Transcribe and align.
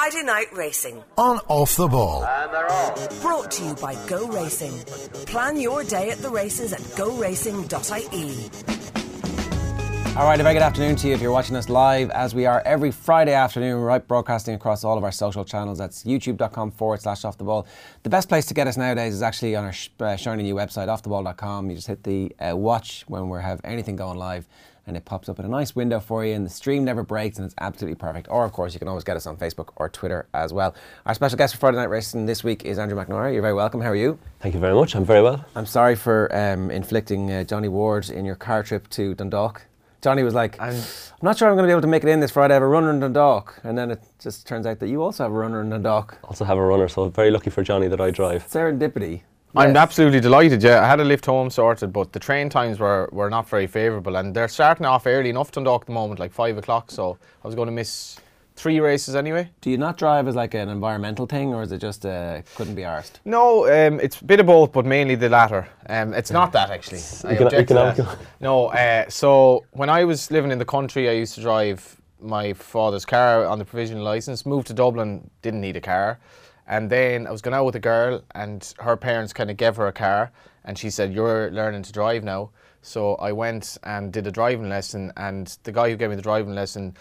Friday 0.00 0.22
Night 0.22 0.46
Racing. 0.52 1.02
On 1.16 1.40
Off 1.48 1.74
the 1.74 1.88
Ball. 1.88 2.24
And 2.24 2.54
they're 2.54 2.70
off. 2.70 3.20
Brought 3.20 3.50
to 3.50 3.64
you 3.64 3.74
by 3.74 3.96
Go 4.06 4.28
Racing. 4.28 4.70
Plan 5.26 5.58
your 5.58 5.82
day 5.82 6.10
at 6.10 6.18
the 6.18 6.30
races 6.30 6.72
at 6.72 6.78
goracing.ie. 6.94 8.48
All 10.16 10.24
right, 10.24 10.38
a 10.38 10.42
very 10.44 10.54
good 10.54 10.62
afternoon 10.62 10.94
to 10.96 11.08
you 11.08 11.14
if 11.14 11.20
you're 11.20 11.32
watching 11.32 11.56
us 11.56 11.68
live, 11.68 12.10
as 12.10 12.32
we 12.32 12.46
are 12.46 12.62
every 12.64 12.92
Friday 12.92 13.32
afternoon, 13.32 13.80
right, 13.80 14.06
broadcasting 14.06 14.54
across 14.54 14.84
all 14.84 14.96
of 14.96 15.02
our 15.02 15.10
social 15.10 15.44
channels. 15.44 15.78
That's 15.78 16.04
youtube.com 16.04 16.70
forward 16.70 17.02
slash 17.02 17.24
off 17.24 17.36
the 17.36 17.44
ball. 17.44 17.66
The 18.04 18.10
best 18.10 18.28
place 18.28 18.46
to 18.46 18.54
get 18.54 18.68
us 18.68 18.76
nowadays 18.76 19.14
is 19.14 19.22
actually 19.22 19.56
on 19.56 19.64
our 19.64 19.72
sh- 19.72 19.90
uh, 19.98 20.14
shiny 20.14 20.44
new 20.44 20.54
website, 20.54 20.86
offtheball.com. 20.86 21.70
You 21.70 21.76
just 21.76 21.88
hit 21.88 22.04
the 22.04 22.32
uh, 22.38 22.56
watch 22.56 23.04
when 23.08 23.28
we 23.28 23.40
have 23.40 23.60
anything 23.64 23.96
going 23.96 24.16
live, 24.18 24.46
and 24.88 24.96
it 24.96 25.04
pops 25.04 25.28
up 25.28 25.38
in 25.38 25.44
a 25.44 25.48
nice 25.48 25.76
window 25.76 26.00
for 26.00 26.24
you, 26.24 26.34
and 26.34 26.44
the 26.44 26.50
stream 26.50 26.82
never 26.82 27.02
breaks, 27.02 27.36
and 27.38 27.44
it's 27.44 27.54
absolutely 27.60 27.94
perfect. 27.94 28.26
Or, 28.30 28.44
of 28.44 28.52
course, 28.52 28.72
you 28.72 28.78
can 28.78 28.88
always 28.88 29.04
get 29.04 29.16
us 29.16 29.26
on 29.26 29.36
Facebook 29.36 29.68
or 29.76 29.88
Twitter 29.88 30.26
as 30.32 30.52
well. 30.52 30.74
Our 31.04 31.14
special 31.14 31.36
guest 31.36 31.54
for 31.54 31.60
Friday 31.60 31.76
Night 31.76 31.90
Racing 31.90 32.26
this 32.26 32.42
week 32.42 32.64
is 32.64 32.78
Andrew 32.78 32.98
McNamara. 32.98 33.32
You're 33.32 33.42
very 33.42 33.54
welcome. 33.54 33.82
How 33.82 33.90
are 33.90 33.96
you? 33.96 34.18
Thank 34.40 34.54
you 34.54 34.60
very 34.60 34.74
much. 34.74 34.96
I'm 34.96 35.04
very 35.04 35.22
well. 35.22 35.44
I'm 35.54 35.66
sorry 35.66 35.94
for 35.94 36.34
um, 36.34 36.70
inflicting 36.70 37.30
uh, 37.30 37.44
Johnny 37.44 37.68
Ward 37.68 38.08
in 38.08 38.24
your 38.24 38.34
car 38.34 38.62
trip 38.62 38.88
to 38.90 39.14
Dundalk. 39.14 39.66
Johnny 40.00 40.22
was 40.22 40.32
like, 40.32 40.58
I'm, 40.60 40.80
not 41.22 41.36
sure 41.36 41.48
I'm 41.48 41.56
going 41.56 41.64
to 41.64 41.68
be 41.68 41.72
able 41.72 41.82
to 41.82 41.88
make 41.88 42.04
it 42.04 42.08
in 42.08 42.20
this 42.20 42.30
Friday. 42.30 42.54
I 42.54 42.56
have 42.56 42.62
a 42.62 42.68
runner 42.68 42.90
in 42.90 43.00
Dundalk. 43.00 43.60
And 43.64 43.76
then 43.76 43.90
it 43.90 44.00
just 44.18 44.46
turns 44.46 44.64
out 44.64 44.78
that 44.78 44.88
you 44.88 45.02
also 45.02 45.24
have 45.24 45.32
a 45.32 45.34
runner 45.34 45.60
in 45.60 45.70
Dundalk. 45.70 46.18
Also 46.24 46.44
have 46.44 46.56
a 46.56 46.64
runner, 46.64 46.88
so 46.88 47.08
very 47.08 47.30
lucky 47.30 47.50
for 47.50 47.62
Johnny 47.62 47.88
that 47.88 48.00
I 48.00 48.10
drive. 48.10 48.46
Serendipity. 48.48 49.22
I'm 49.56 49.76
absolutely 49.76 50.20
delighted. 50.20 50.62
Yeah, 50.62 50.82
I 50.82 50.86
had 50.86 51.00
a 51.00 51.04
lift 51.04 51.26
home 51.26 51.50
sorted, 51.50 51.92
but 51.92 52.12
the 52.12 52.18
train 52.20 52.48
times 52.48 52.78
were, 52.78 53.08
were 53.12 53.30
not 53.30 53.48
very 53.48 53.66
favourable, 53.66 54.16
and 54.16 54.34
they're 54.34 54.48
starting 54.48 54.86
off 54.86 55.06
early 55.06 55.30
enough 55.30 55.50
to 55.52 55.60
Dundalk 55.60 55.82
at 55.82 55.86
the 55.86 55.92
moment, 55.92 56.20
like 56.20 56.32
five 56.32 56.56
o'clock. 56.58 56.90
So 56.90 57.18
I 57.42 57.46
was 57.48 57.54
going 57.54 57.66
to 57.66 57.72
miss 57.72 58.18
three 58.56 58.80
races 58.80 59.14
anyway. 59.14 59.48
Do 59.60 59.70
you 59.70 59.78
not 59.78 59.96
drive 59.96 60.28
as 60.28 60.34
like 60.34 60.54
an 60.54 60.68
environmental 60.68 61.26
thing, 61.26 61.54
or 61.54 61.62
is 61.62 61.72
it 61.72 61.78
just 61.78 62.04
uh, 62.04 62.42
couldn't 62.56 62.74
be 62.74 62.82
arsed? 62.82 63.12
No, 63.24 63.64
um, 63.66 64.00
it's 64.00 64.20
a 64.20 64.24
bit 64.24 64.40
of 64.40 64.46
both, 64.46 64.72
but 64.72 64.84
mainly 64.84 65.14
the 65.14 65.28
latter. 65.28 65.68
Um, 65.88 66.12
it's 66.12 66.30
not 66.30 66.52
that 66.52 66.70
actually. 66.70 66.98
I 66.98 67.34
Econo- 67.34 67.44
object 67.46 67.68
to 67.68 67.74
that. 67.74 67.92
economical. 67.98 68.26
No, 68.40 68.66
uh, 68.66 69.08
so 69.08 69.64
when 69.72 69.88
I 69.88 70.04
was 70.04 70.30
living 70.30 70.50
in 70.50 70.58
the 70.58 70.64
country, 70.64 71.08
I 71.08 71.12
used 71.12 71.34
to 71.36 71.40
drive 71.40 71.96
my 72.20 72.52
father's 72.52 73.04
car 73.04 73.46
on 73.46 73.58
the 73.60 73.64
provisional 73.64 74.02
license. 74.02 74.44
Moved 74.44 74.66
to 74.66 74.74
Dublin, 74.74 75.30
didn't 75.40 75.60
need 75.60 75.76
a 75.76 75.80
car, 75.80 76.18
and 76.68 76.90
then 76.90 77.26
I 77.26 77.30
was 77.30 77.40
going 77.40 77.54
out 77.54 77.64
with 77.64 77.74
a 77.76 77.80
girl, 77.80 78.22
and 78.34 78.72
her 78.78 78.96
parents 78.96 79.32
kind 79.32 79.50
of 79.50 79.56
gave 79.56 79.76
her 79.76 79.86
a 79.86 79.92
car, 79.92 80.30
and 80.64 80.78
she 80.78 80.90
said, 80.90 81.12
"You're 81.12 81.50
learning 81.50 81.82
to 81.84 81.92
drive 81.92 82.22
now." 82.22 82.50
So 82.82 83.14
I 83.16 83.32
went 83.32 83.78
and 83.82 84.12
did 84.12 84.26
a 84.26 84.30
driving 84.30 84.68
lesson, 84.68 85.12
and 85.16 85.46
the 85.64 85.72
guy 85.72 85.90
who 85.90 85.96
gave 85.96 86.10
me 86.10 86.16
the 86.16 86.22
driving 86.22 86.54
lesson 86.54 86.96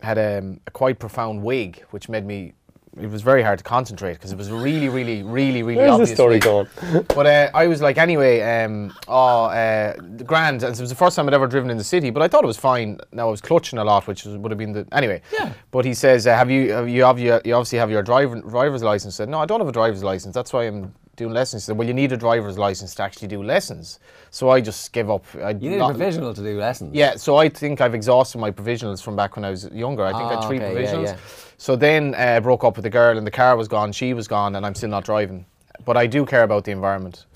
had 0.00 0.18
um, 0.18 0.60
a 0.66 0.70
quite 0.70 0.98
profound 0.98 1.42
wig, 1.42 1.84
which 1.90 2.08
made 2.08 2.24
me. 2.24 2.54
It 3.00 3.10
was 3.10 3.22
very 3.22 3.42
hard 3.42 3.58
to 3.58 3.64
concentrate 3.64 4.14
because 4.14 4.32
it 4.32 4.38
was 4.38 4.50
really, 4.50 4.88
really, 4.88 5.22
really, 5.22 5.62
really 5.62 5.76
Where's 5.76 5.90
obvious. 5.92 6.10
this 6.10 6.16
story 6.16 6.38
going? 6.38 6.68
But 7.14 7.26
uh, 7.26 7.50
I 7.54 7.66
was 7.66 7.80
like, 7.80 7.98
anyway, 7.98 8.40
um, 8.40 8.94
oh, 9.06 9.44
uh, 9.44 9.94
the 10.16 10.24
grand, 10.24 10.62
and 10.62 10.74
it 10.74 10.80
was 10.80 10.90
the 10.90 10.96
first 10.96 11.16
time 11.16 11.26
I'd 11.28 11.34
ever 11.34 11.46
driven 11.46 11.70
in 11.70 11.78
the 11.78 11.84
city. 11.84 12.10
But 12.10 12.22
I 12.22 12.28
thought 12.28 12.44
it 12.44 12.46
was 12.46 12.58
fine. 12.58 12.98
Now 13.12 13.28
I 13.28 13.30
was 13.30 13.40
clutching 13.40 13.78
a 13.78 13.84
lot, 13.84 14.06
which 14.06 14.24
was, 14.24 14.36
would 14.36 14.50
have 14.50 14.58
been 14.58 14.72
the 14.72 14.86
anyway. 14.92 15.22
Yeah. 15.32 15.52
But 15.70 15.84
he 15.84 15.94
says, 15.94 16.26
uh, 16.26 16.36
have 16.36 16.50
you, 16.50 16.72
have 16.72 16.88
you, 16.88 17.04
have 17.04 17.18
you, 17.18 17.40
you 17.44 17.54
obviously 17.54 17.78
have 17.78 17.90
your 17.90 18.02
driver, 18.02 18.40
driver's 18.40 18.82
license? 18.82 19.14
I 19.14 19.24
said, 19.24 19.28
no, 19.28 19.38
I 19.38 19.46
don't 19.46 19.60
have 19.60 19.68
a 19.68 19.72
driver's 19.72 20.02
license. 20.02 20.34
That's 20.34 20.52
why 20.52 20.64
I'm 20.64 20.94
doing 21.18 21.34
lessons. 21.34 21.64
Said, 21.64 21.76
well, 21.76 21.86
you 21.86 21.92
need 21.92 22.12
a 22.12 22.16
driver's 22.16 22.56
license 22.56 22.94
to 22.94 23.02
actually 23.02 23.28
do 23.28 23.42
lessons. 23.42 23.98
So 24.30 24.48
I 24.48 24.60
just 24.60 24.92
gave 24.92 25.10
up. 25.10 25.24
I 25.42 25.50
You 25.50 25.70
need 25.70 25.80
a 25.80 25.86
provisional 25.88 26.32
to 26.32 26.40
do 26.42 26.58
lessons. 26.58 26.94
yeah, 26.94 27.16
so 27.16 27.36
I 27.36 27.48
think 27.50 27.80
I've 27.80 27.94
exhausted 27.94 28.38
my 28.38 28.50
provisionals 28.50 29.02
from 29.02 29.16
back 29.16 29.36
when 29.36 29.44
I 29.44 29.50
was 29.50 29.68
younger. 29.72 30.04
I 30.04 30.12
think 30.12 30.24
I 30.24 30.34
Ah, 30.34 30.40
had 30.40 30.48
three 30.48 30.56
okay, 30.58 30.72
yeah, 30.82 30.92
provisionals. 30.92 31.04
yeah. 31.06 31.16
So 31.58 31.76
then 31.76 32.14
uh, 32.16 32.40
broke 32.40 32.64
up 32.64 32.76
with 32.76 32.84
the 32.84 32.90
girl, 32.90 33.18
and 33.18 33.26
the 33.26 33.30
car 33.30 33.56
was 33.56 33.68
gone. 33.68 33.92
She 33.92 34.14
was 34.14 34.26
gone, 34.28 34.56
and 34.56 34.64
I'm 34.64 34.74
still 34.74 34.90
not 34.90 35.04
driving. 35.04 35.44
But 35.84 35.96
I 35.96 36.06
do 36.06 36.24
care 36.24 36.44
about 36.44 36.64
the 36.64 36.70
environment, 36.72 37.26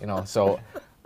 you 0.00 0.06
know. 0.06 0.24
So 0.24 0.60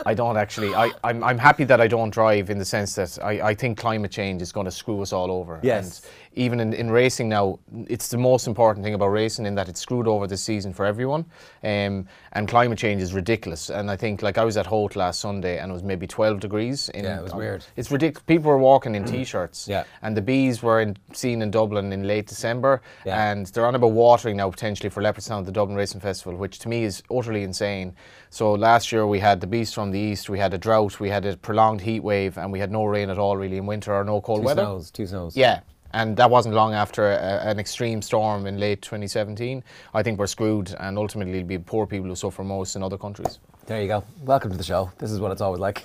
I 0.04 0.14
don't 0.14 0.36
actually. 0.36 0.74
I, 0.74 0.90
I'm, 1.04 1.22
I'm 1.22 1.38
happy 1.38 1.64
that 1.64 1.80
I 1.80 1.86
don't 1.86 2.10
drive 2.10 2.50
in 2.50 2.58
the 2.58 2.64
sense 2.64 2.94
that 2.96 3.18
I, 3.24 3.50
I 3.50 3.54
think 3.54 3.78
climate 3.78 4.10
change 4.10 4.42
is 4.42 4.52
going 4.52 4.64
to 4.66 4.70
screw 4.70 5.00
us 5.00 5.12
all 5.12 5.30
over. 5.30 5.60
Yes. 5.62 6.02
Even 6.38 6.60
in, 6.60 6.74
in 6.74 6.90
racing 6.90 7.30
now, 7.30 7.58
it's 7.88 8.08
the 8.08 8.18
most 8.18 8.46
important 8.46 8.84
thing 8.84 8.92
about 8.92 9.06
racing 9.06 9.46
in 9.46 9.54
that 9.54 9.70
it's 9.70 9.80
screwed 9.80 10.06
over 10.06 10.26
this 10.26 10.42
season 10.42 10.74
for 10.74 10.84
everyone. 10.84 11.24
Um, 11.64 12.06
and 12.32 12.46
climate 12.46 12.78
change 12.78 13.00
is 13.00 13.14
ridiculous. 13.14 13.70
And 13.70 13.90
I 13.90 13.96
think, 13.96 14.20
like, 14.20 14.36
I 14.36 14.44
was 14.44 14.58
at 14.58 14.66
Holt 14.66 14.96
last 14.96 15.18
Sunday 15.20 15.58
and 15.58 15.70
it 15.70 15.72
was 15.72 15.82
maybe 15.82 16.06
12 16.06 16.40
degrees. 16.40 16.90
In, 16.90 17.04
Yeah, 17.04 17.20
it 17.20 17.22
was 17.22 17.34
weird. 17.34 17.64
It's 17.76 17.90
ridiculous. 17.90 18.22
People 18.26 18.50
were 18.50 18.58
walking 18.58 18.94
in 18.94 19.04
t-shirts. 19.14 19.66
Yeah. 19.66 19.84
And 20.02 20.14
the 20.14 20.20
bees 20.20 20.62
were 20.62 20.82
in, 20.82 20.98
seen 21.14 21.40
in 21.40 21.50
Dublin 21.50 21.90
in 21.90 22.06
late 22.06 22.26
December. 22.26 22.82
Yeah. 23.06 23.32
And 23.32 23.46
they're 23.46 23.66
on 23.66 23.74
about 23.74 23.92
watering 23.92 24.36
now 24.36 24.50
potentially 24.50 24.90
for 24.90 25.02
Leopardstown 25.02 25.40
at 25.40 25.46
the 25.46 25.52
Dublin 25.52 25.74
Racing 25.74 26.02
Festival, 26.02 26.36
which 26.38 26.58
to 26.58 26.68
me 26.68 26.84
is 26.84 27.02
utterly 27.10 27.44
insane. 27.44 27.94
So 28.28 28.52
last 28.52 28.92
year 28.92 29.06
we 29.06 29.20
had 29.20 29.40
the 29.40 29.46
beast 29.46 29.74
from 29.74 29.90
the 29.90 29.98
east, 29.98 30.28
we 30.28 30.38
had 30.38 30.52
a 30.52 30.58
drought, 30.58 31.00
we 31.00 31.08
had 31.08 31.24
a 31.24 31.38
prolonged 31.38 31.80
heat 31.80 32.00
wave, 32.00 32.36
and 32.36 32.52
we 32.52 32.58
had 32.58 32.70
no 32.70 32.84
rain 32.84 33.08
at 33.08 33.18
all 33.18 33.38
really 33.38 33.56
in 33.56 33.64
winter 33.64 33.94
or 33.94 34.04
no 34.04 34.20
cold 34.20 34.40
Two 34.42 34.46
weather. 34.46 34.62
snows. 34.62 34.90
Two 34.90 35.06
snows. 35.06 35.34
Yeah. 35.34 35.60
And 35.96 36.14
that 36.18 36.28
wasn't 36.28 36.54
long 36.54 36.74
after 36.74 37.10
a, 37.10 37.40
an 37.50 37.58
extreme 37.58 38.02
storm 38.02 38.46
in 38.46 38.58
late 38.60 38.82
2017. 38.82 39.64
I 39.94 40.02
think 40.02 40.18
we're 40.18 40.26
screwed, 40.26 40.74
and 40.78 40.98
ultimately 40.98 41.38
it'll 41.38 41.48
be 41.48 41.56
poor 41.58 41.86
people 41.86 42.08
who 42.08 42.14
suffer 42.14 42.44
most 42.44 42.76
in 42.76 42.82
other 42.82 42.98
countries. 42.98 43.38
There 43.64 43.80
you 43.80 43.88
go. 43.88 44.04
Welcome 44.22 44.50
to 44.50 44.58
the 44.58 44.62
show. 44.62 44.92
This 44.98 45.10
is 45.10 45.20
what 45.20 45.32
it's 45.32 45.40
always 45.40 45.60
like. 45.60 45.84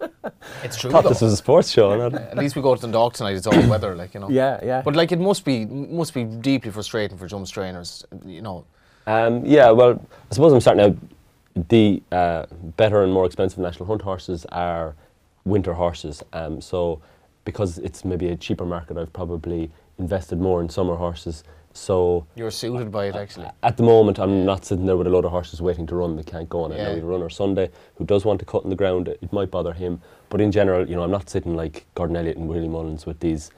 It's 0.62 0.76
true. 0.76 0.90
thought 0.90 1.04
this 1.04 1.20
was 1.20 1.32
a 1.32 1.36
sports 1.36 1.70
show, 1.70 1.96
not 1.96 2.14
At 2.14 2.38
least 2.38 2.54
we 2.56 2.62
go 2.62 2.74
to 2.74 2.80
Dundalk 2.80 3.14
tonight. 3.14 3.36
It's 3.36 3.46
all 3.46 3.68
weather, 3.68 3.94
like 3.96 4.14
you 4.14 4.20
know. 4.20 4.30
Yeah, 4.30 4.60
yeah. 4.62 4.82
But 4.82 4.94
like, 4.94 5.10
it 5.12 5.18
must 5.18 5.44
be 5.44 5.66
must 5.66 6.14
be 6.14 6.24
deeply 6.24 6.70
frustrating 6.70 7.18
for 7.18 7.26
jumps 7.26 7.50
trainers. 7.50 8.04
You 8.24 8.42
know, 8.42 8.64
Um, 9.06 9.44
yeah, 9.44 9.70
well, 9.70 10.00
I 10.30 10.34
suppose 10.34 10.52
I'm 10.52 10.60
starting 10.60 10.84
out. 10.84 10.96
The 11.68 12.02
uh, 12.12 12.46
better 12.76 13.02
and 13.02 13.12
more 13.12 13.26
expensive 13.26 13.58
national 13.58 13.86
hunt 13.86 14.02
horses 14.02 14.46
are 14.52 14.94
winter 15.44 15.74
horses. 15.74 16.22
Um, 16.32 16.60
so, 16.60 17.00
because 17.48 17.78
it's 17.78 18.04
maybe 18.04 18.28
a 18.28 18.36
cheaper 18.36 18.66
market, 18.66 18.98
I've 18.98 19.10
probably 19.14 19.70
invested 19.98 20.38
more 20.38 20.60
in 20.60 20.68
summer 20.68 20.96
horses. 20.96 21.44
So, 21.72 22.26
you're 22.36 22.50
suited 22.50 22.92
by 22.92 23.06
it 23.06 23.16
actually. 23.16 23.46
at 23.62 23.78
the 23.78 23.84
moment, 23.84 24.18
I'm 24.18 24.44
not 24.44 24.66
sitting 24.66 24.84
there 24.84 24.98
with 24.98 25.06
a 25.06 25.10
load 25.10 25.24
of 25.24 25.30
horses 25.30 25.62
waiting 25.62 25.86
to 25.86 25.94
run. 25.94 26.14
They 26.16 26.24
can't 26.24 26.46
go 26.46 26.64
on 26.64 26.72
it. 26.72 26.76
Yeah. 26.76 26.88
Now, 26.94 27.06
we 27.06 27.12
have 27.14 27.22
a 27.22 27.30
Sunday 27.30 27.70
who 27.94 28.04
does 28.04 28.26
want 28.26 28.38
to 28.40 28.44
cut 28.44 28.64
in 28.64 28.68
the 28.70 28.76
ground. 28.76 29.08
It 29.08 29.32
might 29.32 29.50
bother 29.50 29.72
him. 29.72 30.02
But 30.28 30.42
in 30.42 30.52
general, 30.52 30.86
you 30.86 30.94
know, 30.94 31.04
I'm 31.04 31.10
not 31.10 31.30
sitting 31.30 31.56
like 31.56 31.86
Gordon 31.94 32.16
Elliott 32.16 32.36
and 32.36 32.48
Willie 32.50 32.68
Mullins 32.68 33.06
with 33.06 33.20
these 33.20 33.50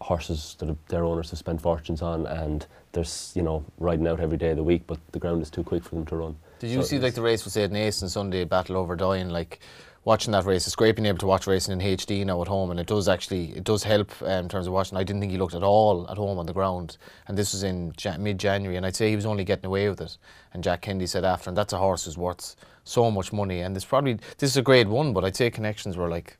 horses 0.00 0.56
that 0.58 0.76
their 0.88 1.04
owners 1.04 1.30
have 1.30 1.38
spent 1.38 1.60
fortunes 1.60 2.02
on 2.02 2.26
and 2.26 2.66
they're, 2.92 3.04
you 3.34 3.42
know, 3.42 3.64
riding 3.78 4.08
out 4.08 4.18
every 4.18 4.38
day 4.38 4.50
of 4.50 4.56
the 4.56 4.64
week, 4.64 4.82
but 4.88 4.98
the 5.12 5.20
ground 5.20 5.40
is 5.40 5.50
too 5.50 5.62
quick 5.62 5.84
for 5.84 5.94
them 5.94 6.06
to 6.06 6.16
run. 6.16 6.36
Did 6.58 6.70
you 6.70 6.82
So 6.82 6.88
see 6.88 6.98
like 6.98 7.14
the 7.14 7.22
race 7.22 7.44
with 7.44 7.56
Ed 7.56 7.70
Nason 7.70 8.08
Sunday, 8.08 8.44
Battleoverdoyen? 8.44 9.30
Like 9.30 9.60
watching 10.06 10.30
that 10.32 10.44
race, 10.46 10.66
it's 10.66 10.76
great 10.76 10.94
being 10.94 11.04
able 11.04 11.18
to 11.18 11.26
watch 11.26 11.46
racing 11.46 11.78
in 11.78 11.98
HD 11.98 12.24
now 12.24 12.40
at 12.40 12.48
home, 12.48 12.70
and 12.70 12.80
it 12.80 12.86
does 12.86 13.08
actually 13.08 13.50
it 13.50 13.64
does 13.64 13.82
help 13.82 14.10
um, 14.22 14.44
in 14.44 14.48
terms 14.48 14.66
of 14.66 14.72
watching. 14.72 14.96
I 14.96 15.02
didn't 15.02 15.20
think 15.20 15.32
he 15.32 15.38
looked 15.38 15.54
at 15.54 15.62
all 15.62 16.08
at 16.08 16.16
home 16.16 16.38
on 16.38 16.46
the 16.46 16.54
ground, 16.54 16.96
and 17.26 17.36
this 17.36 17.52
was 17.52 17.62
in 17.64 17.92
ja- 18.00 18.16
mid 18.16 18.38
January, 18.38 18.76
and 18.76 18.86
I'd 18.86 18.96
say 18.96 19.10
he 19.10 19.16
was 19.16 19.26
only 19.26 19.44
getting 19.44 19.66
away 19.66 19.88
with 19.90 20.00
it. 20.00 20.16
And 20.54 20.64
Jack 20.64 20.80
Kennedy 20.80 21.06
said 21.06 21.24
after, 21.24 21.50
and 21.50 21.58
that's 21.58 21.74
a 21.74 21.78
horse 21.78 22.06
who's 22.06 22.16
worth 22.16 22.56
so 22.84 23.10
much 23.10 23.32
money, 23.32 23.60
and 23.60 23.76
it's 23.76 23.84
probably 23.84 24.14
this 24.38 24.50
is 24.50 24.56
a 24.56 24.62
grade 24.62 24.88
one, 24.88 25.12
but 25.12 25.24
I'd 25.24 25.36
say 25.36 25.50
connections 25.50 25.96
were 25.96 26.08
like 26.08 26.38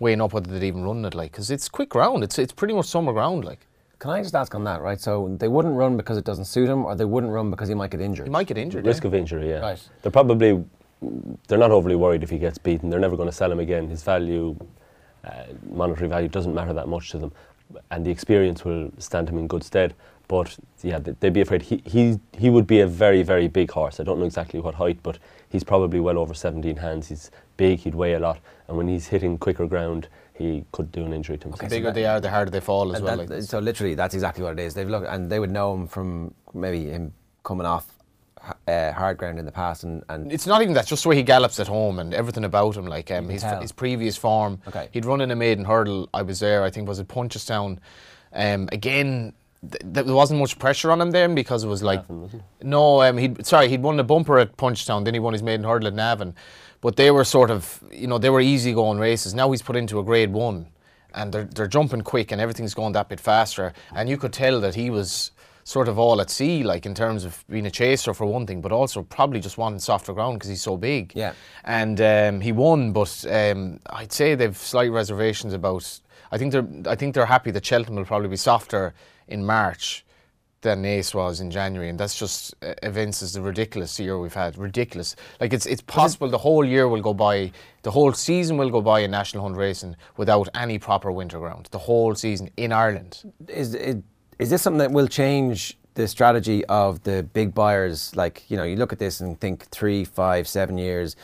weighing 0.00 0.20
up 0.20 0.34
whether 0.34 0.50
they'd 0.50 0.66
even 0.66 0.82
run 0.82 1.04
it, 1.04 1.14
like 1.14 1.30
because 1.30 1.50
it's 1.50 1.68
quick 1.68 1.88
ground, 1.88 2.24
it's 2.24 2.38
it's 2.38 2.52
pretty 2.52 2.74
much 2.74 2.86
summer 2.86 3.12
ground, 3.12 3.44
like 3.44 3.60
Can 4.00 4.10
I 4.10 4.20
just 4.20 4.34
ask 4.34 4.52
on 4.56 4.64
that, 4.64 4.82
right? 4.82 5.00
So 5.00 5.36
they 5.38 5.48
wouldn't 5.48 5.76
run 5.76 5.96
because 5.96 6.18
it 6.18 6.24
doesn't 6.24 6.46
suit 6.46 6.68
him, 6.68 6.84
or 6.84 6.96
they 6.96 7.04
wouldn't 7.04 7.32
run 7.32 7.50
because 7.50 7.68
he 7.68 7.74
might 7.74 7.92
get 7.92 8.00
injured. 8.00 8.26
he 8.26 8.32
might 8.32 8.48
get 8.48 8.58
injured. 8.58 8.84
Risk 8.84 9.04
yeah. 9.04 9.08
of 9.08 9.14
injury, 9.14 9.48
yeah. 9.48 9.60
Right. 9.60 9.88
They're 10.02 10.12
probably, 10.12 10.64
they're 11.48 11.58
not 11.58 11.70
overly 11.70 11.96
worried 11.96 12.22
if 12.22 12.30
he 12.30 12.38
gets 12.38 12.58
beaten. 12.58 12.90
They're 12.90 13.00
never 13.00 13.16
going 13.16 13.28
to 13.28 13.34
sell 13.34 13.50
him 13.52 13.60
again. 13.60 13.88
His 13.88 14.02
value, 14.02 14.56
uh, 15.24 15.44
monetary 15.70 16.08
value, 16.08 16.28
doesn't 16.28 16.54
matter 16.54 16.72
that 16.72 16.88
much 16.88 17.10
to 17.10 17.18
them. 17.18 17.32
And 17.90 18.04
the 18.06 18.10
experience 18.10 18.64
will 18.64 18.90
stand 18.98 19.28
him 19.28 19.38
in 19.38 19.46
good 19.46 19.64
stead. 19.64 19.94
But 20.28 20.56
yeah, 20.82 20.98
they- 20.98 21.14
they'd 21.20 21.32
be 21.32 21.40
afraid. 21.40 21.62
He, 21.62 21.82
he, 21.84 22.18
he 22.36 22.50
would 22.50 22.66
be 22.66 22.80
a 22.80 22.86
very, 22.86 23.22
very 23.22 23.46
big 23.48 23.70
horse. 23.70 24.00
I 24.00 24.04
don't 24.04 24.18
know 24.18 24.24
exactly 24.26 24.58
what 24.60 24.74
height, 24.74 24.98
but 25.02 25.18
he's 25.48 25.62
probably 25.62 26.00
well 26.00 26.18
over 26.18 26.34
17 26.34 26.76
hands. 26.76 27.08
He's 27.08 27.30
big, 27.56 27.80
he'd 27.80 27.94
weigh 27.94 28.14
a 28.14 28.20
lot. 28.20 28.38
And 28.66 28.76
when 28.76 28.88
he's 28.88 29.06
hitting 29.06 29.38
quicker 29.38 29.66
ground, 29.66 30.08
he 30.34 30.64
could 30.72 30.90
do 30.92 31.04
an 31.04 31.12
injury 31.12 31.38
to 31.38 31.44
himself. 31.44 31.70
The 31.70 31.76
bigger 31.76 31.92
they 31.92 32.06
are, 32.06 32.20
the 32.20 32.30
harder 32.30 32.50
they 32.50 32.60
fall 32.60 32.94
as 32.94 33.00
well. 33.02 33.16
that- 33.18 33.30
like. 33.30 33.42
so 33.42 33.58
literally, 33.58 33.94
that's 33.94 34.14
exactly 34.14 34.42
what 34.42 34.54
it 34.54 34.58
is. 34.58 34.74
They've 34.74 34.88
looked, 34.88 35.06
and 35.06 35.30
they 35.30 35.38
would 35.38 35.50
know 35.50 35.74
him 35.74 35.86
from 35.86 36.34
maybe 36.54 36.86
him 36.90 37.12
coming 37.44 37.66
off 37.66 37.86
uh, 38.66 38.92
hard 38.92 39.16
ground 39.18 39.38
in 39.38 39.44
the 39.44 39.52
past, 39.52 39.84
and, 39.84 40.02
and 40.08 40.32
It's 40.32 40.46
not 40.46 40.62
even 40.62 40.74
that, 40.74 40.86
just 40.86 41.02
the 41.02 41.08
way 41.08 41.16
he 41.16 41.22
gallops 41.22 41.58
at 41.60 41.68
home 41.68 41.98
and 41.98 42.14
everything 42.14 42.44
about 42.44 42.76
him, 42.76 42.86
like 42.86 43.10
um, 43.10 43.28
his, 43.28 43.42
tell. 43.42 43.60
his 43.60 43.72
previous 43.72 44.16
form. 44.16 44.60
Okay. 44.68 44.88
He'd 44.92 45.04
run 45.04 45.20
in 45.20 45.30
a 45.30 45.36
maiden 45.36 45.64
hurdle, 45.64 46.08
I 46.14 46.22
was 46.22 46.40
there, 46.40 46.62
I 46.62 46.70
think 46.70 46.88
was 46.88 46.98
it 46.98 47.08
Punchestown. 47.08 47.78
Um, 48.32 48.68
again, 48.72 49.32
th- 49.62 49.82
there 49.84 50.04
wasn't 50.04 50.40
much 50.40 50.58
pressure 50.58 50.90
on 50.90 51.00
him 51.00 51.10
then 51.10 51.34
because 51.34 51.64
it 51.64 51.68
was 51.68 51.82
like. 51.82 52.04
No, 52.62 53.02
um, 53.02 53.16
he'd, 53.18 53.46
sorry, 53.46 53.68
he'd 53.68 53.82
won 53.82 53.96
the 53.96 54.04
bumper 54.04 54.38
at 54.38 54.56
Punchestown, 54.56 55.04
then 55.04 55.14
he 55.14 55.20
won 55.20 55.32
his 55.32 55.42
maiden 55.42 55.64
hurdle 55.64 55.88
at 55.88 55.94
Navan. 55.94 56.34
But 56.80 56.96
they 56.96 57.10
were 57.10 57.24
sort 57.24 57.50
of, 57.50 57.82
you 57.90 58.06
know, 58.06 58.18
they 58.18 58.30
were 58.30 58.40
easy 58.40 58.72
going 58.72 58.98
races. 58.98 59.34
Now 59.34 59.50
he's 59.50 59.62
put 59.62 59.76
into 59.76 59.98
a 59.98 60.04
grade 60.04 60.32
one 60.32 60.66
and 61.14 61.32
they're, 61.32 61.44
they're 61.44 61.66
jumping 61.66 62.02
quick 62.02 62.30
and 62.30 62.40
everything's 62.40 62.74
going 62.74 62.92
that 62.92 63.08
bit 63.08 63.18
faster. 63.18 63.72
And 63.94 64.08
you 64.08 64.16
could 64.16 64.32
tell 64.32 64.60
that 64.60 64.74
he 64.74 64.90
was 64.90 65.32
sort 65.66 65.88
of 65.88 65.98
all 65.98 66.20
at 66.20 66.30
sea, 66.30 66.62
like 66.62 66.86
in 66.86 66.94
terms 66.94 67.24
of 67.24 67.44
being 67.50 67.66
a 67.66 67.70
chaser 67.70 68.14
for 68.14 68.24
one 68.24 68.46
thing, 68.46 68.60
but 68.60 68.70
also 68.70 69.02
probably 69.02 69.40
just 69.40 69.58
wanting 69.58 69.80
softer 69.80 70.12
ground 70.12 70.38
because 70.38 70.48
he's 70.48 70.62
so 70.62 70.76
big. 70.76 71.12
Yeah. 71.12 71.32
And 71.64 72.00
um, 72.00 72.40
he 72.40 72.52
won, 72.52 72.92
but 72.92 73.24
um, 73.28 73.80
I'd 73.90 74.12
say 74.12 74.36
they've 74.36 74.56
slight 74.56 74.92
reservations 74.92 75.52
about. 75.52 76.00
I 76.30 76.38
think 76.38 76.52
they're. 76.52 76.68
I 76.86 76.94
think 76.94 77.14
they're 77.14 77.26
happy 77.26 77.50
that 77.50 77.66
Cheltenham 77.66 77.96
will 77.96 78.04
probably 78.04 78.28
be 78.28 78.36
softer 78.36 78.94
in 79.26 79.44
March 79.44 80.04
than 80.60 80.84
Naas 80.84 81.12
was 81.12 81.40
in 81.40 81.50
January, 81.50 81.88
and 81.88 81.98
that's 81.98 82.16
just 82.16 82.54
uh, 82.62 82.74
evinces 82.84 83.32
the 83.32 83.42
ridiculous 83.42 83.98
year 83.98 84.20
we've 84.20 84.34
had. 84.34 84.56
Ridiculous. 84.56 85.16
Like 85.40 85.52
it's 85.52 85.66
it's 85.66 85.82
possible 85.82 86.28
the 86.28 86.38
whole 86.38 86.64
year 86.64 86.86
will 86.86 87.02
go 87.02 87.12
by, 87.12 87.50
the 87.82 87.90
whole 87.90 88.12
season 88.12 88.56
will 88.56 88.70
go 88.70 88.80
by 88.80 89.00
in 89.00 89.10
National 89.10 89.42
Hunt 89.42 89.56
racing 89.56 89.96
without 90.16 90.48
any 90.54 90.78
proper 90.78 91.10
winter 91.10 91.40
ground. 91.40 91.68
The 91.72 91.78
whole 91.78 92.14
season 92.14 92.50
in 92.56 92.70
Ireland. 92.70 93.32
is, 93.48 93.74
is 93.74 93.96
is 94.38 94.50
this 94.50 94.62
something 94.62 94.78
that 94.78 94.92
will 94.92 95.08
change 95.08 95.76
the 95.94 96.06
strategy 96.06 96.64
of 96.66 97.02
the 97.04 97.22
big 97.32 97.54
buyers? 97.54 98.14
Like 98.14 98.44
you 98.48 98.56
know, 98.56 98.64
you 98.64 98.76
look 98.76 98.92
at 98.92 98.98
this 98.98 99.20
and 99.20 99.38
think 99.40 99.66
three, 99.66 100.04
five, 100.04 100.46
seven 100.46 100.78
years. 100.78 101.16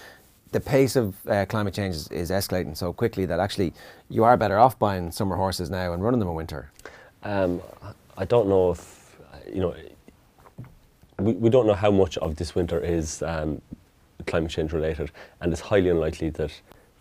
The 0.52 0.60
pace 0.60 0.96
of 0.96 1.14
uh, 1.26 1.46
climate 1.46 1.72
change 1.72 1.94
is, 1.94 2.08
is 2.08 2.30
escalating 2.30 2.76
so 2.76 2.92
quickly 2.92 3.24
that 3.24 3.40
actually 3.40 3.72
you 4.10 4.22
are 4.24 4.36
better 4.36 4.58
off 4.58 4.78
buying 4.78 5.10
summer 5.10 5.36
horses 5.36 5.70
now 5.70 5.94
and 5.94 6.02
running 6.02 6.20
them 6.20 6.28
in 6.28 6.34
winter. 6.34 6.70
Um, 7.22 7.62
I 8.18 8.26
don't 8.26 8.48
know 8.48 8.72
if, 8.72 9.16
you 9.50 9.60
know, 9.60 9.74
we, 11.18 11.32
we 11.32 11.48
don't 11.48 11.66
know 11.66 11.74
how 11.74 11.90
much 11.90 12.18
of 12.18 12.36
this 12.36 12.54
winter 12.54 12.78
is 12.78 13.22
um, 13.22 13.62
climate 14.26 14.50
change 14.50 14.72
related, 14.72 15.10
and 15.40 15.52
it's 15.52 15.62
highly 15.62 15.88
unlikely 15.88 16.30
that 16.30 16.52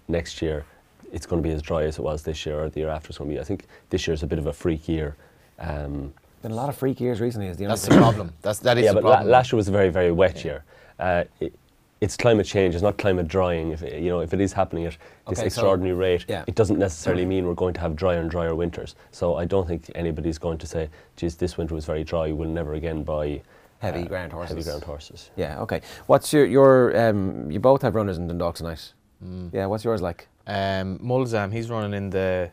next 0.07 0.41
year 0.41 0.65
it's 1.11 1.25
going 1.25 1.43
to 1.43 1.47
be 1.47 1.53
as 1.53 1.61
dry 1.61 1.83
as 1.83 1.97
it 1.97 2.01
was 2.01 2.23
this 2.23 2.45
year 2.45 2.63
or 2.63 2.69
the 2.69 2.79
year 2.79 2.89
after 2.89 3.09
it's 3.09 3.17
going 3.17 3.29
to 3.29 3.35
be. 3.35 3.39
I 3.39 3.43
think 3.43 3.65
this 3.89 4.07
year 4.07 4.13
is 4.13 4.23
a 4.23 4.27
bit 4.27 4.39
of 4.39 4.47
a 4.47 4.53
freak 4.53 4.87
year. 4.87 5.17
Um, 5.61 6.13
Been 6.41 6.51
a 6.51 6.55
lot 6.55 6.69
of 6.69 6.75
freak 6.75 6.99
years 6.99 7.21
recently. 7.21 7.47
Is 7.47 7.57
the 7.57 7.65
only 7.65 7.73
That's 7.75 7.87
the 7.87 7.95
problem. 7.95 8.33
That's 8.41 8.59
that 8.59 8.77
is 8.77 8.85
yeah, 8.85 8.93
the 8.93 9.01
but 9.01 9.25
la- 9.25 9.31
last 9.31 9.51
year 9.51 9.57
was 9.57 9.67
a 9.67 9.71
very, 9.71 9.89
very 9.89 10.11
wet 10.11 10.43
year. 10.43 10.63
Uh, 10.99 11.23
it, 11.39 11.53
it's 12.01 12.17
climate 12.17 12.47
change. 12.47 12.73
It's 12.73 12.81
not 12.81 12.97
climate 12.97 13.27
drying. 13.27 13.71
If 13.71 13.83
it, 13.83 14.01
you 14.01 14.09
know, 14.09 14.21
if 14.21 14.33
it 14.33 14.41
is 14.41 14.51
happening 14.53 14.85
at 14.87 14.93
this 15.27 15.37
Okay, 15.37 15.41
so- 15.41 15.45
extraordinary 15.45 15.93
rate, 15.95 16.25
yeah. 16.27 16.43
it 16.47 16.55
doesn't 16.55 16.79
necessarily 16.79 17.25
mean 17.25 17.45
we're 17.45 17.53
going 17.53 17.75
to 17.75 17.79
have 17.79 17.95
drier 17.95 18.19
and 18.19 18.29
drier 18.31 18.55
winters. 18.55 18.95
So 19.11 19.35
I 19.35 19.45
don't 19.45 19.67
think 19.67 19.91
anybody's 19.93 20.39
going 20.39 20.57
to 20.57 20.65
say, 20.65 20.89
"Geez, 21.15 21.35
this 21.35 21.57
winter 21.59 21.75
was 21.75 21.85
very 21.85 22.03
dry. 22.03 22.31
We'll 22.31 22.49
never 22.49 22.73
again 22.73 23.03
buy 23.03 23.41
Heavy 23.79 24.01
uh, 24.01 24.05
ground 24.05 24.31
horses. 24.31 24.49
Heavy 24.49 24.63
ground 24.63 24.83
horses. 24.83 25.29
Yeah. 25.35 25.59
Okay. 25.61 25.81
What's 26.07 26.33
your 26.33 26.45
your 26.45 26.97
um? 26.97 27.51
You 27.51 27.59
both 27.59 27.83
have 27.83 27.93
runners 27.93 28.17
in 28.17 28.27
Dundalk 28.27 28.55
tonight. 28.55 28.93
Mm. 29.23 29.53
Yeah. 29.53 29.67
What's 29.67 29.83
yours 29.83 30.01
like? 30.01 30.27
Um, 30.47 30.97
Mulzam, 30.99 31.53
he's 31.53 31.69
running 31.69 31.93
in 31.93 32.09
the 32.09 32.49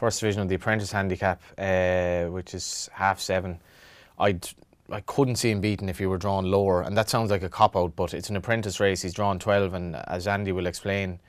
first 0.00 0.20
division 0.20 0.40
of 0.40 0.48
the 0.48 0.54
apprentice 0.54 0.90
handicap, 0.90 1.42
uh, 1.58 2.24
which 2.32 2.54
is 2.54 2.88
half 2.94 3.20
seven. 3.20 3.60
I'd 4.18 4.48
I 4.90 5.02
couldn't 5.02 5.36
see 5.36 5.50
him 5.50 5.60
beaten 5.60 5.88
if 5.90 5.98
he 5.98 6.06
were 6.06 6.16
drawn 6.16 6.50
lower, 6.50 6.82
and 6.82 6.96
that 6.96 7.10
sounds 7.10 7.30
like 7.30 7.42
a 7.42 7.50
cop 7.50 7.76
out, 7.76 7.94
but 7.94 8.14
it's 8.14 8.30
an 8.30 8.36
apprentice 8.36 8.80
race. 8.80 9.02
He's 9.02 9.12
drawn 9.12 9.38
twelve, 9.38 9.74
and 9.74 9.96
as 10.16 10.26
Andy 10.26 10.52
will 10.52 10.66
explain, 10.66 11.20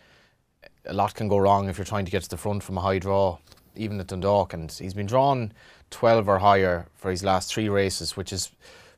a 0.85 0.93
lot 0.93 1.13
can 1.13 1.27
go 1.27 1.37
wrong 1.37 1.67
if 1.67 1.77
you're 1.77 1.91
trying 1.93 2.05
to 2.05 2.11
get 2.11 2.23
to 2.23 2.29
the 2.29 2.37
front 2.37 2.63
from 2.63 2.77
a 2.77 2.81
high 2.81 2.97
draw, 2.97 3.37
even 3.75 3.99
at 3.99 4.07
Dundalk. 4.07 4.53
And 4.53 4.71
he's 4.71 4.93
been 4.93 5.05
drawn 5.05 5.51
twelve 5.89 6.29
or 6.29 6.39
higher 6.39 6.87
for 6.95 7.11
his 7.11 7.23
last 7.25 7.53
three 7.53 7.67
races, 7.67 8.15
which 8.15 8.31
is 8.31 8.51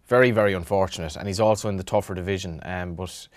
very 0.05 0.31
very 0.31 0.53
unfortunate. 0.53 1.15
And 1.17 1.27
he's 1.27 1.39
also 1.39 1.67
in 1.67 1.77
the 1.77 1.83
tougher 1.83 2.13
division, 2.13 2.61
um, 2.63 2.93
but 2.93 3.27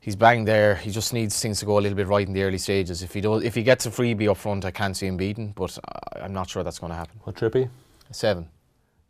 he's 0.00 0.16
bang 0.16 0.44
there. 0.44 0.74
He 0.76 0.90
just 0.90 1.12
needs 1.12 1.40
things 1.40 1.58
to 1.60 1.66
go 1.66 1.78
a 1.78 1.80
little 1.80 1.96
bit 1.96 2.06
right 2.06 2.26
in 2.26 2.32
the 2.32 2.42
early 2.42 2.58
stages. 2.58 3.02
If 3.02 3.14
he 3.14 3.20
does, 3.20 3.42
if 3.44 3.54
he 3.54 3.62
gets 3.62 3.86
a 3.86 3.90
freebie 3.90 4.30
up 4.30 4.36
front, 4.36 4.64
I 4.64 4.70
can't 4.70 4.96
see 4.96 5.06
him 5.06 5.16
beaten, 5.16 5.52
but 5.56 5.78
I- 6.14 6.20
I'm 6.24 6.32
not 6.32 6.48
sure 6.48 6.62
that's 6.62 6.78
going 6.78 6.90
to 6.90 6.96
happen. 6.96 7.20
What 7.24 7.36
trippy? 7.36 7.68
Seven. 8.10 8.48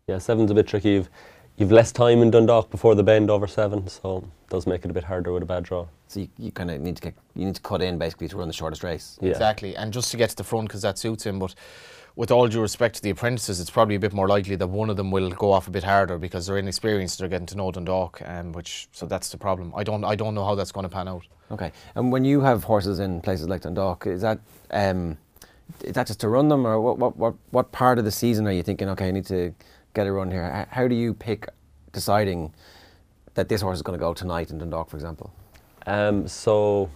Yeah, 0.06 0.18
seven's 0.18 0.50
a 0.50 0.54
bit 0.54 0.66
tricky. 0.66 0.90
You've, 0.90 1.10
you've 1.56 1.72
less 1.72 1.92
time 1.92 2.22
in 2.22 2.30
Dundalk 2.30 2.70
before 2.70 2.94
the 2.94 3.02
bend 3.02 3.30
over 3.30 3.46
seven, 3.46 3.86
so 3.88 4.18
it 4.18 4.50
does 4.50 4.66
make 4.66 4.84
it 4.84 4.90
a 4.90 4.94
bit 4.94 5.04
harder 5.04 5.32
with 5.32 5.42
a 5.42 5.46
bad 5.46 5.64
draw. 5.64 5.86
So 6.08 6.20
you, 6.20 6.28
you 6.38 6.50
kind 6.52 6.70
of 6.70 6.80
need 6.80 6.96
to 6.96 7.02
get 7.02 7.14
you 7.34 7.44
need 7.44 7.54
to 7.56 7.60
cut 7.60 7.82
in 7.82 7.98
basically 7.98 8.28
to 8.28 8.36
run 8.38 8.48
the 8.48 8.54
shortest 8.54 8.82
race. 8.82 9.18
Yeah. 9.20 9.30
Exactly, 9.32 9.76
and 9.76 9.92
just 9.92 10.10
to 10.12 10.16
get 10.16 10.30
to 10.30 10.36
the 10.36 10.44
front 10.44 10.68
because 10.68 10.80
that 10.82 10.96
suits 10.98 11.26
him. 11.26 11.38
But 11.38 11.54
with 12.18 12.32
all 12.32 12.48
due 12.48 12.60
respect 12.60 12.96
to 12.96 13.02
the 13.02 13.10
apprentices, 13.10 13.60
it's 13.60 13.70
probably 13.70 13.94
a 13.94 14.00
bit 14.00 14.12
more 14.12 14.26
likely 14.26 14.56
that 14.56 14.66
one 14.66 14.90
of 14.90 14.96
them 14.96 15.12
will 15.12 15.30
go 15.30 15.52
off 15.52 15.68
a 15.68 15.70
bit 15.70 15.84
harder 15.84 16.18
because 16.18 16.48
they're 16.48 16.58
inexperienced. 16.58 17.20
They're 17.20 17.28
getting 17.28 17.46
to 17.46 17.56
know 17.56 17.70
Dundalk, 17.70 18.20
um, 18.26 18.50
which 18.50 18.88
so 18.90 19.06
that's 19.06 19.28
the 19.28 19.36
problem. 19.36 19.72
I 19.76 19.84
don't 19.84 20.02
I 20.02 20.16
don't 20.16 20.34
know 20.34 20.44
how 20.44 20.56
that's 20.56 20.72
going 20.72 20.82
to 20.82 20.88
pan 20.88 21.06
out. 21.06 21.22
Okay. 21.52 21.70
And 21.94 22.10
when 22.10 22.24
you 22.24 22.40
have 22.40 22.64
horses 22.64 22.98
in 22.98 23.20
places 23.20 23.46
like 23.46 23.60
Dundalk, 23.60 24.08
is 24.08 24.22
that 24.22 24.40
um, 24.72 25.16
is 25.84 25.92
that 25.92 26.08
just 26.08 26.18
to 26.18 26.28
run 26.28 26.48
them, 26.48 26.66
or 26.66 26.80
what 26.80 26.98
what 26.98 27.16
what 27.16 27.34
what 27.50 27.70
part 27.70 28.00
of 28.00 28.04
the 28.04 28.10
season 28.10 28.48
are 28.48 28.52
you 28.52 28.64
thinking? 28.64 28.88
Okay, 28.88 29.06
I 29.06 29.10
need 29.12 29.26
to 29.26 29.54
get 29.94 30.08
a 30.08 30.12
run 30.12 30.32
here. 30.32 30.66
How 30.70 30.88
do 30.88 30.96
you 30.96 31.14
pick 31.14 31.48
deciding 31.92 32.52
that 33.34 33.48
this 33.48 33.60
horse 33.60 33.78
is 33.78 33.82
going 33.82 33.96
to 33.96 34.04
go 34.04 34.12
tonight 34.12 34.50
in 34.50 34.58
Dundalk, 34.58 34.90
for 34.90 34.96
example? 34.96 35.32
Um, 35.86 36.26
so, 36.26 36.90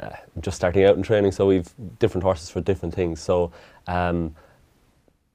uh, 0.00 0.08
just 0.40 0.56
starting 0.56 0.84
out 0.84 0.96
in 0.96 1.02
training, 1.02 1.32
so 1.32 1.44
we've 1.46 1.70
different 1.98 2.22
horses 2.22 2.48
for 2.48 2.62
different 2.62 2.94
things. 2.94 3.20
So, 3.20 3.52
um, 3.86 4.34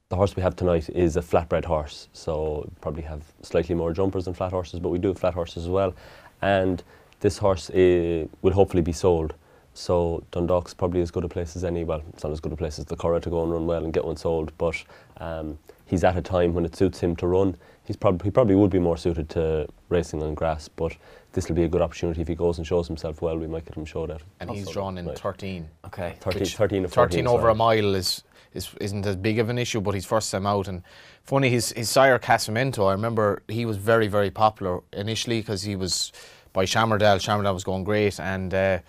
the 0.10 0.16
horse 0.16 0.36
we 0.36 0.42
have 0.42 0.56
tonight 0.56 0.90
is 0.90 1.18
a 1.18 1.22
flatbred 1.22 1.66
horse, 1.66 2.10
so 2.14 2.68
probably 2.82 3.04
have 3.04 3.22
slightly 3.44 3.76
more 3.76 3.94
jumpers 3.94 4.26
than 4.26 4.34
flat 4.34 4.52
horses, 4.52 4.80
but 4.80 4.90
we 4.90 4.98
do 4.98 5.10
have 5.10 5.20
flat 5.20 5.36
horses 5.36 5.66
as 5.66 5.70
well. 5.70 5.94
And 6.42 6.84
this 7.20 7.38
horse 7.38 7.70
i 7.76 8.28
will 8.42 8.54
hopefully 8.54 8.82
be 8.82 8.92
sold. 8.92 9.36
So 9.76 10.24
Dundalk's 10.32 10.74
probably 10.74 11.02
as 11.02 11.12
good 11.12 11.24
a 11.24 11.30
place 11.30 11.56
as 11.56 11.64
any. 11.64 11.84
Well, 11.84 12.02
it's 12.10 12.24
not 12.24 12.32
as 12.32 12.40
good 12.40 12.52
a 12.52 12.58
place 12.58 12.80
as 12.80 12.86
the 12.86 12.98
Curragh 12.98 13.22
to 13.22 13.30
go 13.30 13.44
and 13.44 13.52
run 13.52 13.68
well 13.68 13.84
and 13.84 13.94
get 13.94 14.04
one 14.04 14.18
sold, 14.18 14.52
but 14.58 14.84
um, 15.18 15.60
he's 15.86 16.04
at 16.04 16.18
a 16.18 16.22
time 16.22 16.56
when 16.56 16.66
it 16.66 16.76
suits 16.76 17.00
him 17.00 17.16
to 17.18 17.28
run. 17.28 17.56
He's 17.86 17.96
probably 17.96 18.26
he 18.26 18.32
probably 18.32 18.56
would 18.56 18.72
be 18.72 18.80
more 18.80 18.98
suited 18.98 19.30
to 19.30 19.68
racing 19.90 20.24
on 20.24 20.34
grass, 20.34 20.68
but 20.68 20.96
this 21.34 21.48
will 21.48 21.56
be 21.56 21.64
a 21.64 21.70
good 21.70 21.82
opportunity 21.84 22.22
if 22.22 22.28
he 22.28 22.36
goes 22.36 22.58
and 22.58 22.66
shows 22.66 22.88
himself 22.88 23.22
well. 23.22 23.38
We 23.38 23.48
might 23.48 23.66
get 23.66 23.76
him 23.78 23.86
showed 23.86 24.10
out. 24.10 24.24
And 24.40 24.50
he's 24.50 24.70
drawn 24.70 24.98
in 24.98 25.06
right. 25.06 25.18
13. 25.18 25.70
Okay. 25.86 26.16
13, 26.20 26.46
13 26.46 26.86
of 26.86 26.94
14, 26.94 27.10
13 27.12 27.28
over 27.28 27.42
sorry. 27.44 27.52
a 27.52 27.56
mile 27.56 27.96
is, 27.96 28.24
is 28.60 28.76
isn't 28.80 29.06
as 29.06 29.16
big 29.16 29.40
of 29.40 29.50
an 29.50 29.58
issue, 29.58 29.82
but 29.82 29.94
he's 29.96 30.06
first 30.06 30.32
time 30.32 30.46
out. 30.46 30.68
And 30.68 30.84
funny, 31.24 31.50
his 31.50 31.72
his 31.72 31.90
sire 31.90 32.20
Casamento, 32.20 32.88
I 32.88 32.94
remember 32.94 33.42
he 33.48 33.66
was 33.66 33.78
very 33.78 34.08
very 34.08 34.32
popular 34.32 34.82
initially 34.94 35.40
because 35.42 35.64
he 35.64 35.76
was 35.76 36.12
by 36.54 36.66
Shamardal. 36.66 37.18
Shamardal 37.20 37.54
was 37.54 37.64
going 37.64 37.84
great, 37.84 38.20
and 38.20 38.54
uh, 38.54 38.80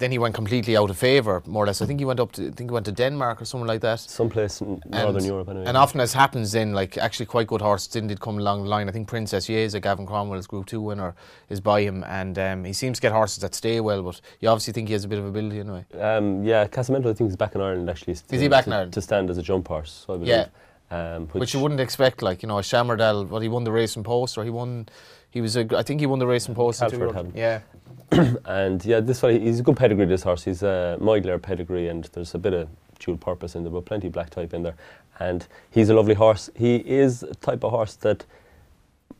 then 0.00 0.10
he 0.10 0.18
went 0.18 0.34
completely 0.34 0.76
out 0.76 0.90
of 0.90 0.96
favour, 0.96 1.42
more 1.46 1.64
or 1.64 1.66
less. 1.66 1.82
I 1.82 1.86
think 1.86 2.00
he 2.00 2.06
went 2.06 2.18
up 2.18 2.32
to 2.32 2.48
I 2.48 2.50
think 2.50 2.70
he 2.70 2.74
went 2.74 2.86
to 2.86 2.92
Denmark 2.92 3.40
or 3.40 3.44
something 3.44 3.68
like 3.68 3.82
that. 3.82 4.00
Someplace 4.00 4.60
in 4.60 4.82
Northern 4.86 5.24
Europe, 5.24 5.48
anyway. 5.50 5.66
And 5.66 5.76
often 5.76 6.00
as 6.00 6.14
happens 6.14 6.52
then, 6.52 6.72
like 6.72 6.96
actually 6.98 7.26
quite 7.26 7.46
good 7.46 7.60
horses 7.60 7.88
then 7.92 8.08
did 8.08 8.18
come 8.18 8.38
along 8.38 8.64
the 8.64 8.68
line. 8.68 8.88
I 8.88 8.92
think 8.92 9.06
Princess 9.06 9.46
Yeza, 9.46 9.80
Gavin 9.80 10.06
Cromwell's 10.06 10.46
Group 10.46 10.66
2 10.66 10.80
winner, 10.80 11.14
is 11.50 11.60
by 11.60 11.82
him. 11.82 12.02
And 12.04 12.38
um, 12.38 12.64
he 12.64 12.72
seems 12.72 12.98
to 12.98 13.02
get 13.02 13.12
horses 13.12 13.42
that 13.42 13.54
stay 13.54 13.80
well, 13.80 14.02
but 14.02 14.20
you 14.40 14.48
obviously 14.48 14.72
think 14.72 14.88
he 14.88 14.94
has 14.94 15.04
a 15.04 15.08
bit 15.08 15.18
of 15.18 15.26
ability 15.26 15.60
anyway. 15.60 15.84
Um, 15.98 16.42
yeah, 16.42 16.66
Casamento, 16.66 17.10
I 17.10 17.12
think, 17.12 17.28
is 17.28 17.36
back 17.36 17.54
in 17.54 17.60
Ireland 17.60 17.88
actually. 17.90 18.14
Is 18.14 18.40
he 18.40 18.48
back 18.48 18.64
to, 18.64 18.70
in 18.70 18.74
Ireland? 18.74 18.94
To 18.94 19.02
stand 19.02 19.30
as 19.30 19.38
a 19.38 19.42
jump 19.42 19.68
horse, 19.68 20.04
so 20.06 20.14
I 20.14 20.16
believe. 20.16 20.28
Yeah. 20.28 20.46
Um, 20.92 21.28
Which 21.28 21.54
you 21.54 21.60
wouldn't 21.60 21.80
expect, 21.80 22.20
like, 22.20 22.42
you 22.42 22.48
know, 22.48 22.58
a 22.58 22.62
Shamardal, 22.62 23.28
what 23.28 23.42
he 23.42 23.48
won 23.48 23.62
the 23.62 23.70
Racing 23.70 24.02
Post, 24.02 24.36
or 24.36 24.42
he 24.42 24.50
won, 24.50 24.88
he 25.30 25.40
was, 25.40 25.56
a, 25.56 25.66
I 25.76 25.82
think 25.82 26.00
he 26.00 26.06
won 26.06 26.18
the 26.18 26.26
Racing 26.26 26.54
Post. 26.54 26.82
in 26.82 26.90
two 26.90 26.98
Calford 26.98 27.14
years. 27.14 27.16
had 27.16 27.26
him. 27.26 27.32
Yeah. 27.36 28.34
And 28.46 28.84
yeah, 28.84 28.98
this 29.00 29.22
one, 29.22 29.40
he's 29.40 29.60
a 29.60 29.62
good 29.62 29.76
pedigree, 29.76 30.04
this 30.06 30.22
horse. 30.24 30.42
He's 30.44 30.62
a 30.62 30.98
Moidler 31.00 31.40
pedigree, 31.40 31.88
and 31.88 32.04
there's 32.12 32.34
a 32.34 32.38
bit 32.38 32.52
of 32.52 32.68
dual 32.98 33.16
purpose 33.16 33.54
in 33.54 33.62
there, 33.62 33.70
but 33.72 33.84
plenty 33.84 34.08
of 34.08 34.12
black 34.12 34.30
type 34.30 34.52
in 34.52 34.62
there. 34.64 34.74
And 35.20 35.46
he's 35.70 35.88
a 35.90 35.94
lovely 35.94 36.14
horse. 36.14 36.50
He 36.56 36.76
is 36.76 37.22
a 37.22 37.34
type 37.36 37.62
of 37.64 37.70
horse 37.70 37.94
that 37.96 38.24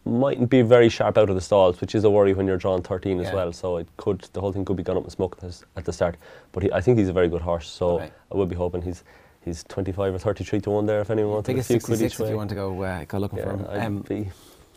mightn't 0.05 0.51
be 0.51 0.63
very 0.63 0.89
sharp 0.89 1.19
out 1.19 1.29
of 1.29 1.35
the 1.37 1.41
stalls, 1.41 1.81
which 1.81 1.95
is 1.95 2.05
a 2.05 2.11
worry 2.11 2.33
when 2.33 2.47
you're 2.47 2.57
drawing 2.57 2.83
13 2.83 3.21
as 3.21 3.33
well. 3.33 3.53
So 3.53 3.77
it 3.77 3.87
could, 3.97 4.23
the 4.33 4.41
whole 4.41 4.53
thing 4.53 4.65
could 4.65 4.77
be 4.77 4.83
gone 4.83 4.97
up 4.97 5.05
in 5.05 5.11
smoke 5.11 5.39
at 5.77 5.85
the, 5.85 5.93
start. 5.93 6.17
But 6.53 6.65
he, 6.65 6.73
I 6.73 6.81
think 6.81 6.99
he's 6.99 7.09
a 7.09 7.13
very 7.13 7.29
good 7.29 7.43
horse, 7.43 7.69
so 7.69 7.97
Okay. 8.01 8.11
I 8.33 8.37
would 8.37 8.49
be 8.49 8.57
hoping 8.57 8.83
he's 8.83 9.05
he's 9.45 9.65
25 9.65 10.15
or 10.15 10.19
33 10.19 10.61
to 10.63 10.71
1 10.71 10.87
there 10.87 11.01
if 11.01 11.11
anyone 11.11 11.33
wanted 11.33 11.51
a 11.51 11.55
Biggest 11.55 11.69
few 11.69 11.81
quid 11.81 11.99
66 11.99 12.21
if 12.21 12.31
you 12.31 12.37
want 12.37 12.51
to 12.51 12.55
go 12.55 12.83
uh, 12.83 13.05
go 13.07 13.19
looking 13.19 13.39
for 13.43 13.51
him. 13.51 13.67
Um, 13.69 14.05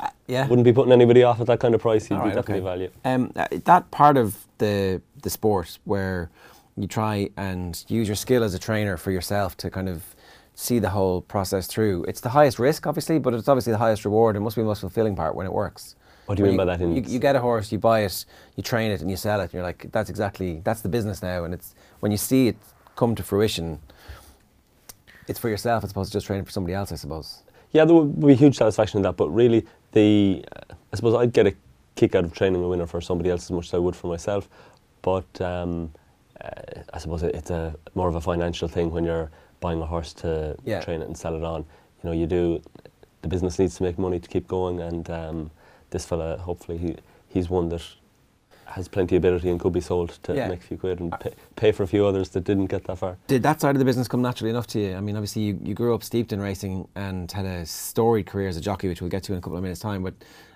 uh, 0.04 0.10
yeah. 0.28 0.48
wouldn't 0.48 0.66
be 0.66 0.74
putting 0.74 0.92
anybody 0.92 1.24
off 1.24 1.40
at 1.40 1.48
that 1.48 1.60
kind 1.60 1.76
of 1.76 1.82
price. 1.82 2.08
Be 2.08 2.16
right, 2.16 2.26
definitely 2.34 2.56
okay. 2.56 2.64
value. 2.64 2.90
Um, 3.06 3.32
uh, 3.36 3.48
that 3.66 3.90
part 3.92 4.18
of 4.18 4.46
the 4.58 5.02
the 5.22 5.30
sport 5.30 5.80
where 5.86 6.30
you 6.76 6.88
try 6.88 7.30
and 7.38 7.84
use 7.88 8.08
your 8.08 8.16
skill 8.16 8.44
as 8.44 8.54
a 8.54 8.60
trainer 8.60 8.98
for 8.98 9.12
yourself 9.12 9.56
to 9.58 9.70
kind 9.70 9.88
of 9.88 10.16
see 10.56 10.80
the 10.80 10.90
whole 10.90 11.22
process 11.22 11.68
through. 11.68 12.04
It's 12.08 12.22
the 12.22 12.30
highest 12.30 12.60
risk, 12.60 12.86
obviously, 12.86 13.20
but 13.20 13.34
it's 13.34 13.48
obviously 13.48 13.72
the 13.72 13.80
highest 13.80 14.06
reward. 14.06 14.36
It 14.36 14.40
must 14.40 14.56
be 14.56 14.62
the 14.62 14.68
most 14.68 14.82
fulfilling 14.82 15.16
part 15.16 15.36
when 15.36 15.46
it 15.46 15.54
works. 15.54 15.96
What 16.26 16.38
do 16.38 16.44
you 16.44 16.50
mean 16.50 16.58
by 16.58 16.66
that 16.66 16.82
in- 16.82 16.96
You, 16.96 17.04
you 17.06 17.20
get 17.20 17.36
a 17.36 17.40
horse, 17.40 17.72
you 17.72 17.78
buy 17.78 18.02
it, 18.02 18.26
you 18.56 18.64
train 18.64 18.92
it, 18.92 19.02
and 19.02 19.10
you 19.10 19.18
sell 19.18 19.40
it. 19.42 19.46
And 19.46 19.54
you're 19.54 19.64
like, 19.64 19.92
that's 19.92 20.10
exactly 20.10 20.62
that's 20.64 20.82
the 20.82 20.90
business 20.90 21.22
now. 21.22 21.44
And 21.44 21.54
it's 21.54 21.76
when 22.00 22.12
you 22.12 22.18
see 22.18 22.48
it 22.48 22.58
come 22.96 23.16
to 23.16 23.24
fruition, 23.24 23.80
it's 25.28 25.40
for 25.40 25.50
yourself 25.50 25.84
as 25.84 25.92
opposed 25.92 26.12
to 26.12 26.18
just 26.18 26.28
training 26.28 26.46
for 26.46 26.52
somebody 26.52 26.74
else, 26.74 26.92
I 26.92 26.96
suppose. 26.96 27.44
Yeah, 27.72 27.86
there 27.86 27.96
would 27.96 28.20
be 28.20 28.36
huge 28.36 28.58
satisfaction 28.58 29.00
in 29.00 29.04
that, 29.04 29.18
but 29.18 29.30
really, 29.30 29.66
the 29.94 30.44
I 30.92 30.96
suppose 30.96 31.16
I'd 31.16 31.34
get 31.34 31.48
a 31.48 31.56
kick 31.96 32.16
out 32.16 32.24
of 32.26 32.34
training 32.34 32.64
a 32.64 32.68
winner 32.68 32.86
for 32.88 33.02
somebody 33.02 33.30
else 33.30 33.44
as 33.46 33.52
much 33.52 33.68
as 33.68 33.74
I 33.74 33.78
would 33.78 33.96
for 33.96 34.08
myself. 34.08 34.50
But 35.02 35.40
um, 35.42 35.92
uh, 36.42 36.50
I 36.94 36.98
suppose 37.00 37.24
it- 37.24 37.36
it's 37.36 37.50
a 37.50 37.76
more 37.96 38.10
of 38.10 38.16
a 38.16 38.22
financial 38.22 38.68
thing 38.68 38.92
when 38.92 39.04
you're 39.06 39.30
buying 39.60 39.82
a 39.82 39.86
horse 39.86 40.14
to 40.16 40.56
Yeah. 40.66 40.82
train 40.82 41.02
it 41.02 41.08
and 41.08 41.18
sell 41.18 41.36
it 41.36 41.44
on. 41.44 41.62
You 42.04 42.10
know, 42.10 42.12
you 42.12 42.26
do 42.28 42.62
the 43.22 43.28
business 43.30 43.58
needs 43.60 43.78
to 43.78 43.84
make 43.84 43.98
money 43.98 44.20
to 44.20 44.28
keep 44.28 44.48
going, 44.48 44.82
and 44.82 45.10
um, 45.10 45.52
this 45.92 46.06
fella, 46.06 46.38
hopefully, 46.38 46.78
he 46.78 46.96
he's 47.30 47.50
one 47.50 47.70
that 47.70 47.82
has 48.66 48.88
plenty 48.88 49.16
of 49.16 49.22
ability 49.22 49.50
and 49.50 49.60
could 49.60 49.74
be 49.74 49.82
sold 49.82 50.10
to 50.24 50.34
Yeah. 50.36 50.48
make 50.48 50.60
a 50.60 50.64
few 50.64 50.78
quid 50.78 51.00
and 51.00 51.12
pay, 51.20 51.32
pay 51.56 51.72
for 51.72 51.84
a 51.84 51.88
few 51.88 52.06
others 52.06 52.30
that 52.30 52.44
didn't 52.44 52.68
get 52.68 52.84
that 52.86 52.98
far. 52.98 53.18
Did 53.28 53.44
that 53.44 53.62
side 53.62 53.76
of 53.76 53.80
the 53.80 53.86
business 53.86 54.08
come 54.08 54.22
naturally 54.22 54.50
enough 54.50 54.68
to 54.68 54.80
you? 54.80 54.96
I 54.96 55.02
mean, 55.02 55.16
obviously, 55.16 55.44
you, 55.44 55.60
you 55.64 55.74
grew 55.74 55.94
up 55.94 56.04
steeped 56.04 56.34
in 56.34 56.40
racing 56.42 56.88
and 56.96 57.32
had 57.32 57.46
a 57.46 57.66
storied 57.66 58.26
career 58.26 58.48
as 58.48 58.58
a 58.58 58.62
jockey, 58.62 58.88
which 58.88 59.02
we'll 59.02 59.10
get 59.10 59.24
to 59.24 59.34
in 59.34 59.38
a 59.38 59.42
couple 59.42 59.58
of 59.58 59.64
minutes' 59.64 59.80
time. 59.82 60.04
But 60.04 60.14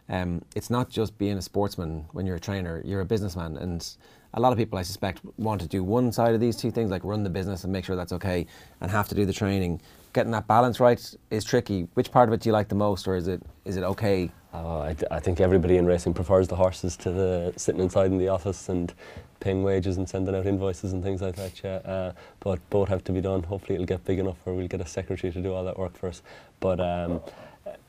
um, 0.10 0.42
it's 0.56 0.70
not 0.70 0.90
just 0.90 1.18
being 1.18 1.38
a 1.38 1.42
sportsman 1.42 2.06
when 2.14 2.26
you're 2.26 2.38
a 2.38 2.40
trainer, 2.40 2.82
you're 2.86 3.02
a 3.02 3.06
businessman. 3.06 3.58
And 3.58 3.86
a 4.34 4.40
lot 4.40 4.52
of 4.52 4.58
people, 4.58 4.78
I 4.80 4.84
suspect, 4.84 5.22
want 5.38 5.62
to 5.62 5.68
do 5.68 5.84
one 5.84 6.12
side 6.12 6.34
of 6.34 6.40
these 6.40 6.56
two 6.56 6.72
things, 6.72 6.90
like 6.92 7.04
run 7.04 7.24
the 7.24 7.30
business 7.30 7.64
and 7.64 7.74
make 7.74 7.86
sure 7.86 7.96
that's 7.96 8.14
okay, 8.14 8.46
and 8.82 8.90
have 8.92 9.08
to 9.10 9.16
do 9.16 9.26
the 9.26 9.34
training. 9.34 9.82
Getting 10.17 10.31
that 10.31 10.47
balance 10.47 10.79
right 10.79 11.00
is 11.29 11.43
tricky. 11.43 11.88
Which 11.93 12.12
part 12.12 12.27
of 12.27 12.33
it 12.33 12.41
do 12.41 12.50
you 12.50 12.53
like 12.53 12.69
the 12.69 12.74
most, 12.74 13.07
or 13.07 13.15
is 13.15 13.27
it 13.27 13.39
is 13.65 13.77
it 13.77 13.83
okay? 13.83 14.31
Uh, 14.51 14.79
I, 14.79 14.95
I 15.12 15.19
think 15.19 15.39
everybody 15.39 15.77
in 15.77 15.86
racing 15.86 16.15
prefers 16.15 16.47
the 16.47 16.55
horses 16.55 16.97
to 16.97 17.12
the 17.12 17.53
sitting 17.55 17.81
inside 17.81 18.07
in 18.07 18.17
the 18.17 18.27
office 18.27 18.67
and 18.67 18.91
paying 19.41 19.62
wages 19.62 19.97
and 19.97 20.09
sending 20.09 20.33
out 20.33 20.47
invoices 20.47 20.91
and 20.91 21.03
things 21.03 21.21
like 21.21 21.36
that. 21.36 21.62
Yeah, 21.63 21.75
uh, 21.86 22.13
but 22.39 22.67
both 22.71 22.89
have 22.89 23.03
to 23.03 23.12
be 23.12 23.21
done. 23.21 23.43
Hopefully, 23.43 23.75
it'll 23.75 23.86
get 23.86 24.05
big 24.05 24.17
enough 24.17 24.38
where 24.43 24.55
we'll 24.55 24.67
get 24.67 24.81
a 24.81 24.88
secretary 24.88 25.31
to 25.31 25.39
do 25.39 25.53
all 25.53 25.63
that 25.63 25.77
work 25.77 25.95
for 25.95 26.07
us. 26.07 26.24
But 26.62 26.79
um, 26.79 27.21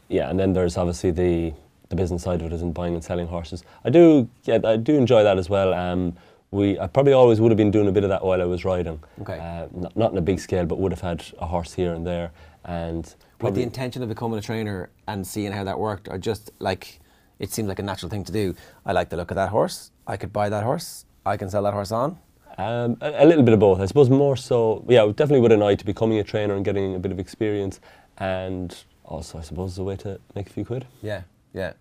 yeah, 0.09 0.29
and 0.29 0.39
then 0.39 0.53
there's 0.53 0.77
obviously 0.77 1.13
the 1.13 1.55
the 1.89 1.97
business 1.97 2.25
side 2.25 2.43
of 2.43 2.49
it 2.49 2.53
is 2.53 2.61
in 2.61 2.73
buying 2.73 2.93
and 2.93 3.03
selling 3.03 3.29
horses. 3.29 3.65
I 3.87 3.89
do, 3.89 4.29
yeah, 4.45 4.59
I 4.65 4.77
do 4.77 4.97
enjoy 4.97 5.23
that 5.23 5.39
as 5.39 5.49
well. 5.49 5.73
Um, 5.73 6.15
we, 6.51 6.79
I 6.79 6.87
probably 6.87 7.13
always 7.13 7.41
would 7.41 7.51
have 7.51 7.57
been 7.57 7.71
doing 7.71 7.89
a 7.89 7.93
bit 7.93 8.05
of 8.05 8.11
that 8.11 8.25
while 8.25 8.41
I 8.41 8.45
was 8.45 8.65
riding. 8.65 9.01
Okay. 9.21 9.39
Uh, 9.39 9.67
not, 9.73 9.97
not 9.97 10.13
in 10.13 10.19
a 10.19 10.23
big 10.23 10.41
scale, 10.41 10.65
but 10.65 10.79
would 10.79 10.93
have 10.93 11.01
had 11.01 11.25
a 11.39 11.47
horse 11.47 11.75
here 11.75 11.93
and 11.93 12.07
there, 12.07 12.31
and 12.65 13.15
With 13.41 13.55
the 13.55 13.63
intention 13.63 14.03
of 14.03 14.09
becoming 14.09 14.39
a 14.39 14.43
trainer 14.43 14.91
and 15.07 15.27
seeing 15.27 15.53
how 15.53 15.65
that 15.65 15.79
worked, 15.79 16.09
or 16.09 16.19
just 16.19 16.51
like 16.59 17.01
it 17.39 17.53
seemed 17.53 17.69
like 17.69 17.79
a 17.79 17.83
natural 17.83 18.11
thing 18.11 18.25
to 18.25 18.33
do. 18.33 18.55
I 18.85 18.93
like 18.93 19.11
the 19.11 19.17
look 19.17 19.31
of 19.31 19.37
that 19.37 19.51
horse. 19.51 19.91
I 20.07 20.17
could 20.17 20.33
buy 20.33 20.49
that 20.49 20.65
horse. 20.65 21.05
I 21.25 21.37
can 21.37 21.51
sell 21.51 21.63
that 21.63 21.73
horse 21.73 21.93
on. 21.93 22.19
Um, 22.57 22.97
a, 23.01 23.25
a 23.25 23.27
little 23.27 23.45
bit 23.45 23.55
of 23.55 23.61
both, 23.61 23.81
I 23.81 23.87
suppose. 23.87 24.11
More 24.11 24.37
so, 24.37 24.85
yeah, 24.89 25.07
definitely 25.07 25.41
with 25.41 25.53
an 25.53 25.63
eye 25.63 25.77
to 25.77 25.85
becoming 25.85 26.19
a 26.19 26.25
trainer 26.25 26.55
and 26.57 26.65
getting 26.65 26.95
a 26.95 26.99
bit 26.99 27.13
of 27.13 27.21
experience, 27.21 27.81
and 28.17 28.77
also, 29.05 29.39
I 29.39 29.43
suppose, 29.43 29.79
a 29.79 29.85
way 29.85 29.97
to 29.97 30.19
make 30.35 30.49
a 30.49 30.53
few 30.53 30.65
quid. 30.65 30.87
Yeah, 31.03 31.23
yeah. 31.55 31.75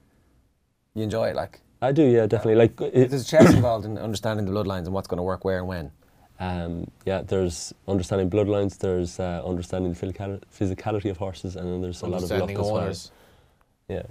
You 0.93 1.03
enjoy 1.03 1.29
it, 1.29 1.35
like. 1.35 1.61
I 1.81 1.91
do, 1.91 2.03
yeah, 2.03 2.25
definitely. 2.25 2.55
Like, 2.55 2.81
it, 2.81 3.09
There's 3.09 3.27
chess 3.27 3.53
involved 3.53 3.85
in 3.85 3.97
understanding 3.97 4.45
the 4.45 4.51
bloodlines 4.51 4.85
and 4.85 4.93
what's 4.93 5.07
going 5.07 5.17
to 5.17 5.23
work 5.23 5.45
where 5.45 5.59
and 5.59 5.67
when. 5.67 5.91
um, 6.39 6.89
yeah, 7.05 7.21
there's 7.21 7.73
understanding 7.87 8.29
bloodlines, 8.29 8.77
there's 8.77 9.19
uh, 9.19 9.41
understanding 9.45 9.93
the 9.93 9.99
physicality 9.99 11.09
of 11.09 11.17
horses, 11.17 11.55
and 11.55 11.67
then 11.71 11.81
there's 11.81 12.01
a 12.01 12.07
lot 12.07 12.23
of 12.23 12.29
luck 12.31 12.49
as 12.51 12.57
well. 12.57 12.93
Yeah, 13.89 14.03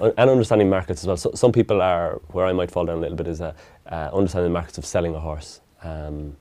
uh, 0.00 0.12
and 0.16 0.30
understanding 0.30 0.70
markets 0.70 1.02
as 1.02 1.06
well. 1.08 1.16
So, 1.16 1.32
some 1.34 1.50
people 1.52 1.82
are 1.82 2.20
where 2.28 2.46
I 2.46 2.52
might 2.52 2.70
fall 2.70 2.84
down 2.84 2.98
a 2.98 3.00
little 3.00 3.16
bit 3.16 3.26
is 3.26 3.40
uh, 3.40 3.52
uh, 3.90 4.10
understanding 4.12 4.52
the 4.52 4.54
markets 4.54 4.78
of 4.78 4.86
selling 4.86 5.14
a 5.16 5.20
horse. 5.20 5.60
Um, 5.82 6.36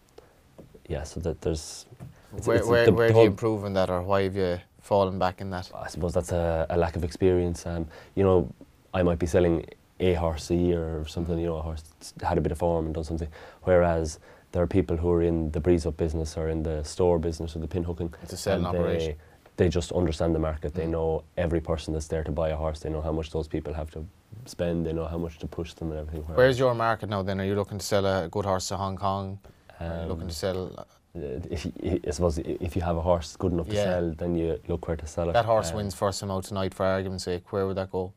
yeah, 0.87 1.03
so 1.03 1.19
that 1.21 1.41
there's. 1.41 1.85
it's- 2.33 2.45
Where, 2.47 2.57
it's 2.57 2.67
where, 2.67 2.85
the 2.85 2.93
where 2.93 3.09
do 3.11 3.15
you 3.21 3.25
improve 3.25 3.63
in 3.65 3.73
that, 3.73 3.89
or 3.89 4.03
why 4.03 4.23
have 4.23 4.35
you 4.35 4.59
fallen 4.81 5.17
back 5.17 5.41
in 5.41 5.49
that? 5.49 5.71
I 5.73 5.87
suppose 5.87 6.13
that's 6.13 6.31
a, 6.31 6.67
a 6.69 6.77
lack 6.77 6.95
of 6.95 7.03
experience. 7.03 7.65
Um, 7.65 7.87
you 8.13 8.23
know, 8.23 8.53
I 8.93 9.01
might 9.01 9.17
be 9.17 9.25
selling 9.25 9.65
a 9.99 10.13
horse 10.13 10.49
a 10.51 10.55
year 10.55 10.99
or 10.99 11.05
something. 11.07 11.37
You 11.39 11.47
know, 11.47 11.57
a 11.57 11.61
horse 11.61 11.83
had 12.21 12.37
a 12.37 12.41
bit 12.41 12.51
of 12.51 12.57
form 12.57 12.85
and 12.85 12.93
done 12.95 13.03
something. 13.03 13.29
Whereas 13.63 14.19
there 14.51 14.61
are 14.63 14.67
people 14.67 14.97
who 14.97 15.11
are 15.11 15.21
in 15.21 15.51
the 15.51 15.59
breeze 15.59 15.85
up 15.85 15.97
business 15.97 16.37
or 16.37 16.49
in 16.49 16.63
the 16.63 16.83
store 16.83 17.19
business 17.19 17.55
or 17.55 17.59
the 17.59 17.67
pin 17.67 17.83
hooking. 17.83 18.13
It's 18.23 18.33
a 18.33 18.37
selling 18.37 18.65
operation. 18.65 19.15
They, 19.57 19.65
they 19.65 19.69
just 19.69 19.91
understand 19.93 20.35
the 20.35 20.39
market. 20.39 20.73
They 20.73 20.85
Mm. 20.85 20.89
know 20.91 21.23
every 21.37 21.61
person 21.61 21.93
that's 21.93 22.07
there 22.07 22.23
to 22.23 22.31
buy 22.31 22.49
a 22.49 22.55
horse. 22.57 22.79
They 22.79 22.89
know 22.89 23.01
how 23.01 23.11
much 23.13 23.31
those 23.31 23.47
people 23.47 23.73
have 23.73 23.89
to 23.91 24.05
spend. 24.45 24.85
They 24.85 24.93
know 24.93 25.05
how 25.05 25.17
much 25.17 25.39
to 25.39 25.47
push 25.47 25.73
them 25.73 25.91
and 25.91 25.99
everything. 26.01 26.23
Where's 26.35 26.59
your 26.59 26.73
market 26.75 27.09
now 27.09 27.21
then? 27.23 27.39
Are 27.39 27.45
you 27.45 27.55
looking 27.55 27.77
to 27.79 27.85
sell 27.85 28.05
a 28.05 28.27
good 28.29 28.45
horse 28.45 28.67
to 28.69 28.77
Hong 28.77 28.97
Kong? 28.97 29.39
Um, 29.79 30.07
looking 30.09 30.27
to 30.27 30.33
sell 30.33 30.71
Uh, 30.77 31.21
if 31.49 31.65
you, 31.65 31.71
I 32.05 32.11
suppose 32.11 32.37
if 32.39 32.75
you 32.75 32.81
have 32.81 32.97
a 32.97 33.01
horse 33.01 33.37
good 33.37 33.53
enough 33.53 33.67
to 33.69 33.75
sell, 33.75 34.11
then 34.17 34.35
you 34.35 34.59
look 34.67 34.85
where 34.87 34.97
to 34.97 35.07
sell 35.07 35.29
it. 35.29 35.33
that 35.33 35.45
horse 35.45 35.69
Um, 35.71 35.77
wins 35.77 35.95
first 35.95 36.19
time 36.19 36.29
out 36.31 36.43
tonight 36.43 36.73
for 36.73 36.85
argument's 36.85 37.23
sake? 37.23 37.53
Where 37.53 37.65
would 37.65 37.77
that 37.77 37.89
go? 37.89 38.11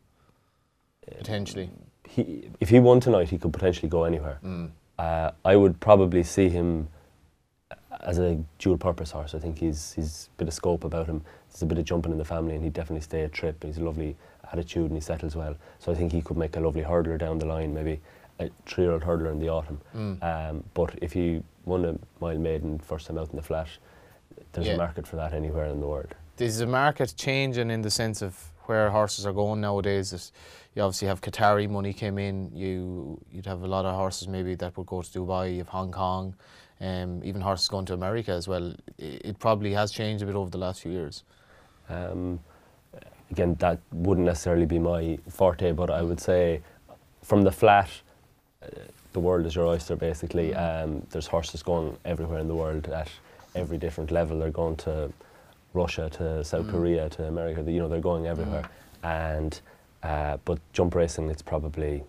Potentially. 1.17 1.71
He, 2.05 2.51
if 2.61 2.69
he 2.69 2.79
won 2.81 3.01
tonight, 3.01 3.29
he 3.31 3.39
could 3.39 3.53
potentially 3.53 3.89
go 3.89 4.05
anywhere. 4.05 4.39
Mm. 4.45 4.71
Uh, 4.99 5.31
I 5.45 5.57
would 5.57 5.79
probably 5.81 6.23
see 6.23 6.49
him 6.49 6.89
as 8.01 8.19
a 8.19 8.43
dual 8.59 8.79
purpose 8.79 9.11
horse. 9.11 9.35
I 9.35 9.39
think 9.39 9.59
he's 9.59 9.93
he's 9.93 10.29
a 10.35 10.39
bit 10.39 10.49
of 10.49 10.55
scope 10.55 10.85
about 10.85 11.07
him. 11.07 11.23
There's 11.51 11.63
a 11.63 11.67
bit 11.67 11.79
of 11.79 11.85
jumping 11.85 12.13
in 12.13 12.19
the 12.19 12.25
family, 12.25 12.55
and 12.55 12.65
he'd 12.65 12.73
definitely 12.73 13.03
stay 13.03 13.23
a 13.23 13.29
trip. 13.29 13.63
He's 13.63 13.79
a 13.79 13.85
lovely 13.85 14.17
attitude, 14.53 14.87
and 14.87 14.95
he 14.95 15.01
settles 15.01 15.37
well. 15.37 15.55
So 15.79 15.93
I 15.93 15.95
think 15.95 16.13
he 16.13 16.23
could 16.23 16.37
make 16.37 16.57
a 16.57 16.61
lovely 16.61 16.83
hurdler 16.83 17.19
down 17.19 17.39
the 17.39 17.47
line, 17.47 17.75
maybe 17.75 18.01
a 18.41 18.51
three-year-old 18.67 19.03
hurdler 19.03 19.31
in 19.33 19.39
the 19.39 19.49
autumn. 19.49 19.81
Mm. 19.95 20.23
Um, 20.23 20.65
but 20.75 20.99
if 21.03 21.13
he 21.13 21.43
won 21.65 21.85
a 21.85 21.99
mile 22.21 22.39
maiden 22.39 22.79
first 22.79 23.07
time 23.07 23.19
out 23.19 23.31
in 23.31 23.37
the 23.37 23.43
flat, 23.43 23.69
there's 24.53 24.67
Yeah. 24.67 24.75
a 24.75 24.77
market 24.79 25.07
for 25.07 25.17
that 25.17 25.35
anywhere 25.35 25.67
in 25.67 25.81
the 25.81 25.87
world. 25.87 26.15
Is 26.39 26.59
the 26.59 26.67
market 26.67 27.15
changing 27.17 27.71
in 27.71 27.83
the 27.83 27.91
sense 27.91 28.23
of 28.23 28.53
where 28.69 28.91
horses 28.91 29.27
are 29.27 29.33
going 29.33 29.61
nowadays? 29.61 30.33
You 30.75 30.83
obviously 30.83 31.09
have 31.09 31.21
Qatari 31.21 31.69
money 31.69 31.93
came 31.93 32.19
in. 32.19 32.51
You 32.55 33.21
you'd 33.33 33.47
have 33.47 33.63
a 33.63 33.67
lot 33.67 33.85
of 33.85 33.95
horses 33.95 34.29
maybe 34.29 34.55
that 34.57 34.77
would 34.77 34.87
go 34.87 35.03
to 35.03 35.11
Dubai. 35.19 35.53
You 35.53 35.59
have 35.59 35.69
Hong 35.69 35.91
Kong, 35.91 36.35
um, 36.81 37.23
even 37.25 37.41
horses 37.41 37.69
going 37.69 37.87
to 37.87 37.95
America 37.95 38.33
as 38.33 38.47
well. 38.47 38.75
It, 38.99 39.23
it 39.25 39.39
probably 39.39 39.73
has 39.73 39.91
changed 39.91 40.23
a 40.23 40.27
bit 40.27 40.37
over 40.37 40.51
the 40.51 40.59
last 40.59 40.83
few 40.83 40.93
years. 40.93 41.25
Um, 41.89 42.41
again, 43.31 43.57
that 43.61 43.79
wouldn't 43.93 44.27
necessarily 44.27 44.67
be 44.67 44.79
my 44.79 45.19
forte, 45.29 45.73
but 45.73 45.91
I 45.91 46.03
would 46.03 46.21
say 46.21 46.61
from 47.23 47.43
the 47.43 47.53
flat, 47.53 47.91
uh, 48.63 48.69
the 49.13 49.21
world 49.21 49.47
is 49.47 49.55
your 49.55 49.67
oyster 49.67 49.97
basically. 49.97 50.55
Um, 50.55 51.07
there's 51.11 51.27
horses 51.27 51.63
going 51.63 51.97
everywhere 52.05 52.39
in 52.39 52.49
the 52.49 52.55
world 52.55 52.87
at 52.89 53.09
every 53.55 53.79
different 53.79 54.11
level. 54.11 54.39
They're 54.39 54.51
going 54.51 54.77
to 54.77 55.13
Russia, 55.75 56.09
to 56.11 56.43
South 56.45 56.67
Mm. 56.67 56.71
Korea, 56.71 57.09
to 57.11 57.25
America. 57.25 57.63
You 57.71 57.81
know, 57.81 57.89
they're 57.89 58.01
going 58.01 58.27
everywhere. 58.27 58.65
And 59.03 59.61
uh, 60.03 60.39
but 60.45 60.59
jump 60.73 60.95
racing, 60.95 61.29
it's 61.31 61.43
probably 61.43 62.05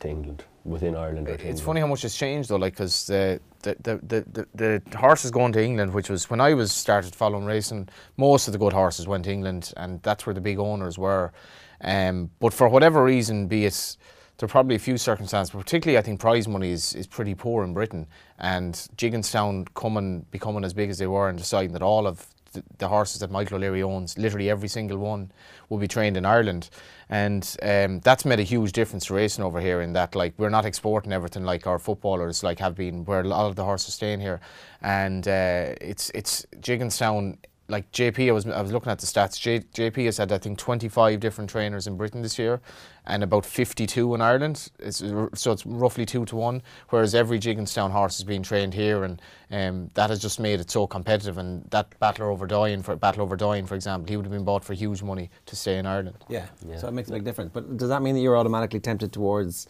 to 0.00 0.08
England, 0.08 0.44
within 0.64 0.96
Ireland. 0.96 1.28
It's 1.28 1.42
England. 1.42 1.60
funny 1.60 1.80
how 1.80 1.86
much 1.86 2.04
it's 2.04 2.16
changed 2.16 2.48
though, 2.48 2.56
like 2.56 2.74
because 2.74 3.06
the 3.06 3.40
the, 3.62 3.76
the, 3.82 4.46
the 4.54 4.82
the 4.90 4.98
horses 4.98 5.30
going 5.30 5.52
to 5.52 5.62
England, 5.62 5.92
which 5.94 6.10
was 6.10 6.28
when 6.30 6.40
I 6.40 6.54
was 6.54 6.72
started 6.72 7.14
following 7.14 7.44
racing, 7.44 7.88
most 8.16 8.48
of 8.48 8.52
the 8.52 8.58
good 8.58 8.72
horses 8.72 9.06
went 9.06 9.24
to 9.24 9.32
England, 9.32 9.72
and 9.76 10.02
that's 10.02 10.26
where 10.26 10.34
the 10.34 10.40
big 10.40 10.58
owners 10.58 10.98
were. 10.98 11.32
Um, 11.80 12.30
but 12.40 12.52
for 12.52 12.68
whatever 12.68 13.02
reason, 13.04 13.46
be 13.48 13.64
it 13.66 13.96
there 14.38 14.46
are 14.46 14.48
probably 14.48 14.74
a 14.74 14.80
few 14.80 14.96
circumstances, 14.98 15.52
but 15.52 15.58
particularly 15.60 15.98
I 15.98 16.02
think 16.02 16.18
prize 16.18 16.48
money 16.48 16.72
is, 16.72 16.94
is 16.94 17.06
pretty 17.06 17.34
poor 17.34 17.62
in 17.64 17.74
Britain, 17.74 18.06
and 18.38 18.74
Gigginstown 18.96 19.66
coming 19.74 20.26
becoming 20.32 20.64
as 20.64 20.72
big 20.74 20.90
as 20.90 20.98
they 20.98 21.06
were 21.06 21.28
and 21.28 21.38
deciding 21.38 21.72
that 21.74 21.82
all 21.82 22.06
of 22.08 22.26
the, 22.52 22.62
the 22.78 22.88
horses 22.88 23.20
that 23.20 23.30
Michael 23.30 23.56
O'Leary 23.56 23.82
owns, 23.82 24.16
literally 24.18 24.50
every 24.50 24.68
single 24.68 24.98
one, 24.98 25.30
will 25.68 25.78
be 25.78 25.88
trained 25.88 26.16
in 26.16 26.24
Ireland, 26.24 26.70
and 27.08 27.56
um, 27.62 28.00
that's 28.00 28.24
made 28.24 28.40
a 28.40 28.44
huge 28.44 28.72
difference 28.72 29.06
to 29.06 29.14
racing 29.14 29.44
over 29.44 29.60
here. 29.60 29.80
In 29.80 29.92
that, 29.94 30.14
like, 30.14 30.34
we're 30.38 30.50
not 30.50 30.64
exporting 30.64 31.12
everything 31.12 31.44
like 31.44 31.66
our 31.66 31.78
footballers 31.78 32.42
like 32.42 32.58
have 32.58 32.74
been, 32.74 33.04
where 33.04 33.20
a 33.20 33.24
lot 33.24 33.46
of 33.46 33.56
the 33.56 33.64
horses 33.64 33.94
staying 33.94 34.20
here, 34.20 34.40
and 34.80 35.26
uh, 35.26 35.74
it's 35.80 36.10
it's 36.14 36.46
Gigginstown. 36.60 37.38
Like 37.72 37.90
JP, 37.90 38.28
I 38.28 38.32
was 38.32 38.46
I 38.46 38.60
was 38.60 38.70
looking 38.70 38.92
at 38.92 38.98
the 38.98 39.06
stats. 39.06 39.40
J, 39.40 39.60
JP 39.60 40.04
has 40.04 40.18
had 40.18 40.30
I 40.30 40.36
think 40.36 40.58
25 40.58 41.18
different 41.20 41.48
trainers 41.48 41.86
in 41.86 41.96
Britain 41.96 42.20
this 42.20 42.38
year, 42.38 42.60
and 43.06 43.22
about 43.22 43.46
52 43.46 44.14
in 44.14 44.20
Ireland. 44.20 44.70
It's, 44.78 44.98
so 44.98 45.52
it's 45.52 45.64
roughly 45.64 46.04
two 46.04 46.26
to 46.26 46.36
one. 46.36 46.60
Whereas 46.90 47.14
every 47.14 47.38
Gigginstown 47.38 47.90
horse 47.90 48.18
is 48.18 48.24
being 48.24 48.42
trained 48.42 48.74
here, 48.74 49.04
and 49.04 49.22
um, 49.50 49.90
that 49.94 50.10
has 50.10 50.20
just 50.20 50.38
made 50.38 50.60
it 50.60 50.70
so 50.70 50.86
competitive. 50.86 51.38
And 51.38 51.64
that 51.70 51.98
Battler 51.98 52.30
over 52.30 52.46
Dying, 52.46 52.82
for 52.82 52.94
Battleoverdoyen, 52.94 53.66
for 53.66 53.74
example, 53.74 54.10
he 54.10 54.18
would 54.18 54.26
have 54.26 54.32
been 54.32 54.44
bought 54.44 54.62
for 54.62 54.74
huge 54.74 55.02
money 55.02 55.30
to 55.46 55.56
stay 55.56 55.78
in 55.78 55.86
Ireland. 55.86 56.26
Yeah. 56.28 56.48
Yeah. 56.68 56.76
So 56.76 56.88
it 56.88 56.92
makes 56.92 57.08
a 57.08 57.12
big 57.12 57.24
difference. 57.24 57.52
But 57.54 57.78
does 57.78 57.88
that 57.88 58.02
mean 58.02 58.14
that 58.14 58.20
you're 58.20 58.36
automatically 58.36 58.80
tempted 58.80 59.14
towards 59.14 59.66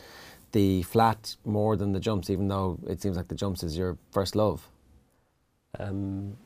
the 0.51 0.83
flat 0.83 1.37
more 1.45 1.77
than 1.77 1.93
the 1.93 2.01
jumps, 2.01 2.31
even 2.31 2.49
though 2.49 2.81
it 2.89 3.01
seems 3.01 3.17
like 3.17 3.29
the 3.29 3.37
jumps 3.37 3.63
is 3.63 3.79
your 3.79 3.97
first 4.11 4.35
love? 4.35 4.69
Um, 5.79 6.37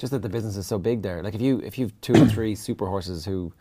Just 0.00 0.12
that 0.12 0.22
the 0.22 0.30
business 0.30 0.56
is 0.56 0.66
so 0.66 0.78
big 0.78 1.02
there. 1.02 1.22
Like 1.22 1.34
if 1.34 1.42
you 1.42 1.60
if 1.60 1.76
you've 1.78 1.92
two 2.00 2.14
or 2.14 2.26
three 2.26 2.54
super 2.66 2.86
horses 2.86 3.26
who 3.26 3.52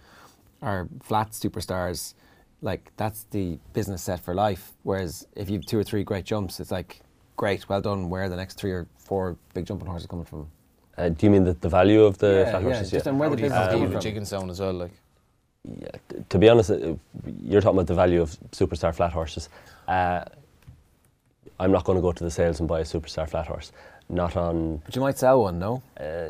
are 0.61 0.87
flat 1.03 1.31
superstars, 1.31 2.13
like 2.61 2.91
that's 2.95 3.25
the 3.31 3.59
business 3.73 4.01
set 4.01 4.21
for 4.21 4.33
life. 4.33 4.71
Whereas 4.83 5.27
if 5.35 5.49
you've 5.49 5.65
two 5.65 5.77
or 5.77 5.83
three 5.83 6.03
great 6.03 6.23
jumps, 6.23 6.61
it's 6.61 6.71
like 6.71 7.01
great, 7.35 7.67
well 7.67 7.81
done. 7.81 8.09
Where 8.09 8.23
are 8.23 8.29
the 8.29 8.37
next 8.37 8.55
three 8.57 8.71
or 8.71 8.87
four 8.97 9.35
big 9.53 9.65
jumping 9.65 9.87
horses 9.89 10.07
coming 10.07 10.23
from? 10.25 10.47
uh, 10.97 11.09
do 11.09 11.25
you 11.25 11.29
mean 11.29 11.43
the, 11.43 11.53
the 11.59 11.69
value 11.69 12.03
of 12.03 12.17
the 12.19 12.27
Yeah, 12.45 12.51
flat 12.51 12.61
yeah, 12.63 12.69
horses? 12.69 12.91
just 12.91 13.07
and 13.07 13.19
where 13.19 13.27
How 13.29 13.35
the 13.35 13.37
do 13.37 13.43
you 13.43 13.49
business 13.49 13.67
is 13.67 13.73
compete 13.73 13.89
coming 13.89 13.93
with 13.93 14.29
from. 14.29 14.39
Gigginstown 14.45 14.49
as 14.51 14.59
well? 14.61 14.73
Like, 14.73 14.91
Yeah, 15.83 15.91
t- 16.09 16.23
to 16.29 16.37
be 16.39 16.47
honest, 16.49 16.71
uh, 16.71 16.95
you're 17.43 17.61
talking 17.61 17.77
about 17.77 17.87
the 17.87 17.95
value 17.95 18.21
of 18.21 18.29
superstar 18.51 18.93
flat 18.95 19.11
horses. 19.13 19.49
Uh, 19.87 20.23
I'm 21.59 21.71
not 21.71 21.83
going 21.83 21.97
to 21.97 22.01
go 22.01 22.11
to 22.13 22.23
the 22.23 22.31
sales 22.31 22.59
and 22.61 22.67
buy 22.69 22.79
a 22.79 22.83
superstar 22.85 23.29
flat 23.29 23.47
horse. 23.47 23.71
Not 24.09 24.35
on. 24.35 24.81
But 24.85 24.95
you 24.95 25.01
might 25.01 25.17
sell 25.17 25.41
one, 25.43 25.59
no? 25.59 25.81
Uh, 25.99 26.29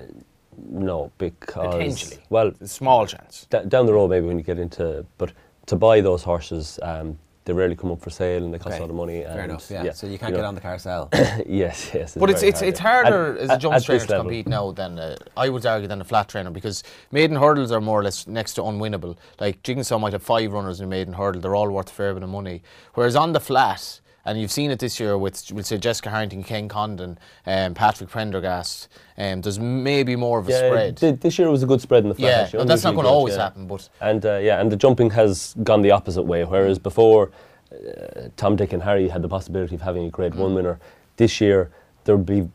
No, 0.69 1.09
because 1.17 1.73
Potentially. 1.73 2.17
well, 2.29 2.51
Small 2.65 3.05
chance. 3.07 3.47
d- 3.49 3.59
down 3.69 3.85
the 3.85 3.93
road 3.93 4.09
maybe 4.09 4.27
when 4.27 4.37
you 4.37 4.43
get 4.43 4.59
into, 4.59 5.05
but 5.17 5.31
to 5.67 5.77
buy 5.77 6.01
those 6.01 6.21
horses, 6.23 6.77
um, 6.83 7.17
they 7.45 7.53
rarely 7.53 7.75
come 7.77 7.91
up 7.91 8.01
for 8.01 8.09
sale 8.09 8.43
and 8.43 8.53
they 8.53 8.57
cost 8.59 8.73
Okay. 8.73 8.77
a 8.79 8.81
lot 8.81 8.89
of 8.89 8.95
money. 8.97 9.23
Fair 9.23 9.39
and, 9.43 9.51
enough. 9.51 9.71
Yeah. 9.71 9.93
So 9.93 10.05
you 10.07 10.17
can't 10.19 10.33
know, 10.33 10.39
get 10.39 10.45
on 10.45 10.55
the 10.55 10.61
carousel. 10.61 11.07
yes, 11.47 11.91
yes. 11.93 12.13
But 12.19 12.29
it's 12.29 12.43
it's, 12.43 12.59
hard, 12.59 12.69
it's 12.69 12.79
harder 12.79 13.35
At- 13.37 13.41
as 13.43 13.49
a 13.51 13.57
jump 13.57 13.75
at 13.75 13.83
trainer 13.85 13.99
this 13.99 14.07
to 14.07 14.11
level. 14.11 14.23
compete 14.25 14.47
now 14.47 14.71
than 14.71 14.99
uh, 14.99 15.15
I 15.37 15.47
would 15.47 15.65
argue 15.65 15.87
than 15.87 16.01
a 16.01 16.03
flat 16.03 16.27
trainer 16.27 16.51
because 16.51 16.83
maiden 17.11 17.37
hurdles 17.37 17.71
are 17.71 17.79
more 17.81 18.01
or 18.01 18.03
less 18.03 18.27
next 18.27 18.55
to 18.55 18.61
unwinnable. 18.63 19.15
Like 19.39 19.63
Jigsaw 19.63 19.97
might 19.97 20.11
have 20.13 20.21
five 20.23 20.51
runners 20.51 20.79
in 20.81 20.85
a 20.85 20.89
maiden 20.89 21.13
hurdle; 21.13 21.39
they're 21.41 21.55
all 21.55 21.69
worth 21.69 21.89
a 21.89 21.93
fair 21.93 22.13
bit 22.13 22.23
of 22.23 22.29
money. 22.29 22.61
Whereas 22.95 23.15
on 23.15 23.31
the 23.31 23.39
flat, 23.39 24.01
and 24.29 24.39
you've 24.39 24.51
seen 24.51 24.69
it 24.69 24.77
this 24.79 24.99
year 24.99 25.17
with, 25.17 25.51
with 25.51 25.65
say 25.65 25.77
Jessica 25.77 26.09
Harrington, 26.09 26.43
Ken 26.43 26.67
Condon, 26.67 27.17
um, 27.47 27.73
Patrick 27.73 28.09
Prendergast. 28.09 28.87
Um, 29.17 29.41
there's 29.41 29.59
maybe 29.59 30.15
more 30.15 30.37
of 30.39 30.47
a 30.47 30.51
Yeah, 30.51 30.57
spread. 30.69 30.99
thi- 30.99 31.11
this 31.11 31.39
year 31.39 31.49
was 31.49 31.63
a 31.63 31.65
good 31.65 31.81
spread 31.81 32.03
in 32.03 32.09
the 32.09 32.15
flat. 32.15 32.27
yeah, 32.29 32.41
actually, 32.43 32.59
no, 32.59 32.65
that's 32.65 32.83
not 32.83 32.93
going 32.93 33.05
to 33.05 33.11
always 33.11 33.35
yeah. 33.35 33.43
happen, 33.43 33.65
but 33.67 33.89
And 34.01 34.25
uh, 34.25 34.37
yeah, 34.37 34.61
and 34.61 34.71
the 34.71 34.75
jumping 34.77 35.09
has 35.11 35.55
gone 35.63 35.81
the 35.81 35.91
opposite 35.91 36.23
way. 36.23 36.43
Whereas 36.45 36.77
before, 36.77 37.31
uh, 37.71 38.29
Tom, 38.37 38.55
Dick, 38.55 38.71
and 38.73 38.83
Harry 38.83 39.07
had 39.09 39.21
the 39.23 39.29
possibility 39.29 39.75
of 39.75 39.81
having 39.81 40.05
a 40.05 40.09
Grade 40.09 40.35
One 40.35 40.53
winner. 40.53 40.79
This 41.17 41.41
year, 41.41 41.71
there 42.03 42.15
would 42.15 42.25
be 42.25 42.47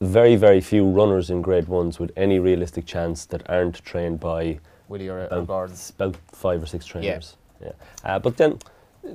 very, 0.00 0.36
very 0.36 0.60
few 0.60 0.84
runners 0.86 1.30
in 1.30 1.40
Grade 1.40 1.66
Ones 1.68 1.98
with 1.98 2.12
any 2.16 2.38
realistic 2.38 2.84
chance 2.84 3.24
that 3.26 3.48
aren't 3.48 3.82
trained 3.84 4.20
by 4.20 4.58
Willie 4.88 5.08
or, 5.08 5.24
about, 5.24 5.46
Gordon. 5.46 5.76
about 5.98 6.16
five 6.32 6.62
or 6.62 6.66
six 6.66 6.84
trainers. 6.84 7.36
Yeah. 7.62 7.72
Uh, 8.04 8.18
but 8.18 8.36
then 8.36 8.58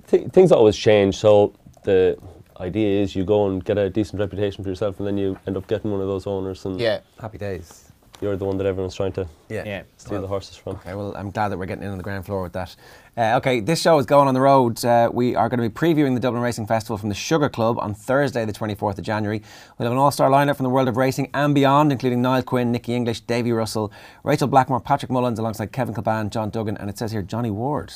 th- 0.07 0.29
things 0.31 0.51
always 0.51 0.75
change. 0.75 1.15
So 1.15 1.53
the 1.83 2.17
idea 2.59 3.01
is 3.01 3.15
you 3.15 3.23
go 3.23 3.47
and 3.47 3.63
get 3.63 3.77
a 3.77 3.89
decent 3.89 4.19
reputation 4.19 4.63
for 4.63 4.69
yourself, 4.69 4.99
and 4.99 5.07
then 5.07 5.17
you 5.17 5.37
end 5.47 5.57
up 5.57 5.67
getting 5.67 5.91
one 5.91 6.01
of 6.01 6.07
those 6.07 6.27
owners, 6.27 6.65
and 6.65 6.79
Yeah, 6.79 6.99
Happy 7.19 7.37
days. 7.37 7.91
you're 8.21 8.35
the 8.37 8.45
one 8.45 8.57
that 8.57 8.67
everyone's 8.67 8.93
trying 8.93 9.11
to 9.13 9.25
Yeah. 9.49 9.63
yeah. 9.65 9.81
steal 9.97 10.13
Well, 10.13 10.21
the 10.21 10.27
horses 10.27 10.55
from. 10.57 10.73
Okay, 10.75 10.93
well, 10.93 11.13
I'm 11.17 11.31
glad 11.31 11.49
that 11.49 11.57
we're 11.57 11.65
getting 11.65 11.83
in 11.83 11.89
on 11.89 11.97
the 11.97 12.03
ground 12.03 12.25
floor 12.25 12.43
with 12.43 12.53
that. 12.53 12.75
Uh, 13.17 13.35
okay, 13.37 13.59
this 13.59 13.81
show 13.81 13.97
is 13.99 14.05
going 14.05 14.27
on 14.27 14.33
the 14.35 14.39
road. 14.41 14.85
Uh, 14.85 15.09
we 15.11 15.35
are 15.35 15.49
going 15.49 15.59
to 15.59 15.67
be 15.67 15.73
previewing 15.73 16.13
the 16.13 16.19
Dublin 16.19 16.41
Racing 16.43 16.67
Festival 16.67 16.97
from 16.97 17.09
the 17.09 17.15
Sugar 17.15 17.49
Club 17.49 17.77
on 17.79 17.93
Thursday, 17.95 18.45
the 18.45 18.53
24th 18.53 18.99
of 18.99 19.03
January. 19.03 19.41
We'll 19.77 19.85
have 19.87 19.91
an 19.91 19.97
all 19.97 20.11
star 20.11 20.29
lineup 20.29 20.55
from 20.55 20.63
the 20.65 20.69
world 20.69 20.87
of 20.87 20.95
racing 20.97 21.29
and 21.33 21.53
beyond, 21.55 21.91
including 21.91 22.21
Niall 22.21 22.43
Quinn, 22.43 22.71
Nicky 22.71 22.93
English, 22.93 23.21
Davy 23.21 23.51
Russell, 23.51 23.91
Rachel 24.23 24.47
Blackmore, 24.47 24.79
Patrick 24.79 25.11
Mullins, 25.11 25.39
alongside 25.39 25.71
Kevin 25.71 25.93
Kilban, 25.95 26.29
John 26.29 26.51
Duggan, 26.51 26.77
and 26.77 26.89
it 26.91 26.97
says 26.99 27.11
here 27.11 27.21
Johnny 27.23 27.49
Ward. 27.49 27.91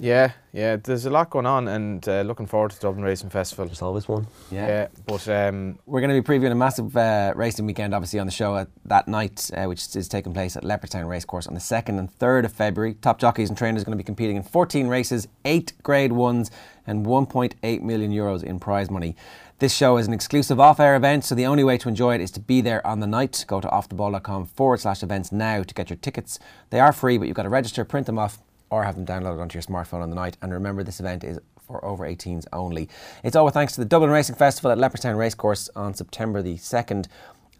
Yeah, 0.00 0.32
yeah. 0.52 0.76
There's 0.76 1.06
a 1.06 1.10
lot 1.10 1.30
going 1.30 1.46
on, 1.46 1.66
and 1.66 2.08
uh, 2.08 2.22
looking 2.22 2.46
forward 2.46 2.70
to 2.70 2.76
the 2.76 2.82
Dublin 2.82 3.04
Racing 3.04 3.30
Festival. 3.30 3.66
There's 3.66 3.82
always 3.82 4.06
one. 4.06 4.28
Yeah, 4.50 4.86
but 5.06 5.28
um, 5.28 5.78
We're 5.86 6.00
going 6.00 6.14
to 6.14 6.22
be 6.22 6.38
previewing 6.38 6.52
a 6.52 6.54
massive 6.54 6.96
uh, 6.96 7.32
racing 7.34 7.66
weekend, 7.66 7.94
obviously, 7.94 8.20
on 8.20 8.26
the 8.26 8.32
show 8.32 8.56
at 8.56 8.68
that 8.84 9.08
night, 9.08 9.50
uh, 9.54 9.64
which 9.64 9.96
is 9.96 10.08
taking 10.08 10.32
place 10.32 10.56
at 10.56 10.62
Leopardstown 10.62 11.08
Racecourse 11.08 11.48
on 11.48 11.54
the 11.54 11.60
2nd 11.60 11.98
and 11.98 12.16
3rd 12.18 12.44
of 12.44 12.52
February. 12.52 12.94
Top 12.94 13.18
jockeys 13.18 13.48
and 13.48 13.58
trainers 13.58 13.82
are 13.82 13.86
going 13.86 13.98
to 13.98 14.02
be 14.02 14.06
competing 14.06 14.36
in 14.36 14.44
14 14.44 14.86
races, 14.86 15.26
8 15.44 15.72
grade 15.82 16.12
ones, 16.12 16.50
and 16.86 17.04
1.8 17.04 17.82
million 17.82 18.12
euros 18.12 18.44
in 18.44 18.60
prize 18.60 18.90
money. 18.90 19.16
This 19.58 19.74
show 19.74 19.96
is 19.96 20.06
an 20.06 20.12
exclusive 20.12 20.60
off 20.60 20.78
air 20.78 20.94
event, 20.94 21.24
so 21.24 21.34
the 21.34 21.46
only 21.46 21.64
way 21.64 21.76
to 21.78 21.88
enjoy 21.88 22.14
it 22.14 22.20
is 22.20 22.30
to 22.30 22.40
be 22.40 22.60
there 22.60 22.86
on 22.86 23.00
the 23.00 23.08
night. 23.08 23.44
Go 23.48 23.60
to 23.60 23.66
offtheball.com 23.66 24.46
forward 24.46 24.78
slash 24.78 25.02
events 25.02 25.32
now 25.32 25.64
to 25.64 25.74
get 25.74 25.90
your 25.90 25.96
tickets. 25.96 26.38
They 26.70 26.78
are 26.78 26.92
free, 26.92 27.18
but 27.18 27.26
you've 27.26 27.36
got 27.36 27.42
to 27.42 27.48
register, 27.48 27.84
print 27.84 28.06
them 28.06 28.20
off, 28.20 28.38
or 28.70 28.84
have 28.84 28.94
them 28.94 29.06
downloaded 29.06 29.40
onto 29.40 29.56
your 29.56 29.62
smartphone 29.62 30.02
on 30.02 30.10
the 30.10 30.16
night. 30.16 30.36
And 30.42 30.52
remember, 30.52 30.82
this 30.82 31.00
event 31.00 31.24
is 31.24 31.38
for 31.66 31.84
over 31.84 32.04
18s 32.06 32.46
only. 32.52 32.88
It's 33.22 33.36
all 33.36 33.48
thanks 33.50 33.74
to 33.74 33.80
the 33.80 33.84
Dublin 33.84 34.10
Racing 34.10 34.36
Festival 34.36 34.70
at 34.70 34.78
Leopardstown 34.78 35.16
Racecourse 35.16 35.68
on 35.76 35.94
September 35.94 36.42
the 36.42 36.56
2nd 36.56 37.06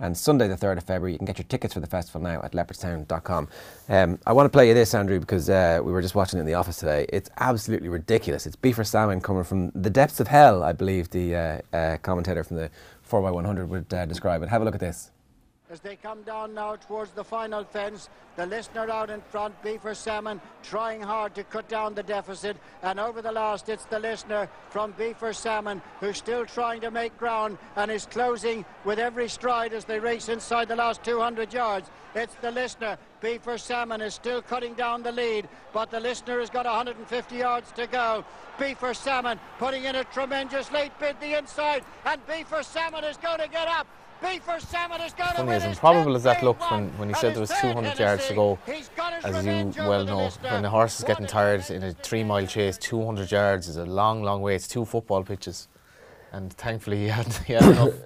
and 0.01 0.17
Sunday 0.17 0.49
the 0.49 0.57
3rd 0.57 0.79
of 0.79 0.85
February. 0.85 1.13
You 1.13 1.19
can 1.19 1.27
get 1.27 1.39
your 1.39 1.47
tickets 1.49 1.75
for 1.75 1.81
the 1.81 1.87
festival 1.87 2.21
now 2.21 2.41
at 2.43 2.53
leopardstown.com. 2.53 3.49
Um, 3.89 4.19
I 4.27 4.33
want 4.33 4.47
to 4.47 4.51
play 4.51 4.69
you 4.69 4.75
this, 4.75 4.95
Andrew, 4.95 5.19
because 5.19 5.51
uh, 5.51 5.81
we 5.83 5.93
were 5.93 6.03
just 6.03 6.15
watching 6.15 6.39
it 6.39 6.41
in 6.41 6.47
the 6.47 6.55
office 6.55 6.79
today. 6.79 7.07
It's 7.09 7.31
absolutely 7.39 7.89
ridiculous. 7.89 8.47
It's 8.47 8.57
beef 8.57 8.79
or 8.79 8.85
salmon 8.85 9.21
coming 9.21 9.45
from 9.45 9.71
the 9.71 9.91
depths 9.91 10.21
of 10.21 10.29
hell, 10.29 10.63
I 10.63 10.73
believe 10.73 11.11
the 11.11 11.35
uh, 11.35 11.77
uh, 11.77 11.97
commentator 11.99 12.45
from 12.45 12.59
the 12.59 12.71
4x100 13.11 13.69
would 13.69 13.93
uh, 13.93 14.07
describe 14.07 14.43
it. 14.43 14.49
Have 14.49 14.63
a 14.63 14.65
look 14.65 14.75
at 14.75 14.81
this. 14.81 15.11
As 15.71 15.81
they 15.81 15.97
come 15.97 16.23
down 16.23 16.55
now 16.55 16.77
towards 16.77 17.11
the 17.11 17.23
final 17.23 17.63
fence, 17.63 18.09
the 18.37 18.47
listener 18.47 18.91
out 18.91 19.11
in 19.11 19.21
front, 19.21 19.63
Beef 19.63 19.85
or 19.85 19.93
Salmon, 19.93 20.41
trying 20.63 21.03
hard 21.03 21.35
to 21.35 21.45
cut 21.45 21.69
down 21.69 21.95
the 21.95 22.03
deficit. 22.03 22.57
And 22.83 22.99
over 22.99 23.21
the 23.21 23.33
last, 23.33 23.69
it's 23.69 23.85
the 23.85 23.99
listener 23.99 24.49
from 24.71 24.93
Beef 24.93 25.23
or 25.23 25.35
Salmon 25.35 25.83
who's 26.01 26.17
still 26.17 26.47
trying 26.47 26.81
to 26.81 26.91
make 26.91 27.19
ground 27.19 27.59
and 27.77 27.91
is 27.91 28.07
closing 28.07 28.65
with 28.87 28.99
every 28.99 29.29
stride 29.29 29.75
as 29.75 29.85
they 29.85 30.01
race 30.01 30.31
inside 30.31 30.69
the 30.69 30.77
last 30.77 31.05
200 31.05 31.53
yards. 31.53 31.91
It's 32.15 32.35
the 32.37 32.51
listener. 32.51 32.97
Beef 33.21 33.47
or 33.47 33.59
Salmon 33.59 34.01
is 34.01 34.15
still 34.15 34.41
cutting 34.41 34.73
down 34.73 35.03
the 35.03 35.13
lead, 35.13 35.51
but 35.75 35.91
the 35.91 36.01
listener 36.01 36.41
has 36.41 36.49
got 36.49 36.65
150 36.65 37.37
yards 37.37 37.73
to 37.73 37.87
go. 37.87 38.25
Beef 38.59 38.83
or 38.83 38.95
Salmon 38.95 39.39
putting 39.59 39.85
in 39.85 39.97
a 39.97 40.05
tremendous 40.05 40.73
late 40.73 40.93
bid 40.99 41.21
the 41.21 41.37
inside, 41.37 41.85
and 42.07 42.27
Beef 42.27 42.51
or 42.51 42.63
Salmon 42.63 43.05
is 43.05 43.19
going 43.19 43.41
to 43.41 43.49
get 43.49 43.69
up. 43.69 43.87
Beef 44.21 44.49
or 44.49 44.59
Salmon 44.59 45.01
is 45.01 45.13
going 45.13 45.31
funny 45.31 45.53
as 45.53 45.65
improbable 45.65 46.17
as 46.17 46.25
that 46.25 46.41
grade 46.41 46.45
looked 46.45 46.71
when, 46.71 46.89
when 46.99 47.09
he 47.09 47.15
said 47.15 47.35
there 47.35 47.41
was 47.41 47.53
200 47.61 47.99
yards 47.99 48.27
to 48.29 48.35
go. 48.35 48.59
He's 48.67 48.89
got 48.91 49.15
his 49.15 49.25
As 49.25 49.47
you 49.47 49.73
well 49.83 50.05
know, 50.05 50.31
when 50.43 50.63
the 50.63 50.71
horse 50.71 50.99
is 50.99 51.05
getting 51.05 51.27
tired 51.27 51.69
in 51.71 51.83
a 51.85 51.93
three 51.93 52.25
mile 52.25 52.47
chase, 52.47 52.77
200 52.79 53.31
yards 53.31 53.69
is 53.69 53.77
a 53.77 53.87
long, 53.87 54.23
long 54.23 54.43
way. 54.43 54.55
It's 54.55 54.67
two 54.67 54.85
football 54.85 55.23
pitches. 55.23 55.69
And 56.33 56.53
thankfully, 56.53 56.99
he 56.99 57.09
had, 57.09 57.33
he 57.47 57.53
had 57.53 57.63
enough. 57.63 57.95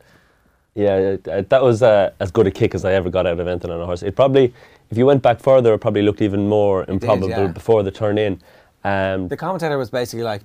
Yeah, 0.74 1.16
uh, 1.30 1.42
that 1.50 1.62
was 1.62 1.82
uh, 1.82 2.12
as 2.18 2.30
good 2.30 2.46
a 2.46 2.50
kick 2.50 2.74
as 2.74 2.86
I 2.86 2.94
ever 2.94 3.10
got 3.10 3.26
out 3.26 3.38
of 3.38 3.46
anything 3.46 3.70
on 3.70 3.78
a 3.78 3.84
horse. 3.84 4.02
It 4.02 4.16
probably, 4.16 4.54
if 4.90 4.96
you 4.96 5.04
went 5.04 5.20
back 5.20 5.38
further, 5.38 5.74
it 5.74 5.80
probably 5.80 6.00
looked 6.00 6.22
even 6.22 6.48
more 6.48 6.86
improbable 6.88 7.28
yeah. 7.28 7.46
before 7.48 7.82
the 7.82 7.90
turn 7.90 8.16
in. 8.16 8.40
Um, 8.82 9.28
The 9.28 9.36
commentator 9.36 9.76
was 9.76 9.90
basically 9.90 10.24
like, 10.24 10.40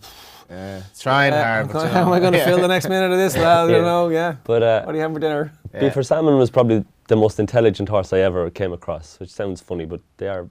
Yeah, 0.50 0.82
trying 1.00 1.34
uh, 1.34 1.44
hard. 1.44 1.72
but, 1.74 1.92
How 1.92 2.02
am 2.08 2.12
I 2.14 2.20
going 2.20 2.34
to 2.34 2.44
fill 2.44 2.60
the 2.60 2.68
next 2.68 2.88
minute 2.88 3.12
of 3.12 3.18
this? 3.18 3.36
Well, 3.36 3.70
you 3.70 3.76
Yeah. 3.76 3.82
know, 3.82 4.10
yeah. 4.10 4.36
but 4.44 4.64
uh, 4.64 4.84
What 4.84 4.94
are 4.94 4.98
you 4.98 5.02
having 5.02 5.16
for 5.16 5.20
dinner? 5.20 5.52
Yeah. 5.74 5.82
Beef 5.82 5.98
or 5.98 6.04
Salmon 6.04 6.38
was 6.38 6.50
probably 6.50 6.86
the 7.08 7.16
most 7.16 7.40
intelligent 7.40 7.90
horse 7.90 8.14
I 8.14 8.20
ever 8.20 8.50
came 8.50 8.72
across, 8.74 9.20
which 9.20 9.30
sounds 9.30 9.62
funny, 9.62 9.86
but 9.86 10.02
they 10.18 10.28
are 10.28 10.50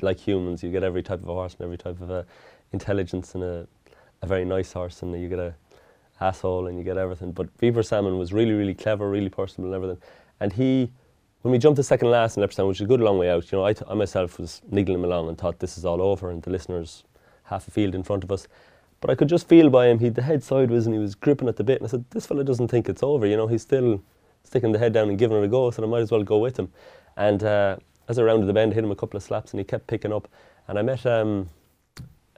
like 0.00 0.18
humans. 0.18 0.62
You 0.62 0.70
get 0.72 0.82
every 0.82 1.02
type 1.02 1.22
of 1.22 1.28
a 1.28 1.32
horse 1.32 1.54
and 1.54 1.62
every 1.62 1.78
type 1.78 2.00
of 2.00 2.10
a 2.10 2.26
intelligence 2.72 3.34
and 3.34 3.44
a, 3.44 3.66
a 4.22 4.26
very 4.26 4.44
nice 4.44 4.72
horse, 4.72 5.02
and 5.02 5.20
you 5.20 5.28
get 5.28 5.38
a 5.38 5.54
asshole 6.20 6.66
and 6.68 6.78
you 6.78 6.84
get 6.84 6.96
everything. 6.96 7.32
But 7.32 7.56
Beef 7.58 7.76
or 7.76 7.82
Salmon 7.82 8.18
was 8.18 8.32
really, 8.32 8.52
really 8.52 8.74
clever, 8.74 9.08
really 9.08 9.28
personable 9.28 9.72
and 9.74 9.82
everything. 9.82 10.02
And 10.40 10.52
he, 10.52 10.90
when 11.42 11.52
we 11.52 11.58
jumped 11.58 11.76
to 11.76 11.82
second 11.82 12.10
last 12.10 12.36
in 12.36 12.42
Leopardstown, 12.42 12.68
which 12.68 12.78
is 12.78 12.84
a 12.84 12.88
good 12.88 13.00
long 13.00 13.18
way 13.18 13.30
out, 13.30 13.50
you 13.50 13.58
know, 13.58 13.66
I, 13.66 13.74
I 13.88 13.94
myself 13.94 14.38
was 14.38 14.62
niggling 14.70 14.98
him 14.98 15.04
along 15.04 15.28
and 15.28 15.38
thought 15.38 15.58
this 15.58 15.76
is 15.78 15.84
all 15.84 16.00
over, 16.02 16.30
and 16.30 16.42
the 16.42 16.50
listeners 16.50 17.04
half 17.44 17.66
a 17.68 17.70
field 17.70 17.94
in 17.94 18.02
front 18.02 18.24
of 18.24 18.30
us. 18.32 18.46
But 19.02 19.10
I 19.10 19.16
could 19.16 19.28
just 19.28 19.48
feel 19.48 19.68
by 19.68 19.88
him, 19.88 19.98
he'd 19.98 20.14
the 20.14 20.22
head 20.22 20.44
sideways 20.44 20.86
and 20.86 20.94
he 20.94 21.00
was 21.00 21.16
gripping 21.16 21.48
at 21.48 21.56
the 21.56 21.64
bit. 21.64 21.80
And 21.80 21.88
I 21.88 21.90
said, 21.90 22.04
This 22.10 22.24
fella 22.24 22.44
doesn't 22.44 22.68
think 22.68 22.88
it's 22.88 23.02
over, 23.02 23.26
you 23.26 23.36
know, 23.36 23.48
he's 23.48 23.62
still 23.62 24.00
sticking 24.44 24.70
the 24.70 24.78
head 24.78 24.92
down 24.92 25.08
and 25.08 25.18
giving 25.18 25.36
it 25.36 25.44
a 25.44 25.48
go, 25.48 25.70
so 25.72 25.82
I 25.82 25.86
might 25.86 26.02
as 26.02 26.12
well 26.12 26.22
go 26.22 26.38
with 26.38 26.56
him. 26.56 26.72
And 27.16 27.42
uh, 27.42 27.76
as 28.08 28.18
I 28.18 28.22
rounded 28.22 28.46
the 28.46 28.52
bend, 28.52 28.72
I 28.72 28.74
hit 28.76 28.84
him 28.84 28.92
a 28.92 28.96
couple 28.96 29.16
of 29.16 29.24
slaps 29.24 29.50
and 29.50 29.58
he 29.58 29.64
kept 29.64 29.88
picking 29.88 30.12
up. 30.12 30.28
And 30.68 30.78
I 30.78 30.82
met 30.82 31.04
um, 31.04 31.48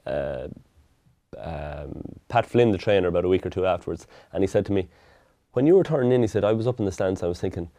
uh, 0.07 0.47
um, 1.37 2.01
Pat 2.29 2.47
Flynn, 2.47 2.71
the 2.71 2.79
trainer, 2.79 3.09
about 3.09 3.25
a 3.25 3.29
week 3.29 3.45
or 3.45 3.51
two 3.51 3.67
afterwards, 3.67 4.07
and 4.33 4.43
he 4.43 4.47
said 4.47 4.65
to 4.65 4.71
me, 4.71 4.87
When 5.53 5.67
you 5.67 5.75
were 5.75 5.83
turning 5.83 6.11
in, 6.11 6.21
he 6.21 6.27
said, 6.27 6.43
I 6.43 6.53
was 6.53 6.65
up 6.65 6.79
in 6.79 6.85
the 6.85 6.91
stands, 6.91 7.21
I 7.21 7.27
was 7.27 7.39
thinking, 7.39 7.69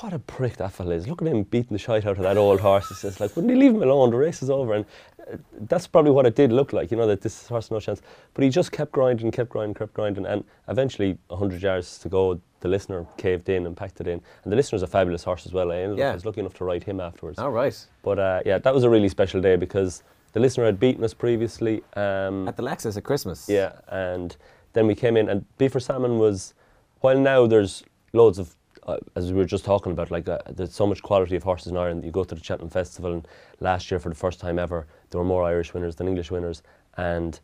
what 0.00 0.12
a 0.12 0.18
prick 0.18 0.56
that 0.58 0.72
fella 0.72 0.94
is. 0.94 1.06
Look 1.08 1.22
at 1.22 1.28
him 1.28 1.42
beating 1.44 1.72
the 1.72 1.78
shite 1.78 2.04
out 2.06 2.16
of 2.16 2.22
that 2.22 2.36
old 2.36 2.60
horse. 2.60 2.88
He 2.88 2.94
says, 2.94 3.18
like, 3.20 3.34
wouldn't 3.36 3.52
he 3.52 3.58
leave 3.58 3.72
him 3.74 3.82
alone? 3.82 4.10
The 4.10 4.16
race 4.16 4.42
is 4.42 4.50
over. 4.50 4.74
And 4.74 4.84
uh, 5.32 5.36
that's 5.68 5.86
probably 5.86 6.10
what 6.10 6.26
it 6.26 6.34
did 6.34 6.52
look 6.52 6.72
like, 6.72 6.90
you 6.90 6.96
know, 6.96 7.06
that 7.06 7.20
this 7.22 7.48
horse 7.48 7.70
no 7.70 7.80
chance. 7.80 8.02
But 8.34 8.44
he 8.44 8.50
just 8.50 8.72
kept 8.72 8.92
grinding, 8.92 9.30
kept 9.30 9.48
grinding, 9.50 9.74
kept 9.74 9.94
grinding. 9.94 10.26
And 10.26 10.44
eventually, 10.68 11.16
100 11.28 11.62
yards 11.62 11.98
to 11.98 12.08
go, 12.08 12.40
the 12.60 12.68
listener 12.68 13.06
caved 13.16 13.48
in 13.48 13.64
and 13.66 13.76
packed 13.76 14.00
it 14.00 14.06
in. 14.06 14.20
And 14.44 14.52
the 14.52 14.56
listener's 14.56 14.82
a 14.82 14.86
fabulous 14.86 15.24
horse 15.24 15.46
as 15.46 15.52
well. 15.52 15.72
I, 15.72 15.76
ended 15.78 15.98
Yeah. 15.98 16.06
up, 16.08 16.12
I 16.12 16.14
was 16.14 16.26
lucky 16.26 16.40
enough 16.40 16.54
to 16.54 16.64
ride 16.64 16.84
him 16.84 17.00
afterwards. 17.00 17.38
All 17.38 17.50
right. 17.50 17.76
But 18.02 18.18
uh, 18.18 18.40
yeah, 18.44 18.58
that 18.58 18.74
was 18.74 18.84
a 18.84 18.90
really 18.90 19.08
special 19.08 19.40
day 19.40 19.56
because 19.56 20.02
the 20.32 20.40
listener 20.40 20.66
had 20.66 20.78
beaten 20.78 21.02
us 21.04 21.14
previously. 21.14 21.82
Um, 21.94 22.46
At 22.46 22.56
the 22.56 22.62
Lexus 22.62 22.96
at 22.98 23.04
Christmas. 23.04 23.48
yeah, 23.48 23.72
and 23.88 24.36
then 24.74 24.86
we 24.86 24.94
came 24.94 25.16
in, 25.16 25.30
and 25.30 25.46
Beef 25.56 25.74
or 25.74 25.80
Salmon 25.80 26.18
was, 26.18 26.52
while 27.00 27.18
now 27.18 27.46
there's 27.46 27.82
loads 28.12 28.38
of, 28.38 28.54
uh, 28.86 28.96
as 29.16 29.32
we 29.32 29.38
were 29.38 29.44
just 29.44 29.64
talking 29.64 29.92
about, 29.92 30.10
like 30.10 30.28
uh, 30.28 30.38
there's 30.50 30.74
so 30.74 30.86
much 30.86 31.02
quality 31.02 31.36
of 31.36 31.42
horses 31.42 31.68
in 31.72 31.76
Ireland. 31.76 32.04
You 32.04 32.10
go 32.10 32.24
to 32.24 32.34
the 32.34 32.42
Cheltenham 32.42 32.70
Festival, 32.70 33.12
and 33.12 33.28
last 33.60 33.90
year 33.90 33.98
for 34.00 34.08
the 34.08 34.14
first 34.14 34.40
time 34.40 34.58
ever, 34.58 34.86
there 35.10 35.18
were 35.18 35.24
more 35.26 35.44
Irish 35.44 35.74
winners 35.74 35.96
than 35.96 36.08
English 36.08 36.30
winners, 36.30 36.62
and 36.96 37.38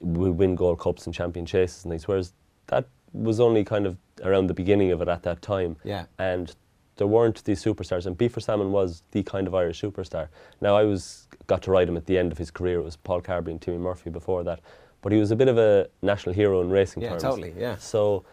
we 0.00 0.30
win 0.30 0.54
Gold 0.54 0.78
Cups 0.80 1.06
and 1.06 1.14
Champion 1.14 1.46
Chases 1.46 1.84
and 1.84 1.92
things. 1.92 2.06
Whereas 2.06 2.32
that 2.68 2.86
was 3.12 3.40
only 3.40 3.64
kind 3.64 3.86
of 3.86 3.96
around 4.22 4.46
the 4.46 4.54
beginning 4.54 4.90
of 4.92 5.00
it 5.02 5.08
at 5.08 5.22
that 5.22 5.42
time. 5.42 5.76
Yeah. 5.84 6.04
And 6.18 6.54
there 6.96 7.06
weren't 7.06 7.42
these 7.44 7.62
superstars, 7.64 8.06
and 8.06 8.16
Beef 8.16 8.36
or 8.36 8.40
Salmon 8.40 8.70
was 8.70 9.02
the 9.12 9.22
kind 9.22 9.46
of 9.46 9.54
Irish 9.54 9.80
superstar. 9.80 10.28
Now 10.60 10.76
I 10.76 10.84
was 10.84 11.26
got 11.46 11.62
to 11.62 11.70
ride 11.70 11.88
him 11.88 11.96
at 11.96 12.04
the 12.06 12.18
end 12.18 12.32
of 12.32 12.38
his 12.38 12.50
career. 12.50 12.78
It 12.80 12.84
was 12.84 12.96
Paul 12.96 13.22
Carberry 13.22 13.52
and 13.52 13.60
Timmy 13.60 13.78
Murphy 13.78 14.10
before 14.10 14.44
that, 14.44 14.60
but 15.00 15.10
he 15.10 15.18
was 15.18 15.30
a 15.30 15.36
bit 15.36 15.48
of 15.48 15.56
a 15.56 15.88
national 16.02 16.34
hero 16.34 16.60
in 16.60 16.68
racing 16.70 17.02
Yeah, 17.02 17.10
terms. 17.10 17.22
totally, 17.22 17.54
yeah. 17.56 17.76
So 17.76 18.24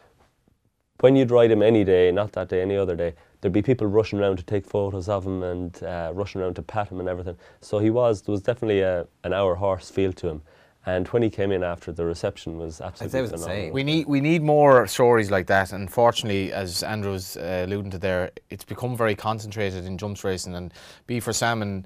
when 1.00 1.16
you'd 1.16 1.32
ride 1.32 1.52
him 1.52 1.62
any 1.62 1.84
day, 1.84 2.12
not 2.12 2.32
that 2.34 2.50
day, 2.50 2.62
any 2.62 2.76
other 2.76 2.96
day, 2.96 3.14
there'd 3.42 3.54
be 3.54 3.62
people 3.62 3.88
rushing 3.88 4.20
around 4.20 4.38
to 4.38 4.44
take 4.44 4.66
photos 4.66 5.08
of 5.08 5.26
him 5.26 5.44
and 5.44 5.84
uh, 5.84 6.12
rushing 6.14 6.42
around 6.42 6.56
to 6.56 6.62
pat 6.62 6.90
him 6.90 7.00
and 7.00 7.08
everything. 7.08 7.38
So 7.62 7.80
he 7.80 7.90
was 7.90 8.22
there 8.22 8.32
was 8.34 8.42
definitely 8.42 8.82
a, 8.82 9.08
an 9.24 9.34
hour 9.34 9.56
horse 9.56 9.90
feel 9.90 10.14
to 10.14 10.28
him. 10.28 10.42
And 10.86 11.08
when 11.10 11.22
he 11.22 11.30
came 11.30 11.52
in 11.52 11.62
after, 11.62 11.92
the 11.92 12.06
reception 12.06 12.58
was 12.58 12.80
absolutely 12.82 13.22
was 13.22 13.32
phenomenal. 13.32 13.58
insane. 13.58 13.74
We 13.74 13.84
need 13.84 14.08
we 14.08 14.22
need 14.22 14.42
more 14.42 14.88
stories 14.88 15.30
like 15.30 15.48
that. 15.48 15.72
Unfortunately, 15.74 16.54
as 16.54 16.84
Andrew 16.84 17.12
was 17.12 17.38
uh, 17.38 17.66
alluding 17.68 17.92
to 17.92 17.98
there, 17.98 18.32
it's 18.50 18.64
become 18.64 18.96
very 18.96 19.16
concentrated 19.16 19.86
in 19.86 19.98
jumps 19.98 20.24
racing. 20.24 20.56
And 20.56 20.74
Beef 21.06 21.28
or 21.28 21.34
Salmon, 21.34 21.86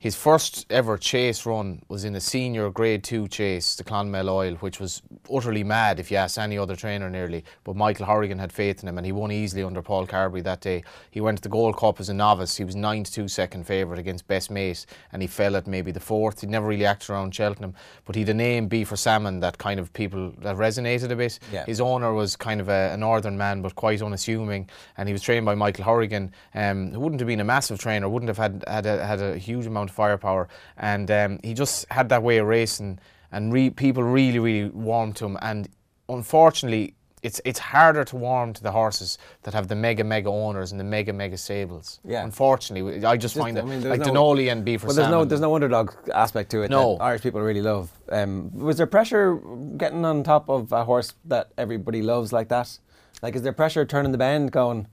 his 0.00 0.14
first 0.14 0.64
ever 0.70 0.96
chase 0.96 1.44
run 1.44 1.82
was 1.88 2.04
in 2.04 2.14
a 2.14 2.20
senior 2.20 2.70
Grade 2.70 3.02
Two 3.02 3.26
chase, 3.26 3.74
the 3.74 3.82
Clonmel 3.82 4.28
Oil, 4.28 4.54
which 4.56 4.78
was 4.78 5.02
utterly 5.32 5.64
mad 5.64 5.98
if 5.98 6.12
you 6.12 6.16
ask 6.16 6.38
any 6.38 6.56
other 6.56 6.76
trainer 6.76 7.10
nearly. 7.10 7.44
But 7.64 7.74
Michael 7.74 8.06
Hourigan 8.06 8.38
had 8.38 8.52
faith 8.52 8.80
in 8.80 8.88
him, 8.88 8.96
and 8.96 9.04
he 9.04 9.10
won 9.10 9.32
easily 9.32 9.64
under 9.64 9.82
Paul 9.82 10.06
Carberry 10.06 10.40
that 10.42 10.60
day. 10.60 10.84
He 11.10 11.20
went 11.20 11.38
to 11.38 11.42
the 11.42 11.48
Gold 11.48 11.76
Cup 11.76 11.98
as 11.98 12.08
a 12.08 12.14
novice. 12.14 12.56
He 12.56 12.62
was 12.62 12.76
nine 12.76 13.02
to 13.02 13.12
two 13.12 13.26
second 13.26 13.66
favourite 13.66 13.98
against 13.98 14.28
Best 14.28 14.52
Mate, 14.52 14.86
and 15.12 15.20
he 15.20 15.26
fell 15.26 15.56
at 15.56 15.66
maybe 15.66 15.90
the 15.90 15.98
fourth. 15.98 16.42
He 16.42 16.46
never 16.46 16.68
really 16.68 16.86
acted 16.86 17.10
around 17.10 17.34
Cheltenham, 17.34 17.74
but 18.04 18.14
he 18.14 18.22
had 18.22 18.28
a 18.28 18.34
name 18.34 18.68
Beef 18.68 18.92
or 18.92 18.96
Salmon 18.96 19.40
that 19.40 19.58
kind 19.58 19.80
of 19.80 19.92
people 19.94 20.32
that 20.38 20.54
resonated 20.54 21.10
a 21.10 21.16
bit. 21.16 21.40
Yeah. 21.52 21.64
His 21.64 21.80
owner 21.80 22.14
was 22.14 22.36
kind 22.36 22.60
of 22.60 22.68
a, 22.68 22.92
a 22.92 22.96
northern 22.96 23.36
man, 23.36 23.62
but 23.62 23.74
quite 23.74 24.00
unassuming, 24.00 24.70
and 24.96 25.08
he 25.08 25.12
was 25.12 25.22
trained 25.22 25.44
by 25.44 25.56
Michael 25.56 25.84
Hourigan, 25.84 26.32
um, 26.54 26.92
who 26.92 27.00
wouldn't 27.00 27.20
have 27.20 27.26
been 27.26 27.40
a 27.40 27.44
massive 27.44 27.80
trainer, 27.80 28.08
wouldn't 28.08 28.28
have 28.28 28.38
had 28.38 28.62
had 28.68 28.86
a, 28.86 29.04
had 29.04 29.20
a 29.20 29.36
huge 29.36 29.66
amount 29.66 29.87
firepower, 29.90 30.48
and 30.76 31.10
um, 31.10 31.38
he 31.42 31.54
just 31.54 31.86
had 31.90 32.08
that 32.10 32.22
way 32.22 32.38
of 32.38 32.46
racing, 32.46 32.98
and 33.32 33.52
re- 33.52 33.70
people 33.70 34.02
really, 34.02 34.38
really 34.38 34.70
warmed 34.70 35.16
to 35.16 35.26
him, 35.26 35.38
and 35.42 35.68
unfortunately. 36.08 36.94
It's, 37.20 37.40
it's 37.44 37.58
harder 37.58 38.04
to 38.04 38.16
warm 38.16 38.52
to 38.52 38.62
the 38.62 38.70
horses 38.70 39.18
that 39.42 39.52
have 39.52 39.66
the 39.66 39.74
mega 39.74 40.04
mega 40.04 40.28
owners 40.30 40.70
and 40.70 40.78
the 40.78 40.84
mega 40.84 41.12
mega 41.12 41.36
stables. 41.36 41.98
Yeah. 42.04 42.22
Unfortunately, 42.22 43.04
I 43.04 43.16
just, 43.16 43.34
Just- 43.34 43.42
find 43.44 43.58
I 43.58 43.60
that 43.62 43.66
mean, 43.66 43.80
there's 43.80 43.98
like 43.98 44.06
no- 44.06 44.12
Danoli 44.22 44.52
and 44.52 44.64
Beaver 44.64 44.86
Well, 44.86 44.94
there's 44.94 45.10
no 45.10 45.24
there's 45.24 45.40
no 45.40 45.52
underdog 45.52 45.90
aspect 46.14 46.48
to 46.52 46.62
it 46.62 46.70
No. 46.70 46.96
that 46.96 47.02
Irish 47.02 47.22
people 47.22 47.40
really 47.40 47.60
love. 47.60 47.90
Um, 48.12 48.56
was 48.56 48.76
there 48.76 48.86
pressure 48.86 49.34
getting 49.76 50.04
on 50.04 50.22
top 50.22 50.48
of 50.48 50.70
a 50.70 50.84
horse 50.84 51.12
that 51.24 51.50
everybody 51.58 52.02
loves 52.02 52.32
like 52.32 52.46
that? 52.50 52.78
Like, 53.20 53.34
is 53.34 53.42
there 53.42 53.52
pressure 53.52 53.84
turning 53.84 54.12
the 54.12 54.18
bend, 54.18 54.52
going, 54.52 54.86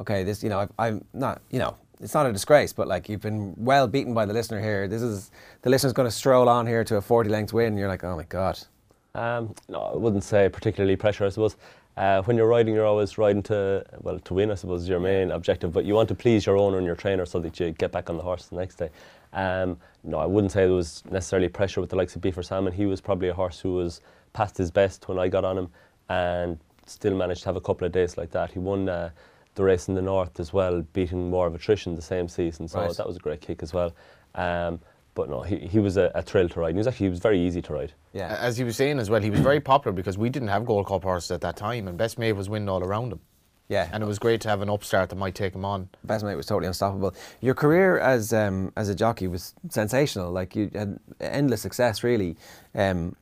okay, 0.00 0.24
this, 0.24 0.42
you 0.42 0.48
know, 0.48 0.58
I've, 0.58 0.72
I'm 0.80 1.04
not, 1.14 1.42
you 1.52 1.60
know, 1.60 1.76
it's 2.02 2.14
not 2.14 2.26
a 2.26 2.32
disgrace, 2.32 2.72
but 2.72 2.88
like 2.88 3.08
you've 3.08 3.20
been 3.20 3.54
well 3.56 3.86
beaten 3.86 4.12
by 4.12 4.26
the 4.26 4.32
listener 4.32 4.60
here. 4.60 4.88
This 4.88 5.02
is 5.02 5.30
the 5.62 5.70
listener's 5.70 5.92
going 5.92 6.08
to 6.08 6.14
stroll 6.14 6.48
on 6.48 6.66
here 6.66 6.84
to 6.84 6.96
a 6.96 7.00
40 7.00 7.30
length 7.30 7.52
win. 7.52 7.78
You're 7.78 7.88
like, 7.88 8.04
oh 8.04 8.16
my 8.16 8.24
god. 8.24 8.58
Um, 9.14 9.54
no, 9.68 9.80
I 9.80 9.96
wouldn't 9.96 10.24
say 10.24 10.48
particularly 10.48 10.96
pressure. 10.96 11.24
I 11.24 11.28
suppose 11.28 11.56
uh, 11.96 12.22
when 12.22 12.36
you're 12.36 12.48
riding, 12.48 12.74
you're 12.74 12.86
always 12.86 13.18
riding 13.18 13.42
to 13.44 13.84
well 14.00 14.18
to 14.18 14.34
win. 14.34 14.50
I 14.50 14.54
suppose 14.54 14.82
is 14.82 14.88
your 14.88 15.00
main 15.00 15.30
objective, 15.30 15.72
but 15.72 15.84
you 15.84 15.94
want 15.94 16.08
to 16.08 16.14
please 16.14 16.44
your 16.44 16.56
owner 16.56 16.78
and 16.78 16.86
your 16.86 16.96
trainer 16.96 17.24
so 17.24 17.38
that 17.40 17.60
you 17.60 17.70
get 17.70 17.92
back 17.92 18.10
on 18.10 18.16
the 18.16 18.22
horse 18.22 18.46
the 18.46 18.56
next 18.56 18.76
day. 18.76 18.90
Um, 19.32 19.78
no, 20.02 20.18
I 20.18 20.26
wouldn't 20.26 20.52
say 20.52 20.62
there 20.64 20.72
was 20.72 21.04
necessarily 21.10 21.48
pressure 21.48 21.80
with 21.80 21.90
the 21.90 21.96
likes 21.96 22.16
of 22.16 22.22
Beef 22.22 22.36
or 22.36 22.42
Salmon. 22.42 22.72
He 22.72 22.86
was 22.86 23.00
probably 23.00 23.28
a 23.28 23.34
horse 23.34 23.60
who 23.60 23.74
was 23.74 24.00
past 24.32 24.58
his 24.58 24.70
best 24.70 25.08
when 25.08 25.18
I 25.18 25.28
got 25.28 25.44
on 25.44 25.56
him, 25.56 25.68
and 26.08 26.58
still 26.86 27.14
managed 27.14 27.42
to 27.42 27.48
have 27.48 27.56
a 27.56 27.60
couple 27.60 27.86
of 27.86 27.92
days 27.92 28.16
like 28.18 28.32
that. 28.32 28.50
He 28.50 28.58
won. 28.58 28.88
Uh, 28.88 29.10
the 29.54 29.62
race 29.64 29.88
in 29.88 29.94
the 29.94 30.02
north 30.02 30.40
as 30.40 30.52
well, 30.52 30.82
beating 30.92 31.30
War 31.30 31.46
of 31.46 31.54
Attrition 31.54 31.94
the 31.94 32.02
same 32.02 32.28
season, 32.28 32.68
so 32.68 32.80
Right. 32.80 32.96
that 32.96 33.06
was 33.06 33.16
a 33.16 33.20
great 33.20 33.40
kick 33.40 33.62
as 33.62 33.72
well. 33.74 33.92
Um, 34.34 34.80
but 35.14 35.28
no, 35.28 35.42
he, 35.42 35.56
he 35.58 35.78
was 35.78 35.98
a, 35.98 36.10
a 36.14 36.22
thrill 36.22 36.48
to 36.48 36.60
ride. 36.60 36.74
He 36.74 36.78
was 36.78 36.86
actually 36.86 37.06
he 37.06 37.10
was 37.10 37.18
very 37.18 37.38
easy 37.38 37.60
to 37.62 37.72
ride. 37.74 37.92
Yeah. 38.14 38.34
As 38.40 38.56
he 38.56 38.64
was 38.64 38.76
saying 38.76 38.98
as 38.98 39.10
well, 39.10 39.20
he 39.20 39.28
was 39.30 39.40
very 39.40 39.60
popular 39.60 39.94
because 39.94 40.16
we 40.16 40.30
didn't 40.30 40.48
have 40.48 40.64
Gold 40.64 40.86
Cup 40.86 41.02
horses 41.02 41.30
at 41.32 41.42
that 41.42 41.56
time, 41.56 41.86
and 41.86 41.98
Best 41.98 42.18
Mate 42.18 42.32
was 42.32 42.48
winning 42.48 42.68
all 42.70 42.82
around 42.82 43.12
him. 43.12 43.20
Yeah. 43.68 43.88
And 43.92 44.02
it 44.02 44.06
was 44.06 44.18
great 44.18 44.40
to 44.42 44.48
have 44.48 44.60
an 44.60 44.68
upstart 44.68 45.08
that 45.10 45.16
might 45.16 45.34
take 45.34 45.54
him 45.54 45.64
on. 45.64 45.88
Best 46.04 46.24
mate 46.24 46.34
was 46.34 46.44
totally 46.44 46.66
unstoppable. 46.66 47.14
Your 47.40 47.54
career 47.54 47.98
as 47.98 48.30
um, 48.32 48.70
as 48.76 48.90
a 48.90 48.94
jockey 48.94 49.28
was 49.28 49.54
sensational. 49.70 50.30
Like 50.30 50.54
you 50.54 50.70
had 50.74 50.98
endless 51.20 51.62
success, 51.62 52.02
really. 52.04 52.36
Um, 52.74 53.16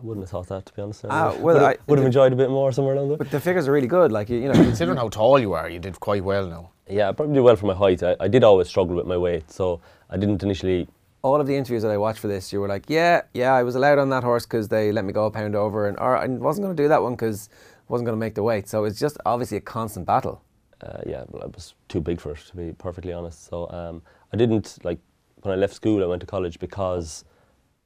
I 0.00 0.04
wouldn't 0.06 0.22
have 0.24 0.30
thought 0.30 0.48
that, 0.48 0.66
to 0.66 0.72
be 0.74 0.82
honest. 0.82 1.04
Ah, 1.08 1.32
would, 1.32 1.42
well, 1.42 1.54
have, 1.56 1.64
I- 1.64 1.76
would 1.88 1.98
have 1.98 2.06
enjoyed 2.06 2.32
a 2.32 2.36
bit 2.36 2.50
more 2.50 2.70
somewhere 2.72 2.94
along 2.94 3.08
there. 3.08 3.16
but 3.18 3.30
the 3.30 3.40
figures 3.40 3.66
are 3.68 3.72
really 3.72 3.86
good. 3.88 4.12
Like 4.12 4.28
you, 4.28 4.38
you 4.38 4.48
know, 4.48 4.54
Considering 4.54 4.96
how 4.96 5.08
tall 5.08 5.38
you 5.38 5.52
are, 5.54 5.68
you 5.68 5.78
did 5.78 5.98
quite 6.00 6.22
well 6.24 6.46
now. 6.46 6.70
Yeah, 6.88 7.08
I 7.08 7.12
probably 7.12 7.34
did 7.34 7.40
well 7.40 7.56
for 7.56 7.66
my 7.66 7.74
height. 7.74 8.02
I, 8.02 8.16
I 8.20 8.28
did 8.28 8.44
always 8.44 8.68
struggle 8.68 8.96
with 8.96 9.06
my 9.06 9.16
weight, 9.16 9.50
so 9.50 9.80
I 10.08 10.16
didn't 10.16 10.42
initially. 10.42 10.88
all 11.22 11.40
of 11.40 11.46
the 11.46 11.56
interviews 11.56 11.82
that 11.82 11.90
I 11.90 11.96
watched 11.98 12.20
for 12.20 12.28
this, 12.28 12.52
you 12.52 12.60
were 12.60 12.68
like, 12.68 12.84
yeah, 12.88 13.22
yeah, 13.34 13.52
I 13.52 13.62
was 13.64 13.74
allowed 13.74 13.98
on 13.98 14.08
that 14.10 14.22
horse 14.24 14.46
because 14.46 14.68
they 14.68 14.92
let 14.92 15.04
me 15.04 15.12
go 15.12 15.26
a 15.26 15.30
pound 15.30 15.54
over, 15.56 15.88
and 15.88 15.98
or 15.98 16.16
I 16.16 16.26
wasn't 16.28 16.64
going 16.64 16.76
to 16.76 16.82
do 16.82 16.88
that 16.88 17.02
one 17.02 17.14
because 17.14 17.48
I 17.52 17.92
wasn't 17.92 18.06
going 18.06 18.16
to 18.16 18.20
make 18.20 18.34
the 18.36 18.42
weight. 18.42 18.68
So 18.68 18.84
it's 18.84 18.98
just 19.00 19.18
obviously 19.26 19.56
a 19.58 19.60
constant 19.60 20.06
battle. 20.06 20.42
Uh, 20.80 21.00
yeah, 21.06 21.24
well, 21.28 21.42
I 21.42 21.46
was 21.46 21.74
too 21.88 22.00
big 22.00 22.20
for 22.20 22.30
it, 22.30 22.38
to 22.50 22.56
be 22.56 22.72
perfectly 22.72 23.12
honest. 23.12 23.46
So 23.50 23.68
um, 23.70 24.00
I 24.32 24.36
didn't 24.36 24.78
like 24.84 24.98
when 25.42 25.52
I 25.52 25.56
left 25.56 25.74
school. 25.74 26.02
I 26.04 26.06
went 26.06 26.20
to 26.20 26.26
college 26.26 26.58
because 26.60 27.24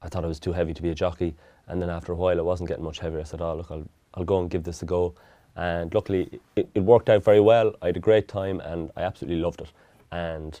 I 0.03 0.07
thought 0.09 0.23
I 0.23 0.27
was 0.27 0.39
too 0.39 0.53
heavy 0.53 0.73
to 0.75 0.81
be 0.81 0.89
a 0.89 0.95
jockey, 0.95 1.35
and 1.67 1.81
then 1.81 1.89
after 1.89 2.11
a 2.11 2.15
while, 2.15 2.37
it 2.37 2.45
wasn't 2.45 2.69
getting 2.69 2.83
much 2.83 2.99
heavier. 2.99 3.19
I 3.19 3.23
said, 3.23 3.41
"Oh, 3.41 3.55
look, 3.55 3.71
I'll 3.71 3.87
I'll 4.15 4.23
go 4.25 4.39
and 4.39 4.49
give 4.49 4.63
this 4.63 4.81
a 4.81 4.85
go." 4.85 5.13
And 5.55 5.93
luckily, 5.93 6.39
it, 6.55 6.67
it 6.73 6.79
worked 6.81 7.09
out 7.09 7.23
very 7.23 7.39
well. 7.39 7.75
I 7.81 7.87
had 7.87 7.97
a 7.97 8.01
great 8.01 8.27
time, 8.27 8.59
and 8.61 8.91
I 8.97 9.01
absolutely 9.03 9.41
loved 9.41 9.61
it. 9.61 9.71
And 10.11 10.59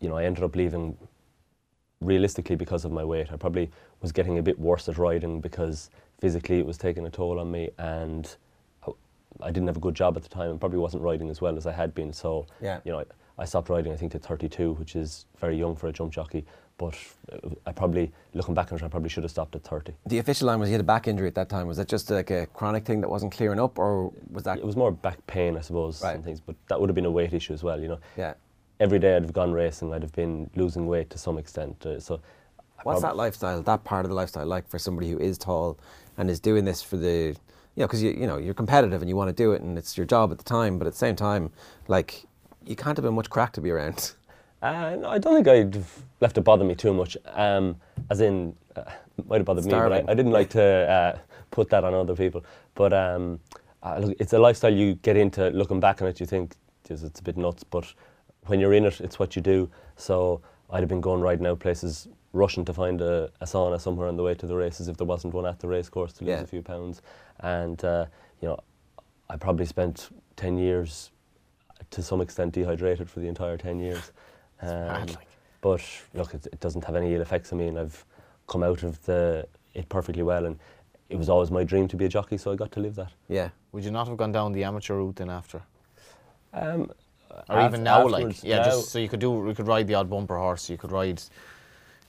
you 0.00 0.08
know, 0.08 0.16
I 0.16 0.24
ended 0.24 0.42
up 0.44 0.56
leaving 0.56 0.96
realistically 2.00 2.56
because 2.56 2.84
of 2.84 2.92
my 2.92 3.04
weight. 3.04 3.28
I 3.32 3.36
probably 3.36 3.70
was 4.00 4.10
getting 4.12 4.38
a 4.38 4.42
bit 4.42 4.58
worse 4.58 4.88
at 4.88 4.98
riding 4.98 5.40
because 5.40 5.90
physically 6.20 6.58
it 6.58 6.66
was 6.66 6.76
taking 6.76 7.06
a 7.06 7.10
toll 7.10 7.38
on 7.38 7.50
me 7.50 7.70
and 7.78 8.36
I- 9.40 9.50
didn't 9.52 9.66
have 9.68 9.76
a 9.76 9.80
good 9.80 9.94
job 9.94 10.16
at 10.16 10.22
the 10.24 10.28
time 10.28 10.50
and 10.50 10.60
probably 10.60 10.78
wasn't 10.78 11.02
riding 11.02 11.30
as 11.30 11.40
well 11.40 11.56
as 11.56 11.66
I 11.66 11.72
had 11.72 11.94
been. 11.94 12.12
So, 12.12 12.46
Yeah. 12.60 12.80
you 12.84 12.92
know, 12.92 12.98
I, 13.00 13.04
I 13.38 13.44
stopped 13.44 13.68
riding 13.68 13.92
I 13.92 13.96
think 13.96 14.14
at 14.14 14.22
32, 14.22 14.72
which 14.74 14.94
is 14.96 15.26
very 15.40 15.56
young 15.56 15.74
for 15.76 15.86
a 15.88 15.92
jump 15.92 16.12
jockey. 16.12 16.44
But 16.82 17.44
uh, 17.44 17.50
I 17.66 17.72
probably, 17.72 18.10
looking 18.34 18.54
back 18.54 18.72
on 18.72 18.78
it, 18.78 18.82
I 18.84 18.88
probably 18.88 19.08
should 19.08 19.22
have 19.22 19.30
stopped 19.30 19.54
at 19.54 19.62
30. 19.62 19.92
The 20.06 20.18
official 20.18 20.48
line 20.48 20.58
was 20.58 20.68
you 20.68 20.72
had 20.74 20.80
a 20.80 20.84
back 20.84 21.06
injury 21.06 21.28
at 21.28 21.34
that 21.36 21.48
time. 21.48 21.66
Was 21.68 21.76
that 21.76 21.88
just 21.88 22.10
like 22.10 22.30
a 22.30 22.46
chronic 22.46 22.84
thing 22.84 23.00
that 23.02 23.08
wasn't 23.08 23.32
clearing 23.32 23.60
up, 23.60 23.78
or 23.78 24.12
was 24.30 24.42
that? 24.44 24.58
It 24.58 24.64
was 24.66 24.76
more 24.76 24.90
back 24.90 25.24
pain, 25.26 25.56
I 25.56 25.60
suppose, 25.60 26.02
Right. 26.02 26.14
and 26.16 26.24
things. 26.24 26.40
But 26.40 26.56
that 26.68 26.80
would 26.80 26.88
have 26.88 26.94
been 26.96 27.04
a 27.06 27.10
weight 27.10 27.32
issue 27.32 27.52
as 27.52 27.62
well, 27.62 27.80
you 27.80 27.88
know. 27.88 27.98
yeah. 28.16 28.34
Every 28.80 28.98
day 28.98 29.14
I'd 29.14 29.22
have 29.22 29.32
gone 29.32 29.52
racing, 29.52 29.92
I'd 29.94 30.02
have 30.02 30.12
been 30.12 30.50
losing 30.56 30.88
weight 30.88 31.08
to 31.10 31.18
some 31.18 31.38
extent. 31.38 31.86
Uh, 31.86 32.00
so, 32.00 32.20
I 32.78 32.82
What's 32.82 33.02
that 33.02 33.14
lifestyle? 33.16 33.62
That 33.62 33.84
part 33.84 34.04
of 34.04 34.08
the 34.08 34.16
lifestyle 34.16 34.44
like 34.46 34.66
for 34.68 34.78
somebody 34.80 35.08
who 35.08 35.18
is 35.20 35.38
tall 35.38 35.78
and 36.18 36.28
is 36.28 36.40
doing 36.40 36.64
this 36.64 36.82
for 36.82 36.96
the, 36.96 37.36
you 37.76 37.80
know, 37.80 37.86
because 37.86 38.02
you 38.02 38.10
you 38.10 38.26
know 38.26 38.38
you're 38.38 38.54
competitive 38.54 39.00
and 39.00 39.08
you 39.08 39.14
want 39.14 39.28
to 39.28 39.32
do 39.44 39.52
it 39.52 39.62
and 39.62 39.78
it's 39.78 39.96
your 39.96 40.04
job 40.06 40.32
at 40.32 40.38
the 40.38 40.44
time, 40.44 40.78
but 40.78 40.86
at 40.88 40.94
the 40.94 40.98
same 40.98 41.14
time, 41.14 41.50
like 41.86 42.24
you 42.66 42.74
can't 42.74 42.96
have 42.96 43.04
been 43.04 43.14
much 43.14 43.30
crack 43.30 43.52
to 43.52 43.60
be 43.60 43.70
around. 43.70 44.14
Uh, 44.62 44.96
no, 45.00 45.08
I 45.08 45.18
don't 45.18 45.34
think 45.34 45.48
I'd 45.48 45.74
have 45.74 46.02
left 46.20 46.38
it 46.38 46.42
bother 46.42 46.64
me 46.64 46.74
too 46.74 46.94
much. 46.94 47.16
Um, 47.26 47.76
as 48.10 48.20
in, 48.20 48.54
uh, 48.76 48.82
it 49.18 49.28
might 49.28 49.38
have 49.38 49.44
bothered 49.44 49.64
me, 49.64 49.70
but 49.72 49.92
I, 49.92 50.12
I 50.12 50.14
didn't 50.14 50.30
like 50.32 50.50
to 50.50 50.62
uh, 50.62 51.18
put 51.50 51.68
that 51.70 51.82
on 51.84 51.92
other 51.94 52.14
people. 52.14 52.44
But 52.74 52.92
um, 52.92 53.40
uh, 53.82 53.98
look, 53.98 54.16
it's 54.20 54.32
a 54.32 54.38
lifestyle 54.38 54.72
you 54.72 54.94
get 54.96 55.16
into. 55.16 55.48
Looking 55.50 55.80
back 55.80 56.00
on 56.00 56.08
it, 56.08 56.20
you 56.20 56.26
think 56.26 56.54
"Jeez, 56.88 57.02
it's 57.04 57.18
a 57.18 57.22
bit 57.22 57.36
nuts, 57.36 57.64
but 57.64 57.92
when 58.46 58.60
you're 58.60 58.72
in 58.74 58.84
it, 58.84 59.00
it's 59.00 59.18
what 59.18 59.34
you 59.34 59.42
do. 59.42 59.68
So 59.96 60.40
I'd 60.70 60.80
have 60.80 60.88
been 60.88 61.00
going 61.00 61.20
riding 61.20 61.46
out 61.46 61.58
places, 61.58 62.06
rushing 62.32 62.64
to 62.66 62.72
find 62.72 63.00
a, 63.00 63.30
a 63.40 63.44
sauna 63.46 63.80
somewhere 63.80 64.06
on 64.08 64.16
the 64.16 64.22
way 64.22 64.34
to 64.34 64.46
the 64.46 64.54
races 64.56 64.86
if 64.88 64.96
there 64.96 65.06
wasn't 65.06 65.34
one 65.34 65.44
at 65.46 65.58
the 65.58 65.66
race 65.68 65.88
course 65.88 66.12
to 66.14 66.24
lose 66.24 66.30
Yeah. 66.30 66.40
a 66.40 66.46
few 66.46 66.62
pounds. 66.62 67.02
And 67.40 67.84
uh, 67.84 68.06
you 68.40 68.48
know, 68.48 68.60
I 69.28 69.36
probably 69.36 69.66
spent 69.66 70.10
ten 70.36 70.56
years 70.56 71.10
to 71.90 72.00
some 72.02 72.20
extent 72.20 72.52
dehydrated 72.54 73.10
for 73.10 73.18
the 73.20 73.26
entire 73.26 73.56
10 73.58 73.80
years. 73.80 74.12
Um, 74.62 75.06
like. 75.06 75.28
But 75.60 75.82
look, 76.14 76.34
it, 76.34 76.46
it 76.46 76.60
doesn't 76.60 76.84
have 76.84 76.96
any 76.96 77.14
ill 77.14 77.20
effects 77.20 77.52
on 77.52 77.58
me, 77.58 77.68
and 77.68 77.78
I've 77.78 78.04
come 78.48 78.62
out 78.62 78.82
of 78.82 79.02
the 79.04 79.46
it 79.74 79.88
perfectly 79.88 80.22
well. 80.22 80.44
And 80.46 80.58
it 81.08 81.16
was 81.16 81.28
always 81.28 81.50
my 81.50 81.62
dream 81.64 81.88
to 81.88 81.96
be 81.96 82.04
a 82.06 82.08
jockey, 82.08 82.36
so 82.38 82.50
I 82.52 82.56
got 82.56 82.72
to 82.72 82.80
live 82.80 82.94
that. 82.96 83.12
Yeah. 83.28 83.50
Would 83.72 83.84
you 83.84 83.90
not 83.90 84.08
have 84.08 84.16
gone 84.16 84.32
down 84.32 84.52
the 84.52 84.64
amateur 84.64 84.94
route 84.96 85.16
then 85.16 85.30
after? 85.30 85.62
Um, 86.52 86.90
Or 87.48 87.58
af- 87.60 87.68
even 87.72 87.82
now, 87.82 88.06
like, 88.06 88.42
yeah, 88.42 88.58
now- 88.58 88.64
just 88.64 88.90
so 88.90 88.98
you 88.98 89.08
could 89.08 89.20
do, 89.20 89.44
you 89.48 89.54
could 89.54 89.66
ride 89.68 89.86
the 89.86 89.94
odd 89.94 90.10
bumper 90.10 90.36
horse, 90.36 90.68
you 90.68 90.76
could 90.76 90.92
ride, 90.92 91.20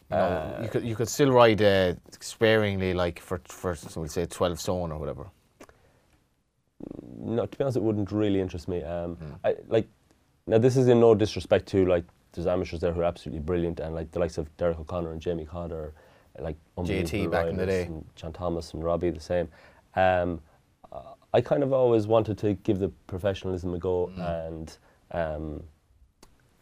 you 0.10 0.18
know, 0.18 0.24
Uh, 0.58 0.60
you 0.64 0.70
could, 0.70 0.84
you 0.84 0.96
could 0.96 1.08
still 1.08 1.32
ride 1.32 1.62
uh, 1.62 1.94
sparingly, 2.20 2.94
like 2.94 3.20
for, 3.20 3.40
for, 3.46 3.78
we'll 3.96 4.08
say 4.10 4.26
12 4.26 4.60
stone 4.60 4.92
or 4.92 4.98
whatever. 5.00 5.28
no, 7.18 7.46
to 7.46 7.58
be 7.58 7.64
honest, 7.64 7.78
it 7.78 7.84
wouldn't 7.84 8.12
really 8.12 8.42
interest 8.42 8.68
me. 8.68 8.84
Um, 8.84 9.18
I 9.44 9.56
like 9.68 9.88
now. 10.48 10.58
This 10.58 10.76
is 10.76 10.88
in 10.88 11.00
no 11.00 11.16
disrespect 11.16 11.68
to 11.68 11.86
like 11.86 12.04
there's 12.34 12.48
amateurs 12.48 12.82
there 12.82 12.92
who 12.92 13.02
are 13.02 13.06
absolutely 13.06 13.40
brilliant, 13.40 13.80
and 13.80 13.96
like 13.96 14.12
the 14.12 14.20
likes 14.20 14.38
of 14.38 14.56
Derek 14.58 14.80
O'Connor 14.80 15.12
and 15.12 15.22
Jamie 15.22 15.46
Codd 15.46 15.72
are 15.72 15.94
like 16.40 16.58
unbelievable 16.78 17.30
back 17.30 17.48
in 17.48 17.58
the 17.58 17.66
day. 17.66 17.84
and 17.84 18.06
John 18.16 18.34
Thomas 18.34 18.74
and 18.74 18.84
Robbie 18.84 19.12
the 19.12 19.20
same. 19.20 19.48
Um, 19.96 20.42
I 21.36 21.42
kind 21.42 21.64
of 21.64 21.74
always 21.74 22.06
wanted 22.06 22.38
to 22.40 22.54
give 22.54 22.78
the 22.80 22.90
professionalism 23.08 23.74
a 23.74 23.80
go, 23.80 24.12
and 24.18 24.78
um, 25.12 25.64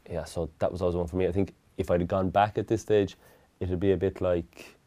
yeah, 0.09 0.23
so 0.23 0.49
that 0.59 0.71
was 0.71 0.81
always 0.81 0.95
one 0.95 1.07
for 1.07 1.17
me. 1.17 1.27
I 1.27 1.31
think 1.31 1.53
if 1.77 1.91
I'd 1.91 2.01
have 2.01 2.07
gone 2.07 2.29
back 2.29 2.57
at 2.57 2.67
this 2.67 2.81
stage, 2.81 3.17
it'd 3.59 3.79
be 3.79 3.91
a 3.91 3.97
bit 3.97 4.21
like, 4.21 4.77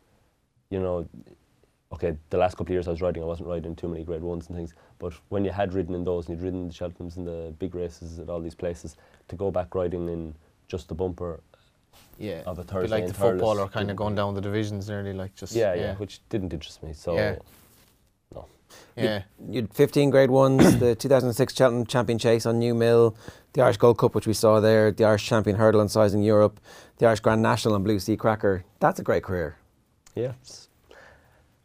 you 0.71 0.81
know, 0.81 1.07
okay, 1.93 2.17
the 2.31 2.39
last 2.39 2.57
couple 2.57 2.67
of 2.67 2.71
years 2.71 2.89
I 2.89 2.93
was 2.93 3.03
riding, 3.03 3.23
I 3.23 3.27
wasn't 3.27 3.49
riding 3.49 3.77
too 3.77 3.89
many 3.89 4.05
grade 4.05 4.23
ones 4.23 4.49
and 4.49 4.57
things. 4.57 4.75
But 4.99 5.13
when 5.29 5.45
you 5.45 5.51
had 5.51 5.75
ridden 5.75 5.95
in 5.95 6.05
those 6.05 6.29
and 6.29 6.37
you'd 6.37 6.45
ridden 6.45 6.69
the 6.69 6.75
Cheltenhams 6.75 7.17
and 7.17 7.27
the 7.27 7.55
big 7.59 7.75
races 7.75 8.19
at 8.19 8.29
all 8.29 8.41
these 8.41 8.55
places, 8.55 8.97
to 9.29 9.37
go 9.37 9.51
back 9.51 9.75
riding 9.75 10.09
in 10.09 10.35
just 10.69 10.89
the 10.89 10.95
bumper, 10.95 11.41
Yeah. 12.19 12.43
Of 12.47 12.59
a 12.59 12.63
Bit 12.63 12.71
Thursday 12.71 12.97
like 13.01 13.07
the 13.07 13.13
Thurles 13.13 13.31
footballer 13.33 13.69
kind 13.69 13.91
of 13.91 13.97
going 13.97 14.15
down 14.15 14.35
the 14.35 14.41
divisions 14.41 14.89
nearly, 14.89 15.13
like 15.13 15.35
just. 15.35 15.55
yeah, 15.55 15.75
yeah, 15.75 15.95
which 15.97 16.21
didn't 16.29 16.53
interest 16.53 16.83
me. 16.83 16.93
So, 16.93 17.15
Yeah. 17.17 17.37
no. 18.35 18.47
yeah. 18.97 19.23
You'd 19.49 19.73
15 19.75 20.11
grade 20.11 20.31
ones, 20.31 20.79
the 20.79 20.95
2006 21.05 21.55
Cheltenham 21.55 21.87
Champion 21.87 22.19
Chase 22.19 22.47
on 22.47 22.59
Newmill, 22.61 23.15
the 23.53 23.63
Irish 23.63 23.77
Gold 23.79 23.99
Cup, 23.99 24.15
which 24.15 24.27
we 24.27 24.33
saw 24.35 24.61
there, 24.61 24.91
the 24.91 25.05
Irish 25.05 25.27
Champion 25.27 25.57
Hurdle 25.57 25.81
and 25.81 25.91
Sizing 25.91 26.23
Europe, 26.23 26.61
the 26.99 27.07
Irish 27.07 27.21
Grand 27.21 27.43
National 27.43 27.75
and 27.75 27.85
Bluesea 27.85 28.19
Cracker. 28.19 28.65
That's 28.81 28.99
a 29.01 29.03
great 29.03 29.23
career. 29.23 29.57
Yeah, 30.15 30.33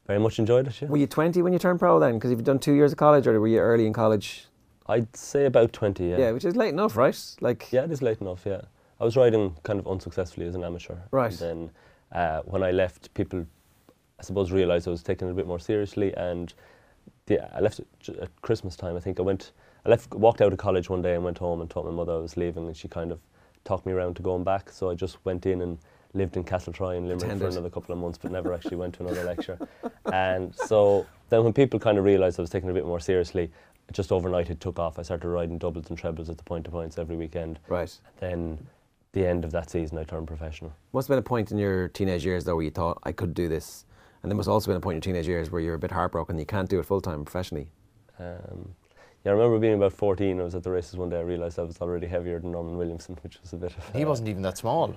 very 0.08 0.20
much 0.20 0.40
enjoyed 0.40 0.68
it. 0.68 0.82
Yeah. 0.82 0.88
Were 0.88 0.98
you 0.98 1.06
20 1.08 1.42
when 1.44 1.54
you 1.54 1.60
turned 1.60 1.80
pro 1.80 2.00
then? 2.00 2.16
Because 2.16 2.32
you've 2.32 2.44
done 2.44 2.58
two 2.60 2.74
years 2.74 2.92
of 2.92 2.98
college, 2.98 3.28
or 3.28 3.40
were 3.40 3.48
you 3.48 3.60
early 3.60 3.86
in 3.86 3.94
college? 3.94 4.46
I'd 4.88 5.16
say 5.16 5.46
about 5.46 5.72
20, 5.72 6.10
yeah. 6.10 6.18
Yeah, 6.18 6.32
which 6.32 6.46
is 6.46 6.56
late 6.56 6.70
enough, 6.74 6.98
right? 6.98 7.16
Like, 7.42 7.72
Yeah, 7.72 7.84
it 7.84 7.92
is 7.92 8.02
late 8.02 8.20
enough, 8.22 8.42
yeah. 8.44 8.62
I 9.00 9.06
was 9.06 9.16
riding 9.16 9.56
kind 9.64 9.80
of 9.80 9.88
unsuccessfully 9.88 10.48
as 10.48 10.56
an 10.56 10.64
amateur. 10.64 10.96
Right. 11.12 11.32
And 11.32 11.40
then 11.40 11.72
uh, 12.12 12.42
when 12.46 12.64
I 12.64 12.72
left, 12.72 13.14
people, 13.14 13.46
I 14.20 14.24
suppose, 14.24 14.52
realised 14.52 14.88
I 14.88 14.92
was 14.92 15.04
taking 15.04 15.28
it 15.28 15.32
a 15.32 15.34
bit 15.34 15.48
more 15.48 15.60
seriously. 15.60 16.14
And 16.16 16.54
the, 17.28 17.56
I 17.56 17.60
left 17.62 17.80
at, 17.80 18.42
Christmas 18.42 18.76
time. 18.76 18.96
I 18.98 19.00
think 19.00 19.20
I 19.20 19.24
went, 19.24 19.52
I 19.86 19.90
left, 19.90 20.14
walked 20.14 20.42
out 20.42 20.52
of 20.52 20.60
college 20.60 20.90
one 20.90 21.02
day 21.02 21.16
and 21.16 21.24
went 21.24 21.38
home 21.38 21.62
and 21.62 21.70
told 21.70 21.86
my 21.86 21.92
mother 21.92 22.14
I 22.14 22.18
was 22.18 22.36
leaving. 22.36 22.68
And 22.68 22.76
she 22.76 22.88
kind 22.88 23.12
of 23.12 23.20
talked 23.64 23.86
me 23.86 23.94
around 23.94 24.16
to 24.18 24.22
going 24.22 24.44
back. 24.44 24.70
So 24.70 24.90
I 24.90 24.96
just 24.96 25.24
went 25.26 25.46
in 25.46 25.62
and 25.62 25.78
lived 26.14 26.36
in 26.36 26.44
Castletroy 26.44 26.98
in 26.98 27.04
Limerick 27.04 27.24
Attended. 27.24 27.40
for 27.40 27.52
another 27.52 27.70
couple 27.70 27.94
of 27.94 28.00
months, 28.00 28.18
but 28.18 28.32
never 28.32 28.54
actually 28.54 28.78
went 28.78 28.96
to 28.96 29.06
another 29.06 29.24
lecture. 29.24 29.60
And 30.12 30.56
so 30.56 31.06
then 31.30 31.44
when 31.44 31.54
people 31.54 31.80
kind 31.80 32.00
of 32.00 32.04
realised 32.04 32.40
I 32.40 32.42
was 32.42 32.50
taking 32.50 32.68
it 32.68 32.72
a 32.72 32.76
bit 32.76 32.86
more 32.86 33.00
seriously, 33.00 33.52
just 33.92 34.12
overnight 34.12 34.50
it 34.50 34.60
took 34.60 34.80
off. 34.80 35.00
I 35.00 35.04
started 35.04 35.28
riding 35.28 35.58
doubles 35.58 35.90
and 35.90 35.98
trebles 35.98 36.30
at 36.30 36.38
the 36.38 36.44
point 36.44 36.66
to 36.66 36.72
points 36.72 36.98
every 36.98 37.16
weekend. 37.16 37.60
right. 37.68 37.96
Then 38.20 38.58
the 39.14 39.26
end 39.26 39.44
of 39.44 39.52
that 39.52 39.70
season, 39.70 39.98
I 39.98 40.04
turned 40.04 40.28
professional. 40.28 40.74
Must 40.94 41.08
have 41.08 41.16
been 41.16 41.20
a 41.20 41.24
point 41.24 41.52
in 41.52 41.58
your 41.58 41.88
teenage 41.88 42.26
years, 42.26 42.44
though, 42.44 42.56
where 42.56 42.66
you 42.66 42.72
thought, 42.72 43.00
I 43.04 43.12
could 43.12 43.34
do 43.34 43.48
this. 43.48 43.86
And 44.22 44.32
there 44.32 44.36
must 44.36 44.50
also 44.50 44.68
been 44.68 44.78
a 44.78 44.82
point 44.82 44.96
in 44.96 44.98
your 44.98 45.14
teenage 45.14 45.28
years 45.28 45.50
where 45.50 45.62
you're 45.62 45.76
a 45.76 45.80
bit 45.80 45.92
heartbroken 45.92 46.34
and 46.34 46.40
you 46.40 46.46
can't 46.46 46.70
do 46.70 46.80
it 46.80 46.86
full 46.86 47.02
time 47.02 47.24
professionally. 47.24 47.72
Um, 48.20 48.76
yeah, 49.24 49.32
I 49.32 49.36
remember 49.36 49.60
being 49.60 49.74
about 49.74 49.94
14. 49.94 50.40
I 50.40 50.44
was 50.44 50.56
at 50.56 50.64
the 50.64 50.72
races 50.72 50.96
one 50.96 51.10
day. 51.10 51.18
I 51.18 51.22
realised 51.22 51.58
I 51.58 51.64
was 51.64 51.80
already 51.82 52.08
heavier 52.08 52.40
than 52.40 52.52
Norman 52.52 52.78
Williamson, 52.78 53.18
which 53.24 53.40
was 53.42 53.54
a 53.54 53.58
bit 53.58 53.76
of. 53.76 53.96
He 53.96 54.04
uh, 54.04 54.08
wasn't 54.08 54.30
even 54.30 54.42
that 54.44 54.58
small. 54.58 54.96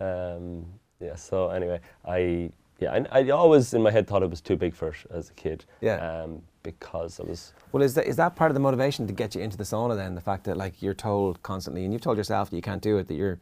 Um, 0.00 0.66
yeah. 1.00 1.16
So 1.16 1.48
anyway, 1.48 1.80
I 2.04 2.50
yeah, 2.78 3.04
I, 3.12 3.20
I 3.20 3.30
always 3.30 3.74
in 3.74 3.82
my 3.82 3.90
head 3.90 4.06
thought 4.06 4.22
it 4.22 4.30
was 4.30 4.40
too 4.40 4.56
big 4.56 4.74
for 4.74 4.88
it 4.88 4.96
as 5.10 5.30
a 5.30 5.34
kid. 5.34 5.64
Yeah. 5.80 5.96
Um, 5.96 6.42
because 6.62 7.20
I 7.20 7.24
was. 7.24 7.52
Well, 7.72 7.82
is 7.82 7.94
that, 7.94 8.06
is 8.06 8.16
that 8.16 8.36
part 8.36 8.50
of 8.50 8.54
the 8.54 8.60
motivation 8.60 9.06
to 9.06 9.12
get 9.12 9.34
you 9.34 9.40
into 9.40 9.56
the 9.56 9.64
sauna 9.64 9.96
then? 9.96 10.14
The 10.14 10.20
fact 10.20 10.44
that 10.44 10.56
like 10.56 10.82
you're 10.82 10.94
told 10.94 11.42
constantly, 11.42 11.84
and 11.84 11.92
you've 11.92 12.02
told 12.02 12.16
yourself 12.16 12.50
that 12.50 12.56
you 12.56 12.62
can't 12.62 12.82
do 12.82 12.98
it, 12.98 13.08
that 13.08 13.14
you're 13.14 13.38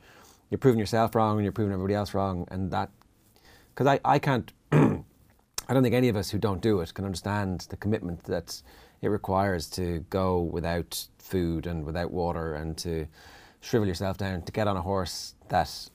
you're 0.51 0.59
proving 0.59 0.81
yourself 0.81 1.15
wrong 1.15 1.37
and 1.37 1.45
you're 1.45 1.53
proving 1.53 1.73
everybody 1.73 1.95
else 1.95 2.15
wrong, 2.15 2.47
and 2.51 2.71
that 2.73 2.91
because 3.75 3.87
I, 3.87 4.01
I 4.05 4.19
can't, 4.19 4.53
I 4.73 5.73
don't 5.73 5.83
think 5.83 5.95
any 5.95 6.09
of 6.09 6.17
us 6.17 6.31
who 6.31 6.39
don't 6.39 6.61
do 6.61 6.81
it 6.81 6.93
can 6.93 7.05
understand 7.05 7.67
the 7.71 7.77
commitment 7.77 8.25
that 8.25 8.61
it 9.01 9.09
requires 9.09 9.69
to 9.71 10.05
go 10.11 10.41
without 10.41 11.07
food 11.19 11.67
and 11.67 11.85
without 11.85 12.11
water 12.11 12.55
and 12.55 12.77
to 12.79 13.07
shrivel 13.61 13.89
yourself 13.89 14.19
down 14.19 14.43
to 14.43 14.53
get 14.53 14.67
on 14.67 14.77
a 14.77 14.83
horse 14.83 15.35
that 15.49 15.89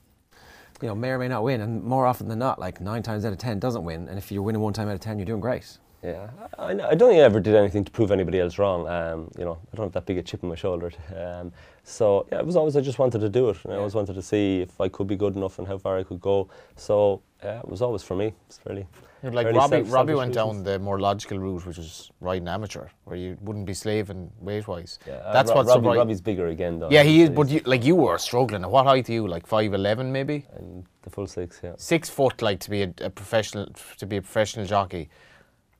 you 0.82 0.88
know 0.88 0.94
may 0.94 1.10
or 1.10 1.18
may 1.18 1.28
not 1.28 1.42
win, 1.42 1.60
and 1.60 1.82
more 1.82 2.06
often 2.06 2.28
than 2.28 2.38
not, 2.38 2.58
like 2.58 2.80
nine 2.80 3.02
times 3.02 3.24
out 3.24 3.32
of 3.32 3.38
ten 3.38 3.58
doesn't 3.58 3.84
win, 3.84 4.08
and 4.08 4.18
if 4.18 4.30
you're 4.30 4.42
winning 4.42 4.60
one 4.60 4.72
time 4.72 4.88
out 4.88 4.94
of 4.94 5.00
ten, 5.00 5.18
you're 5.18 5.26
doing 5.26 5.40
great. 5.40 5.78
Yeah, 6.06 6.30
I, 6.56 6.70
I 6.70 6.94
don't 6.94 7.10
think 7.10 7.20
I 7.20 7.24
ever 7.24 7.40
did 7.40 7.56
anything 7.56 7.84
to 7.84 7.90
prove 7.90 8.12
anybody 8.12 8.38
else 8.38 8.58
wrong. 8.58 8.86
Um, 8.86 9.28
you 9.36 9.44
know, 9.44 9.58
I 9.72 9.76
don't 9.76 9.86
have 9.86 9.92
that 9.94 10.06
big 10.06 10.18
a 10.18 10.22
chip 10.22 10.44
on 10.44 10.50
my 10.50 10.54
shoulder. 10.54 10.92
Um, 11.16 11.52
so 11.82 12.26
yeah, 12.30 12.38
it 12.38 12.46
was 12.46 12.54
always 12.54 12.76
I 12.76 12.80
just 12.80 13.00
wanted 13.00 13.20
to 13.20 13.28
do 13.28 13.48
it, 13.48 13.56
and 13.64 13.72
I 13.72 13.76
always 13.76 13.94
wanted 13.94 14.14
to 14.14 14.22
see 14.22 14.60
if 14.60 14.80
I 14.80 14.88
could 14.88 15.08
be 15.08 15.16
good 15.16 15.34
enough 15.34 15.58
and 15.58 15.66
how 15.66 15.78
far 15.78 15.98
I 15.98 16.04
could 16.04 16.20
go. 16.20 16.48
So 16.76 17.22
yeah, 17.42 17.58
it 17.58 17.68
was 17.68 17.82
always 17.82 18.04
for 18.04 18.14
me. 18.14 18.34
It's 18.46 18.58
fairly. 18.58 18.86
You're 19.22 19.32
Like 19.32 19.52
Robbie, 19.52 19.82
Robbie 19.82 20.14
went 20.14 20.34
down 20.34 20.62
the 20.62 20.78
more 20.78 21.00
logical 21.00 21.38
route, 21.38 21.66
which 21.66 21.78
was 21.78 22.12
riding 22.20 22.46
amateur, 22.46 22.86
where 23.04 23.16
you 23.16 23.36
wouldn't 23.40 23.66
be 23.66 23.74
slaving 23.74 24.30
weight 24.40 24.68
wise. 24.68 25.00
Yeah, 25.06 25.14
uh, 25.14 25.32
That's 25.32 25.50
Ro- 25.50 25.56
what's 25.56 25.68
Robbie. 25.70 25.98
Robbie's 25.98 26.20
bigger 26.20 26.48
again 26.48 26.78
though. 26.78 26.90
Yeah, 26.90 27.02
he 27.02 27.22
is, 27.22 27.30
but 27.30 27.48
you, 27.48 27.60
like 27.64 27.82
you 27.82 27.96
were 27.96 28.18
struggling. 28.18 28.62
What 28.62 28.86
height 28.86 29.08
are 29.08 29.12
you? 29.12 29.26
Like 29.26 29.46
five 29.46 29.74
eleven, 29.74 30.12
maybe 30.12 30.46
and 30.54 30.84
the 31.02 31.10
full 31.10 31.26
six, 31.26 31.60
yeah. 31.64 31.72
six 31.78 32.08
foot. 32.08 32.42
Like 32.42 32.60
to 32.60 32.70
be 32.70 32.82
a, 32.82 32.92
a 33.00 33.10
professional, 33.10 33.68
to 33.98 34.06
be 34.06 34.18
a 34.18 34.22
professional 34.22 34.66
jockey. 34.66 35.08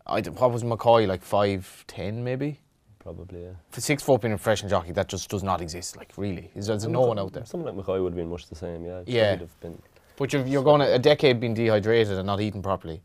I 0.06 0.20
d- 0.20 0.30
what 0.30 0.52
was 0.52 0.62
McCoy 0.62 1.06
like 1.06 1.22
five 1.22 1.84
ten, 1.86 2.22
maybe. 2.22 2.60
Probably, 2.98 3.42
yeah. 3.44 3.50
For 3.70 3.80
six 3.80 4.02
foot 4.02 4.20
being 4.22 4.34
a 4.34 4.36
professional 4.36 4.68
jockey, 4.70 4.92
that 4.92 5.08
just 5.08 5.28
does 5.30 5.42
not 5.44 5.60
exist. 5.60 5.96
Like 5.96 6.12
really, 6.16 6.50
there's, 6.54 6.66
there's 6.66 6.86
no 6.88 7.02
one 7.02 7.18
out 7.18 7.32
there. 7.32 7.44
Someone 7.44 7.74
like 7.76 7.84
McCoy 7.86 8.02
would 8.02 8.10
have 8.12 8.16
been 8.16 8.28
much 8.30 8.48
the 8.48 8.56
same, 8.56 8.84
yeah. 8.84 8.98
So 9.00 9.04
Yeah. 9.06 9.32
he'd 9.32 9.40
have 9.40 9.60
been. 9.60 9.80
But 10.16 10.32
you're, 10.32 10.44
you're 10.46 10.64
going 10.64 10.80
to, 10.80 10.92
a 10.94 10.98
decade 10.98 11.38
being 11.40 11.54
dehydrated 11.54 12.16
and 12.16 12.26
not 12.26 12.40
eating 12.40 12.62
properly, 12.62 13.00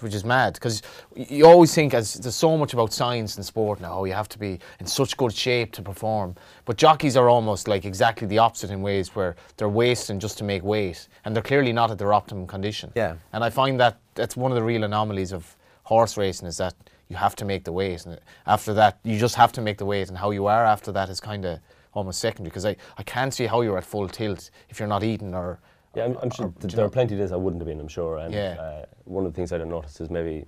which 0.00 0.14
is 0.14 0.24
mad. 0.24 0.52
Because 0.54 0.82
you 1.16 1.46
always 1.46 1.74
think 1.74 1.94
as 1.94 2.14
there's 2.14 2.36
so 2.36 2.56
much 2.56 2.74
about 2.74 2.92
science 2.92 3.36
in 3.38 3.42
sport 3.42 3.80
now, 3.80 4.04
you 4.04 4.12
have 4.12 4.28
to 4.28 4.38
be 4.38 4.60
in 4.78 4.86
such 4.86 5.16
good 5.16 5.32
shape 5.32 5.72
to 5.72 5.82
perform. 5.82 6.36
But 6.64 6.76
jockeys 6.76 7.16
are 7.16 7.28
almost 7.28 7.66
like 7.66 7.84
exactly 7.84 8.28
the 8.28 8.38
opposite 8.38 8.70
in 8.70 8.82
ways 8.82 9.16
where 9.16 9.34
they're 9.56 9.68
wasting 9.68 10.20
just 10.20 10.38
to 10.38 10.44
make 10.44 10.62
weight, 10.62 11.08
and 11.24 11.34
they're 11.34 11.42
clearly 11.42 11.72
not 11.72 11.90
at 11.90 11.98
their 11.98 12.12
optimum 12.12 12.46
condition. 12.46 12.92
Yeah. 12.94 13.16
And 13.32 13.42
I 13.42 13.50
find 13.50 13.80
that 13.80 13.98
that's 14.14 14.36
one 14.36 14.52
of 14.52 14.56
the 14.56 14.62
real 14.62 14.84
anomalies 14.84 15.32
of 15.32 15.56
horse 15.90 16.16
racing 16.16 16.46
is 16.48 16.56
that 16.58 16.74
you 17.08 17.16
have 17.16 17.34
to 17.36 17.44
make 17.44 17.64
the 17.64 17.72
weight, 17.72 18.06
and 18.06 18.18
after 18.46 18.72
that 18.74 18.98
you 19.02 19.18
just 19.18 19.34
have 19.34 19.50
to 19.52 19.60
make 19.60 19.76
the 19.78 19.84
weight, 19.84 20.08
and 20.08 20.16
how 20.16 20.30
you 20.30 20.46
are 20.46 20.64
after 20.64 20.92
that 20.92 21.08
is 21.08 21.18
kind 21.20 21.44
of 21.44 21.58
almost 21.92 22.20
secondary. 22.20 22.50
Because 22.50 22.64
I, 22.64 22.76
I 22.96 23.02
can't 23.02 23.34
see 23.34 23.46
how 23.46 23.62
you're 23.62 23.76
at 23.78 23.84
full 23.84 24.08
tilt 24.08 24.50
if 24.68 24.78
you're 24.78 24.88
not 24.96 25.02
eating 25.02 25.34
or. 25.34 25.58
Yeah, 25.96 26.04
I'm, 26.04 26.16
I'm 26.22 26.30
sure 26.30 26.46
or- 26.46 26.50
th- 26.50 26.60
do 26.60 26.68
you 26.68 26.76
there 26.76 26.84
are 26.86 26.88
plenty 26.98 27.14
of 27.14 27.20
days 27.20 27.32
I 27.32 27.36
wouldn't 27.36 27.60
have 27.60 27.66
been, 27.66 27.80
I'm 27.80 27.88
sure. 27.88 28.18
And 28.18 28.32
Yeah. 28.32 28.54
uh, 28.60 28.84
one 29.06 29.26
of 29.26 29.32
the 29.32 29.36
things 29.36 29.52
I 29.52 29.58
don't 29.58 29.70
notice 29.70 30.00
is 30.00 30.08
maybe 30.08 30.44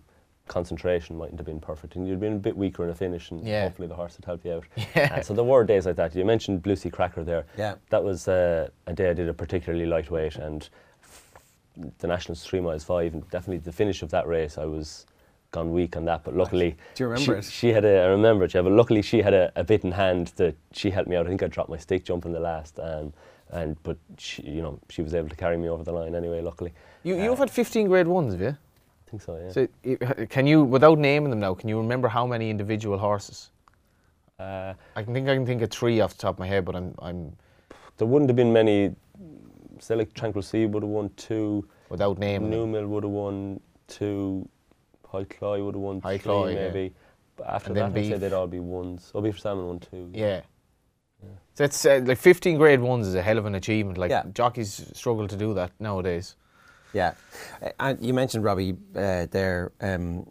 concentration 0.47 1.19
mightn't 1.19 1.39
have 1.41 1.47
been 1.47 1.59
perfect. 1.59 1.97
And 1.97 2.07
you'd 2.07 2.21
been 2.21 2.35
a 2.35 2.39
bit 2.49 2.57
weaker 2.57 2.85
in 2.85 2.91
a 2.91 2.95
finish, 2.95 3.33
and 3.33 3.45
Yeah. 3.45 3.65
hopefully 3.65 3.89
the 3.89 3.97
horse 3.97 4.17
would 4.17 4.25
help 4.25 4.45
you 4.45 4.53
out. 4.53 4.65
Yeah. 4.95 5.17
Uh, 5.17 5.23
so 5.23 5.35
there 5.35 5.43
were 5.43 5.65
days 5.65 5.85
like 5.87 5.97
that. 5.97 6.15
You 6.15 6.25
mentioned 6.25 6.63
Bluesea 6.63 6.93
Cracker 6.93 7.25
there. 7.25 7.45
Yeah. 7.59 7.75
That 7.91 8.05
was 8.05 8.29
uh, 8.29 8.69
a 8.87 8.93
day 8.93 9.11
I 9.11 9.15
did 9.15 9.29
a 9.29 9.35
particularly 9.35 9.87
lightweight, 9.87 10.37
and 10.37 10.69
f- 11.03 11.33
the 11.99 12.07
Nationals 12.07 12.45
three 12.45 12.61
miles 12.61 12.85
five, 12.85 13.13
and 13.15 13.29
definitely 13.31 13.59
the 13.59 13.73
finish 13.73 14.03
of 14.03 14.11
that 14.11 14.29
race, 14.29 14.59
I 14.59 14.65
was 14.67 15.07
gone 15.53 15.71
weak 15.71 15.97
on 15.97 16.05
that. 16.07 16.25
But 16.25 16.35
luckily, 16.35 16.77
Do 16.97 17.05
you 17.05 17.09
remember 17.09 17.41
she, 17.41 17.47
it? 17.49 17.53
she 17.53 17.69
had 17.73 17.85
a. 17.85 18.01
I 18.03 18.07
remember 18.07 18.45
it. 18.45 18.55
Yeah, 18.55 18.63
but 18.63 18.73
luckily 18.73 19.03
she 19.03 19.23
had 19.23 19.35
a, 19.35 19.53
a 19.55 19.63
bit 19.63 19.85
in 19.85 19.93
hand 19.93 20.33
that 20.37 20.57
she 20.73 20.91
helped 20.91 21.09
me 21.09 21.15
out. 21.17 21.27
I 21.27 21.29
think 21.29 21.43
I 21.43 21.47
dropped 21.47 21.71
my 21.71 21.77
stick 21.77 22.05
jump 22.05 22.27
in 22.27 22.33
the 22.33 22.41
last, 22.41 22.81
um, 22.81 23.13
and 23.51 23.81
but 23.85 23.97
she, 24.19 24.43
you 24.43 24.63
know, 24.63 24.81
she 24.89 25.03
was 25.03 25.15
able 25.15 25.29
to 25.29 25.37
carry 25.37 25.57
me 25.57 25.69
over 25.69 25.85
the 25.85 25.93
line 25.93 26.15
anyway. 26.17 26.41
Luckily, 26.41 26.73
You, 27.05 27.17
you've 27.23 27.39
had 27.39 27.51
15 27.51 27.87
grade 27.87 28.09
ones, 28.09 28.33
have 28.33 28.41
you? 28.41 28.49
I 28.49 29.11
think 29.11 29.23
so. 29.23 29.37
Yeah. 29.37 29.53
So, 29.53 30.27
can 30.27 30.47
you, 30.47 30.65
without 30.65 30.99
naming 30.99 31.31
them 31.31 31.41
now, 31.41 31.55
can 31.55 31.69
you 31.69 31.77
remember 31.79 32.09
how 32.09 32.27
many 32.27 32.49
individual 32.51 32.99
horses? 32.99 33.51
Uh, 34.41 34.73
I 34.97 35.03
can 35.05 35.13
think 35.15 35.29
I 35.29 35.35
can 35.35 35.47
think 35.47 35.63
of 35.63 35.71
three 35.71 36.01
off 36.01 36.15
the 36.17 36.23
top 36.23 36.37
of 36.37 36.39
my 36.41 36.47
head, 36.47 36.65
but 36.65 36.75
I'm 36.75 36.95
I'm 37.01 37.37
there 37.99 38.07
wouldn't 38.09 38.29
have 38.31 38.37
been 38.37 38.53
many. 38.53 38.95
Like 39.89 40.15
Tranquil 40.15 40.43
Sea 40.43 40.67
would 40.67 40.83
have 40.85 40.91
won 40.91 41.11
two. 41.17 41.67
without 41.91 42.19
naming. 42.19 42.51
Newmill 42.51 42.87
would 42.87 43.03
have 43.03 43.13
won 43.13 43.61
two. 43.89 44.49
Hi 45.13 45.25
Cloy 45.25 45.63
would 45.63 45.75
have 45.75 45.83
won 45.83 46.01
High 46.01 46.17
three 46.19 46.23
Cloy, 46.25 46.49
yeah. 46.55 46.69
maybe. 46.69 46.95
But 47.37 47.49
after 47.49 47.69
And 47.69 47.77
that, 47.77 47.85
I'd 47.87 47.95
say 47.95 48.11
Beef. 48.11 48.21
they'd 48.21 48.33
all 48.33 48.47
be 48.47 48.61
ones. 48.61 49.13
Oh, 49.15 49.21
Beef 49.21 49.37
or 49.37 49.39
Salmon 49.39 49.67
won 49.67 49.79
two. 49.79 50.11
Yeah. 50.15 50.41
So 51.55 51.65
it's 51.65 51.85
uh, 51.87 52.01
like 52.05 52.19
15 52.19 52.57
grade 52.57 52.81
ones 52.81 53.07
is 53.07 53.15
a 53.15 53.23
hell 53.23 53.39
of 53.39 53.47
an 53.47 53.55
achievement. 53.55 53.99
Like 53.99 54.11
Yeah. 54.11 54.25
jockeys 54.33 54.91
struggle 54.95 55.29
to 55.29 55.37
do 55.37 55.55
that 55.55 55.71
nowadays. 55.79 56.37
Yeah, 56.95 57.15
Uh, 57.63 57.71
and 57.81 58.05
you 58.05 58.13
mentioned 58.13 58.45
Robbie 58.45 58.77
uh, 58.95 59.27
there. 59.31 59.73
Um, 59.81 60.27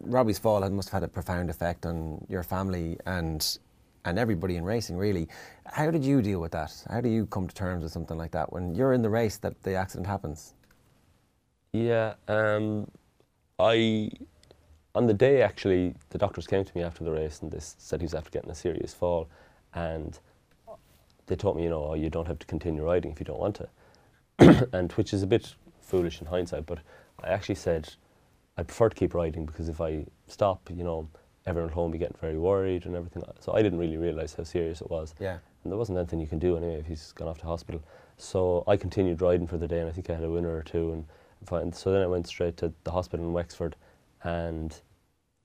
Robbie's 0.00 0.38
fall 0.38 0.62
had, 0.62 0.72
must 0.72 0.88
have 0.88 1.02
had 1.02 1.10
a 1.10 1.12
profound 1.12 1.50
effect 1.50 1.84
on 1.84 2.24
your 2.28 2.42
family 2.42 2.98
and 3.06 3.58
and 4.06 4.18
everybody 4.18 4.56
in 4.56 4.64
racing. 4.64 4.96
Really, 4.96 5.28
how 5.66 5.90
did 5.90 6.04
you 6.04 6.22
deal 6.22 6.40
with 6.40 6.52
that? 6.52 6.72
How 6.88 7.00
do 7.02 7.08
you 7.10 7.26
come 7.26 7.46
to 7.48 7.54
terms 7.54 7.82
with 7.82 7.92
something 7.92 8.16
like 8.16 8.30
that 8.30 8.50
when 8.52 8.74
you're 8.74 8.92
in 8.94 9.02
the 9.02 9.10
race 9.10 9.36
that 9.38 9.62
the 9.62 9.74
accident 9.74 10.06
happens? 10.06 10.54
Yeah, 11.72 12.14
um, 12.28 12.86
I 13.58 14.10
on 14.94 15.06
the 15.06 15.14
day 15.14 15.42
actually 15.42 15.94
the 16.10 16.18
doctors 16.18 16.46
came 16.46 16.64
to 16.64 16.76
me 16.76 16.82
after 16.82 17.04
the 17.04 17.10
race 17.10 17.40
and 17.42 17.50
they 17.50 17.58
said 17.60 18.00
he 18.00 18.04
was 18.04 18.14
after 18.14 18.30
getting 18.30 18.50
a 18.50 18.54
serious 18.54 18.94
fall, 18.94 19.28
and 19.74 20.18
they 21.26 21.36
told 21.36 21.56
me, 21.56 21.64
you 21.64 21.70
know, 21.70 21.84
oh, 21.84 21.94
you 21.94 22.10
don't 22.10 22.26
have 22.26 22.38
to 22.38 22.46
continue 22.46 22.84
riding 22.84 23.10
if 23.10 23.20
you 23.20 23.24
don't 23.26 23.40
want 23.40 23.60
to, 24.38 24.68
and 24.72 24.92
which 24.92 25.12
is 25.12 25.22
a 25.22 25.26
bit 25.26 25.54
foolish 25.80 26.20
in 26.20 26.26
hindsight. 26.26 26.66
But 26.66 26.80
I 27.22 27.28
actually 27.28 27.56
said 27.56 27.94
I 28.56 28.62
prefer 28.62 28.88
to 28.88 28.94
keep 28.94 29.14
riding 29.14 29.44
because 29.44 29.68
if 29.68 29.80
I 29.80 30.06
stop, 30.28 30.70
you 30.74 30.84
know, 30.84 31.08
everyone 31.46 31.70
at 31.70 31.74
home 31.74 31.84
will 31.84 31.92
be 31.92 31.98
getting 31.98 32.16
very 32.20 32.38
worried 32.38 32.86
and 32.86 32.96
everything. 32.96 33.22
So 33.40 33.54
I 33.54 33.62
didn't 33.62 33.78
really 33.78 33.96
realise 33.96 34.34
how 34.34 34.44
serious 34.44 34.80
it 34.80 34.90
was. 34.90 35.14
Yeah. 35.20 35.38
And 35.62 35.72
there 35.72 35.78
wasn't 35.78 35.98
anything 35.98 36.20
you 36.20 36.26
can 36.26 36.38
do 36.38 36.56
anyway 36.56 36.76
if 36.76 36.86
he's 36.86 37.12
gone 37.12 37.28
off 37.28 37.38
to 37.38 37.46
hospital. 37.46 37.82
So 38.16 38.64
I 38.66 38.76
continued 38.76 39.20
riding 39.20 39.46
for 39.46 39.58
the 39.58 39.68
day, 39.68 39.80
and 39.80 39.88
I 39.88 39.92
think 39.92 40.08
I 40.08 40.14
had 40.14 40.24
a 40.24 40.30
winner 40.30 40.54
or 40.56 40.62
two. 40.62 40.92
And 40.92 41.04
fine. 41.46 41.72
so 41.72 41.92
then 41.92 42.02
I 42.02 42.06
went 42.06 42.26
straight 42.26 42.56
to 42.58 42.72
the 42.84 42.90
hospital 42.90 43.24
in 43.26 43.32
Wexford, 43.32 43.76
and 44.24 44.72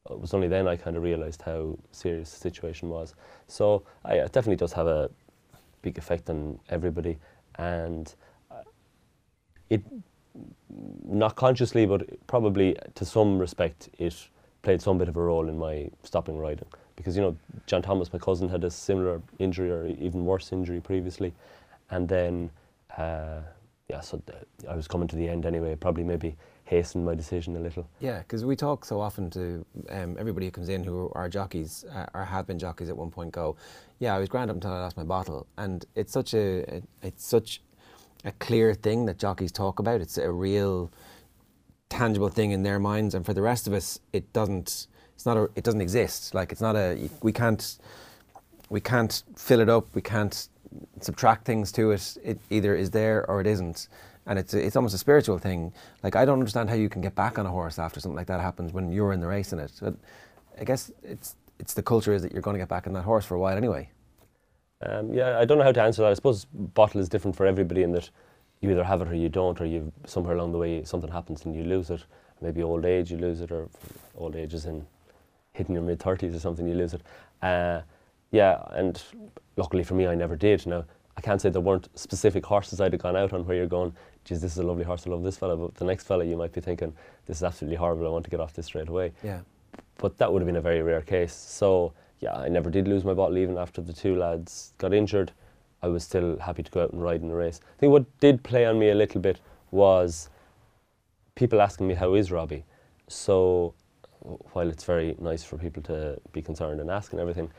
it 0.10 0.20
was 0.20 0.34
only 0.34 0.48
then 0.48 0.68
I 0.68 0.76
kind 0.76 0.98
of 0.98 1.04
realised 1.04 1.42
how 1.42 1.78
serious 1.92 2.32
the 2.32 2.40
situation 2.40 2.90
was. 2.90 3.14
So 3.48 3.84
it 4.06 4.32
definitely 4.32 4.58
does 4.58 4.74
have 4.74 4.88
a 4.88 5.10
big 5.82 5.98
effect 5.98 6.30
on 6.30 6.60
everybody, 6.70 7.18
and 7.56 8.14
it 9.70 9.82
not 11.06 11.36
consciously, 11.36 11.86
but 11.86 12.06
probably 12.28 12.78
to 12.96 13.06
some 13.06 13.38
respect, 13.38 13.90
it 13.98 14.16
played 14.62 14.82
some 14.82 14.98
bit 14.98 15.10
of 15.10 15.18
a 15.18 15.22
role 15.22 15.50
in 15.50 15.58
my 15.58 15.90
stopping 16.04 16.38
riding. 16.38 16.68
Because 16.96 17.16
you 17.16 17.22
know, 17.22 17.36
John 17.66 17.82
Thomas, 17.82 18.14
my 18.14 18.20
cousin, 18.20 18.50
had 18.50 18.64
a 18.64 18.72
similar 18.72 19.22
injury 19.40 19.72
or 19.72 19.88
even 19.88 20.26
worse 20.26 20.52
injury 20.52 20.80
previously, 20.80 21.34
and 21.90 22.08
then 22.08 22.50
uh, 22.98 23.40
yeah, 23.92 24.00
so 24.00 24.22
I 24.70 24.76
was 24.76 24.88
coming 24.88 25.10
to 25.10 25.18
the 25.18 25.28
end 25.28 25.46
anyway. 25.46 25.76
Probably 25.76 26.06
maybe 26.06 26.38
hastened 26.64 27.06
my 27.06 27.14
decision 27.14 27.58
a 27.58 27.60
little. 27.60 27.86
Yeah, 28.00 28.20
because 28.20 28.46
we 28.46 28.56
talk 28.56 28.86
so 28.86 29.02
often 29.02 29.30
to 29.32 29.66
um, 29.90 30.16
everybody 30.18 30.46
who 30.46 30.52
comes 30.52 30.70
in 30.70 30.86
who 30.86 31.12
are 31.14 31.28
jockeys 31.28 31.84
uh, 31.94 32.06
or 32.14 32.24
have 32.24 32.48
been 32.48 32.58
jockeys 32.58 32.88
at 32.88 32.96
one 32.96 33.12
point. 33.12 33.34
Go, 33.34 33.58
yeah, 34.00 34.16
I 34.16 34.20
was 34.20 34.30
grand 34.30 34.50
up 34.50 34.56
until 34.56 34.72
I 34.72 34.80
lost 34.80 34.96
my 34.96 35.04
bottle, 35.04 35.46
and 35.58 35.86
it's 35.94 36.14
such 36.14 36.34
a, 36.34 36.76
a 36.76 36.82
it's 37.04 37.26
such 37.26 37.62
a 38.24 38.32
clear 38.34 38.74
thing 38.74 39.08
that 39.08 39.18
jockeys 39.18 39.52
talk 39.52 39.80
about. 39.80 40.00
It's 40.00 40.18
a 40.18 40.32
real 40.32 40.90
tangible 41.90 42.30
thing 42.30 42.52
in 42.52 42.64
their 42.64 42.80
minds, 42.80 43.14
and 43.14 43.26
for 43.26 43.34
the 43.34 43.42
rest 43.42 43.68
of 43.68 43.74
us, 43.74 44.00
it 44.14 44.32
doesn't. 44.32 44.88
It's 45.16 45.26
not 45.26 45.36
a. 45.36 45.50
It 45.58 45.66
doesn't 45.66 45.82
exist. 45.82 46.34
Like 46.34 46.54
it's 46.54 46.62
not 46.62 46.78
a. 46.78 47.10
We 47.22 47.34
can't. 47.34 47.78
We 48.70 48.80
can't 48.80 49.22
fill 49.36 49.60
it 49.60 49.68
up. 49.68 49.94
We 49.94 50.02
can't 50.02 50.48
subtract 51.00 51.46
things 51.46 51.72
to 51.74 51.92
it. 51.92 52.18
It 52.24 52.40
either 52.50 52.76
is 52.76 52.92
there 52.92 53.30
or 53.30 53.42
it 53.42 53.48
isn't, 53.48 53.88
and 54.26 54.38
it's 54.40 54.54
it's 54.54 54.76
almost 54.76 54.96
a 54.96 54.98
spiritual 54.98 55.38
thing. 55.38 55.74
Like 56.04 56.16
I 56.16 56.26
don't 56.26 56.40
understand 56.40 56.70
how 56.70 56.76
you 56.76 56.90
can 56.90 57.02
get 57.02 57.16
back 57.16 57.38
on 57.40 57.46
a 57.46 57.52
horse 57.52 57.80
after 57.80 58.00
something 58.00 58.18
like 58.18 58.28
that 58.28 58.40
happens 58.40 58.74
when 58.74 58.92
you're 58.92 59.14
in 59.14 59.20
the 59.20 59.28
race 59.28 59.54
in 59.54 59.60
it. 59.60 59.72
But 59.82 59.96
I 60.60 60.64
guess 60.64 60.92
it's 61.04 61.36
it's 61.60 61.74
the 61.74 61.84
culture 61.84 62.14
is 62.14 62.22
that 62.24 62.32
you're 62.32 62.42
going 62.42 62.56
to 62.56 62.60
get 62.60 62.70
back 62.70 62.88
on 62.88 62.94
that 62.94 63.04
horse 63.04 63.26
for 63.26 63.36
a 63.36 63.40
while 63.40 63.56
anyway. 63.56 63.90
Um, 64.84 65.14
yeah, 65.14 65.38
I 65.38 65.46
don't 65.46 65.60
know 65.60 65.64
how 65.64 65.72
to 65.72 65.82
answer 65.82 66.02
that. 66.02 66.12
I 66.12 66.14
suppose 66.16 66.46
bottle 66.46 67.00
is 67.00 67.08
different 67.08 67.36
for 67.36 67.46
everybody 67.46 67.84
in 67.84 67.92
that 67.92 68.10
you 68.62 68.72
either 68.72 68.84
have 68.84 69.02
it 69.02 69.08
or 69.08 69.16
you 69.16 69.30
don't, 69.30 69.60
or 69.62 69.66
you 69.66 69.92
somewhere 70.06 70.36
along 70.36 70.52
the 70.52 70.58
way 70.58 70.84
something 70.84 71.12
happens 71.12 71.46
and 71.46 71.56
you 71.56 71.64
lose 71.64 71.90
it. 71.90 72.04
Maybe 72.42 72.64
old 72.64 72.86
age 72.86 73.12
you 73.12 73.18
lose 73.18 73.42
it, 73.42 73.52
or 73.52 73.70
old 74.16 74.36
age 74.36 74.56
is 74.56 74.66
in 74.66 74.86
hitting 75.54 75.76
your 75.76 75.84
mid 75.84 76.00
thirties 76.00 76.34
or 76.34 76.40
something 76.40 76.68
you 76.68 76.74
lose 76.74 76.94
it. 76.96 77.02
Uh, 77.42 77.82
yeah, 78.32 78.62
and 78.72 79.02
luckily 79.58 79.84
for 79.84 79.94
me, 79.94 80.08
I 80.08 80.16
never 80.16 80.36
did. 80.36 80.66
Now 80.66 80.86
I 81.18 81.22
can't 81.22 81.42
say 81.42 81.50
there 81.50 81.62
weren't 81.62 81.90
specific 81.96 82.46
horses 82.46 82.82
I'd 82.82 82.94
have 82.94 83.02
gone 83.02 83.16
out 83.16 83.34
on 83.34 83.46
where 83.46 83.58
you're 83.58 83.68
going. 83.68 83.94
Geez, 84.24 84.42
this 84.42 84.54
is 84.54 84.58
a 84.60 84.64
lovely 84.64 84.84
horse. 84.84 85.06
I 85.06 85.10
love 85.10 85.24
this 85.24 85.38
fella. 85.38 85.58
But 85.58 85.76
the 85.76 85.86
next 85.86 86.06
fella, 86.06 86.24
you 86.24 86.38
might 86.38 86.54
be 86.54 86.62
thinking, 86.62 86.94
this 87.26 87.38
is 87.38 87.44
absolutely 87.44 87.76
horrible. 87.78 88.08
I 88.08 88.10
want 88.10 88.24
to 88.26 88.32
get 88.32 88.40
off 88.40 88.54
this 88.54 88.68
straight 88.68 88.88
away. 88.88 89.12
Yeah. 89.24 89.42
But 89.98 90.18
that 90.18 90.32
would 90.32 90.42
have 90.42 90.48
been 90.48 90.56
a 90.56 90.62
very 90.62 90.82
rare 90.82 91.02
case. 91.02 91.34
So 91.34 91.94
yeah, 92.20 92.34
I 92.34 92.48
never 92.50 92.70
did 92.70 92.88
lose 92.88 93.04
my 93.04 93.14
bottle 93.14 93.38
even 93.38 93.58
after 93.58 93.82
the 93.82 93.94
two 93.94 94.16
lads 94.16 94.74
got 94.78 94.94
injured. 94.94 95.32
I 95.84 95.88
was 95.88 96.04
still 96.04 96.38
happy 96.38 96.64
to 96.64 96.72
go 96.72 96.84
out 96.84 96.92
and 96.92 97.02
ride 97.02 97.22
in 97.22 97.28
the 97.28 97.36
race. 97.36 97.60
I 97.78 97.80
think 97.80 97.92
what 97.92 98.20
did 98.20 98.44
play 98.44 98.66
on 98.66 98.78
me 98.78 98.90
a 98.90 98.96
little 98.96 99.20
bit 99.20 99.40
was 99.72 100.30
people 101.36 101.62
asking 101.62 101.88
me 101.88 101.96
how 101.96 102.14
is 102.14 102.32
Robbie. 102.32 102.64
So 103.08 103.74
while 104.54 104.70
it's 104.70 104.84
very 104.84 105.16
nice 105.20 105.44
for 105.44 105.58
people 105.58 105.82
to 105.84 106.20
be 106.32 106.42
concerned 106.42 106.80
and 106.80 106.92
ask 106.92 107.12
and 107.12 107.20
everything, 107.20 107.50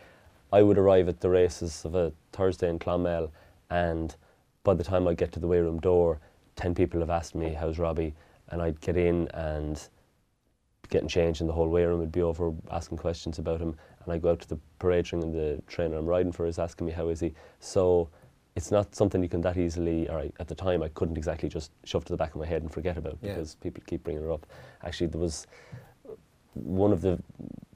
I 0.53 0.63
would 0.63 0.79
arrive 0.79 1.09
at 1.09 1.21
the 1.21 1.31
races 1.31 1.85
of 1.85 1.95
a 1.95 2.13
Thursday 2.33 2.69
in 2.69 2.79
Clonmel, 2.79 3.31
and 3.71 4.15
by 4.65 4.75
the 4.75 4.85
time 4.85 5.09
I 5.09 5.15
get 5.15 5.33
to 5.33 5.41
the 5.41 5.47
weight 5.47 5.61
room 5.61 5.81
door, 5.81 6.21
ten 6.57 6.75
people 6.75 7.01
have 7.01 7.11
asked 7.11 7.35
me 7.35 7.55
how's 7.55 7.79
Robbie, 7.79 8.15
and 8.49 8.61
I'd 8.61 8.81
get 8.81 8.97
in 8.97 9.29
and 9.29 9.89
getting 10.91 11.09
changed 11.09 11.41
in 11.41 11.47
the 11.47 11.53
whole 11.55 11.69
weight 11.69 11.87
room 11.87 12.01
would 12.01 12.13
be 12.13 12.23
over 12.23 12.53
asking 12.71 12.99
questions 12.99 13.39
about 13.39 13.61
him, 13.61 13.75
and 14.05 14.13
I'd 14.13 14.21
go 14.23 14.33
out 14.33 14.41
to 14.41 14.49
the 14.49 14.59
parade 14.79 15.11
ring 15.13 15.23
and 15.23 15.35
the 15.35 15.63
trainer 15.67 15.97
I'm 15.97 16.07
riding 16.07 16.33
for 16.33 16.47
is 16.47 16.59
asking 16.59 16.87
me 16.87 16.93
how 16.93 17.09
is 17.09 17.21
he. 17.21 17.33
So 17.61 18.11
it's 18.55 18.71
not 18.71 18.95
something 18.95 19.23
you 19.23 19.31
can 19.31 19.41
that 19.41 19.57
easily, 19.57 20.07
or 20.11 20.19
I, 20.19 20.33
at 20.39 20.49
the 20.49 20.55
time 20.55 20.83
I 20.83 20.89
couldn't 20.89 21.17
exactly 21.17 21.49
just 21.49 21.73
shove 21.85 22.05
to 22.05 22.13
the 22.13 22.19
back 22.19 22.35
of 22.35 22.37
my 22.41 22.47
head 22.47 22.61
and 22.61 22.71
forget 22.71 22.99
about 22.99 23.17
Yeah. 23.23 23.31
because 23.31 23.55
people 23.55 23.83
keep 23.87 24.05
bringing 24.05 24.23
it 24.23 24.31
up. 24.31 24.47
Actually, 24.85 25.07
there 25.07 25.21
was 25.21 25.47
one 26.53 26.93
of 26.93 27.01
the 27.01 27.19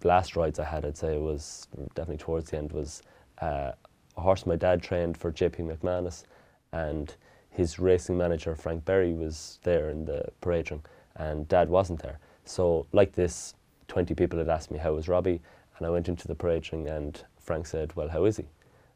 last 0.07 0.37
rides 0.37 0.59
I 0.59 0.65
had, 0.65 0.85
I'd 0.85 0.97
say, 0.97 1.19
was 1.19 1.69
definitely 1.95 2.19
towards 2.19 2.51
the 2.51 2.59
end, 2.59 2.73
was 2.73 3.03
uh, 3.43 3.73
a 4.17 4.21
horse 4.21 4.47
my 4.47 4.57
dad 4.57 4.83
trained 4.83 5.17
for 5.17 5.31
JP 5.31 5.77
McManus, 5.77 6.25
and 6.73 7.15
his 7.51 7.79
racing 7.79 8.17
manager 8.17 8.55
Frank 8.55 8.85
Berry 8.85 9.13
was 9.13 9.59
there 9.63 9.91
in 9.91 10.05
the 10.05 10.25
parade 10.41 10.71
ring, 10.71 10.83
and 11.17 11.49
dad 11.49 11.69
wasn't 11.69 12.03
there. 12.03 12.19
So, 12.45 12.87
like 12.93 13.13
this, 13.13 13.55
20 13.89 14.15
people 14.15 14.39
had 14.39 14.49
asked 14.49 14.71
me 14.71 14.79
how 14.79 14.95
was 14.95 15.09
Robbie, 15.09 15.41
and 15.79 15.87
I 15.87 15.91
went 15.91 16.09
into 16.09 16.29
the 16.29 16.35
parade 16.35 16.71
ring, 16.73 16.89
and 16.89 17.23
Frank 17.39 17.67
said, 17.67 17.95
Well, 17.97 18.09
how 18.09 18.25
is 18.25 18.37
he? 18.37 18.45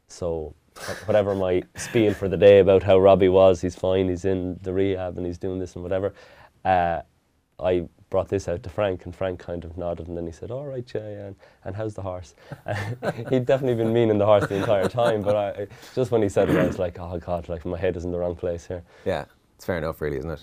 So, 0.07 0.53
whatever 1.05 1.35
my 1.35 1.63
spiel 1.75 2.13
for 2.13 2.27
the 2.27 2.37
day 2.37 2.59
about 2.59 2.83
how 2.83 2.99
Robbie 2.99 3.29
was, 3.29 3.61
he's 3.61 3.75
fine, 3.75 4.09
he's 4.09 4.25
in 4.25 4.59
the 4.61 4.73
rehab, 4.73 5.17
and 5.17 5.25
he's 5.25 5.37
doing 5.37 5.59
this 5.59 5.75
and 5.75 5.83
whatever. 5.83 6.13
Uh, 6.63 7.01
I 7.59 7.87
brought 8.11 8.27
this 8.29 8.47
out 8.47 8.61
to 8.61 8.69
Frank, 8.69 9.05
and 9.05 9.15
Frank 9.15 9.39
kind 9.39 9.65
of 9.65 9.75
nodded, 9.77 10.07
and 10.07 10.15
then 10.15 10.27
he 10.27 10.31
said, 10.31 10.51
"All 10.51 10.65
right, 10.67 10.87
yeah, 10.93 11.09
yeah, 11.09 11.25
and, 11.27 11.35
and 11.63 11.75
how's 11.75 11.95
the 11.95 12.03
horse?" 12.03 12.35
He'd 13.31 13.47
definitely 13.47 13.73
been 13.83 13.91
meaning 13.91 14.19
the 14.19 14.25
horse 14.27 14.45
the 14.47 14.55
entire 14.55 14.87
time, 14.87 15.23
but 15.23 15.35
I, 15.35 15.67
just 15.95 16.11
when 16.11 16.21
he 16.21 16.29
said 16.29 16.49
it, 16.51 16.57
I 16.57 16.67
was 16.67 16.77
like, 16.77 16.99
"Oh 16.99 17.17
God, 17.17 17.49
like 17.49 17.65
my 17.65 17.77
head 17.79 17.97
is 17.97 18.05
in 18.05 18.11
the 18.11 18.19
wrong 18.19 18.35
place 18.35 18.67
here." 18.67 18.83
Yeah, 19.05 19.25
it's 19.55 19.65
fair 19.65 19.79
enough, 19.79 19.99
really, 20.01 20.17
isn't 20.17 20.29
it? 20.29 20.41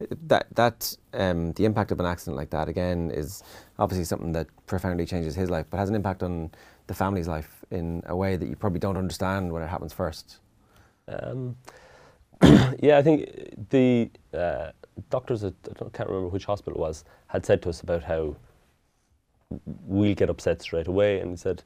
It- 0.00 0.28
That 0.28 0.46
that 0.56 0.96
um, 1.12 1.52
the 1.52 1.66
impact 1.66 1.92
of 1.92 2.00
an 2.00 2.06
accident 2.06 2.36
like 2.36 2.50
that 2.50 2.68
again 2.68 3.10
is 3.12 3.42
obviously 3.78 4.04
something 4.04 4.32
that 4.32 4.48
profoundly 4.66 5.06
changes 5.06 5.36
his 5.36 5.50
life, 5.50 5.66
but 5.70 5.76
has 5.76 5.90
an 5.90 5.94
impact 5.94 6.22
on 6.24 6.50
the 6.88 6.94
family's 6.94 7.28
life 7.28 7.64
in 7.70 8.02
a 8.06 8.16
way 8.16 8.36
that 8.36 8.48
you 8.48 8.56
probably 8.56 8.80
don't 8.80 8.96
understand 8.96 9.52
when 9.52 9.62
it 9.62 9.68
happens 9.68 9.92
first. 9.92 10.38
Um, 11.06 11.56
yeah, 12.80 12.98
I 12.98 13.02
think 13.02 13.68
the 13.70 14.10
uh, 14.34 14.70
doctors 15.10 15.44
at 15.44 15.54
I 15.68 15.88
can't 15.92 16.08
remember 16.08 16.28
which 16.28 16.46
hospital 16.46 16.78
it 16.78 16.80
was 16.80 17.04
had 17.28 17.44
said 17.46 17.62
to 17.62 17.68
us 17.70 17.80
about 17.82 18.04
how 18.04 18.36
we'll 19.86 20.14
get 20.14 20.30
upset 20.30 20.62
straight 20.62 20.88
away, 20.88 21.20
and 21.20 21.30
he 21.30 21.36
said 21.36 21.62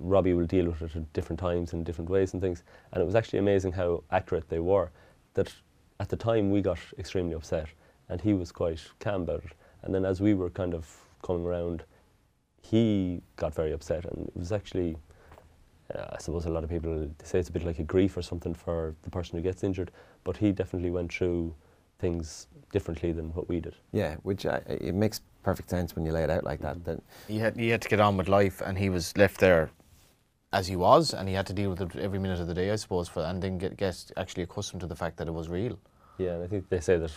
Robbie 0.00 0.34
will 0.34 0.46
deal 0.46 0.66
with 0.66 0.82
it 0.82 0.96
at 0.96 1.12
different 1.12 1.40
times 1.40 1.72
in 1.72 1.84
different 1.84 2.10
ways 2.10 2.32
and 2.32 2.42
things. 2.42 2.64
And 2.92 3.02
it 3.02 3.06
was 3.06 3.14
actually 3.14 3.38
amazing 3.38 3.72
how 3.72 4.04
accurate 4.10 4.48
they 4.48 4.58
were. 4.60 4.90
That 5.34 5.52
at 6.00 6.08
the 6.08 6.16
time 6.16 6.50
we 6.50 6.62
got 6.62 6.78
extremely 6.98 7.34
upset, 7.34 7.68
and 8.08 8.20
he 8.20 8.34
was 8.34 8.52
quite 8.52 8.80
calm 9.00 9.22
about 9.22 9.44
it. 9.44 9.52
And 9.82 9.94
then 9.94 10.04
as 10.04 10.20
we 10.20 10.34
were 10.34 10.50
kind 10.50 10.74
of 10.74 10.88
coming 11.22 11.44
around, 11.46 11.84
he 12.62 13.22
got 13.36 13.54
very 13.54 13.72
upset, 13.72 14.04
and 14.06 14.28
it 14.28 14.36
was 14.36 14.52
actually. 14.52 14.96
Uh, 15.94 16.06
I 16.12 16.18
suppose 16.18 16.46
a 16.46 16.50
lot 16.50 16.64
of 16.64 16.70
people 16.70 16.98
they 17.18 17.24
say 17.24 17.38
it's 17.38 17.48
a 17.48 17.52
bit 17.52 17.64
like 17.64 17.78
a 17.78 17.84
grief 17.84 18.16
or 18.16 18.22
something 18.22 18.54
for 18.54 18.94
the 19.02 19.10
person 19.10 19.36
who 19.36 19.42
gets 19.42 19.62
injured, 19.62 19.90
but 20.24 20.36
he 20.36 20.52
definitely 20.52 20.90
went 20.90 21.12
through 21.12 21.54
things 21.98 22.48
differently 22.72 23.12
than 23.12 23.32
what 23.34 23.48
we 23.48 23.60
did. 23.60 23.74
Yeah, 23.92 24.16
which 24.22 24.44
uh, 24.46 24.60
it 24.66 24.94
makes 24.94 25.20
perfect 25.42 25.70
sense 25.70 25.94
when 25.94 26.04
you 26.04 26.12
lay 26.12 26.24
it 26.24 26.30
out 26.30 26.44
like 26.44 26.60
that. 26.60 26.84
That 26.84 27.00
He 27.28 27.38
had 27.38 27.56
he 27.56 27.68
had 27.68 27.82
to 27.82 27.88
get 27.88 28.00
on 28.00 28.16
with 28.16 28.28
life, 28.28 28.60
and 28.60 28.76
he 28.76 28.90
was 28.90 29.16
left 29.16 29.38
there 29.38 29.70
as 30.52 30.66
he 30.66 30.76
was, 30.76 31.14
and 31.14 31.28
he 31.28 31.34
had 31.34 31.46
to 31.46 31.52
deal 31.52 31.70
with 31.70 31.80
it 31.80 31.96
every 31.96 32.18
minute 32.18 32.40
of 32.40 32.46
the 32.46 32.54
day, 32.54 32.70
I 32.70 32.76
suppose, 32.76 33.08
for 33.08 33.22
and 33.22 33.42
then 33.42 33.58
get, 33.58 33.76
get 33.76 34.10
actually 34.16 34.42
accustomed 34.42 34.80
to 34.80 34.86
the 34.86 34.96
fact 34.96 35.16
that 35.18 35.28
it 35.28 35.34
was 35.34 35.48
real. 35.48 35.78
Yeah, 36.18 36.34
and 36.34 36.44
I 36.44 36.46
think 36.46 36.68
they 36.68 36.80
say 36.80 36.96
that 36.98 37.12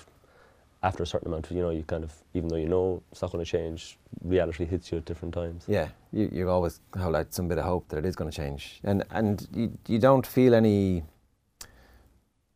after 0.81 1.03
a 1.03 1.05
certain 1.07 1.27
amount, 1.27 1.45
of, 1.49 1.55
you 1.57 1.61
know, 1.61 1.71
you 1.71 1.83
kind 1.83 2.03
of, 2.03 2.13
even 2.33 2.47
though 2.49 2.55
you 2.55 2.69
know 2.69 3.01
it's 3.11 3.21
not 3.21 3.31
going 3.31 3.43
to 3.43 3.49
change, 3.49 3.97
reality 4.23 4.65
hits 4.65 4.91
you 4.91 4.97
at 4.99 5.05
different 5.05 5.33
times. 5.33 5.65
yeah, 5.67 5.89
you, 6.13 6.29
you 6.31 6.49
always 6.49 6.79
hold 6.97 7.15
out 7.15 7.33
some 7.33 7.47
bit 7.47 7.57
of 7.57 7.65
hope 7.65 7.87
that 7.89 7.97
it 7.97 8.05
is 8.05 8.15
going 8.15 8.29
to 8.31 8.35
change, 8.35 8.79
and 8.83 9.03
and 9.11 9.47
you, 9.53 9.77
you 9.87 9.99
don't 9.99 10.25
feel 10.25 10.53
any 10.55 11.03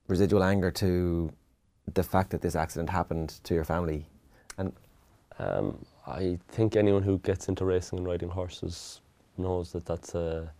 residual 0.08 0.44
anger 0.44 0.72
to 0.72 1.32
the 1.94 2.04
fact 2.04 2.30
that 2.30 2.42
this 2.42 2.56
accident 2.56 2.90
happened 2.90 3.40
to 3.44 3.54
your 3.54 3.66
family, 3.66 4.06
and 4.58 4.72
Um, 5.40 5.84
I 6.06 6.38
think 6.48 6.76
anyone 6.76 7.02
who 7.04 7.18
gets 7.20 7.48
into 7.50 7.66
racing 7.66 7.98
and 8.00 8.08
riding 8.08 8.30
horses 8.30 9.02
knows 9.38 9.72
that 9.72 9.84
that's 9.86 10.14
a, 10.16 10.52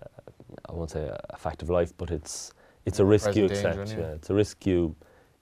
uh, 0.00 0.72
won't 0.72 0.90
say 0.90 1.02
a, 1.08 1.18
a 1.30 1.36
fact 1.36 1.62
of 1.62 1.68
life, 1.70 1.92
but 1.96 2.10
it's 2.10 2.52
it's 2.86 3.00
a 3.00 3.04
risk 3.04 3.34
you 3.34 3.48
Present 3.48 3.54
danger, 3.54 3.68
accept. 3.68 3.90
anyway. 3.90 4.08
Yeah, 4.08 4.14
it's 4.16 4.30
a 4.30 4.34
risk 4.34 4.66
you 4.66 4.94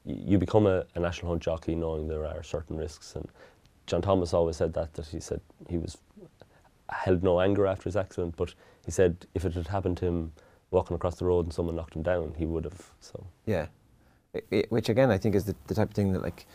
you 0.05 0.39
become 0.39 0.67
a, 0.67 0.85
a 0.95 1.01
national 1.01 1.31
hunt 1.31 1.43
jockey 1.43 1.75
knowing 1.75 2.09
there 2.09 2.27
are 2.27 2.43
certain 2.43 2.77
risks. 2.77 3.15
And 3.15 3.29
John 3.87 4.03
Thomas 4.03 4.35
always 4.35 4.57
said 4.57 4.75
that 4.75 4.95
that 4.95 5.07
he 5.07 5.21
said 5.21 5.41
he 5.69 5.79
was 5.79 5.99
held 6.89 7.23
no 7.23 7.41
anger 7.41 7.67
after 7.67 7.85
his 7.85 7.97
accident, 7.97 8.35
but 8.37 8.55
he 8.85 8.91
said 8.91 9.27
if 9.35 9.45
it 9.45 9.55
had 9.55 9.69
happened 9.69 9.97
to 9.99 10.07
him 10.07 10.33
walking 10.71 10.95
across 10.95 11.17
the 11.17 11.25
road 11.25 11.47
and 11.47 11.53
someone 11.53 11.77
knocked 11.77 11.95
him 11.95 12.03
down, 12.03 12.35
he 12.37 12.47
would 12.47 12.65
have. 12.65 12.91
So 13.01 13.27
Yeah, 13.47 13.67
I 14.35 14.43
i 14.53 14.65
which 14.69 14.89
again 14.89 15.11
I 15.11 15.19
think 15.19 15.35
is 15.35 15.45
the, 15.45 15.55
the 15.67 15.75
type 15.75 15.91
of 15.91 15.95
thing 15.95 16.13
that 16.13 16.23
like 16.23 16.47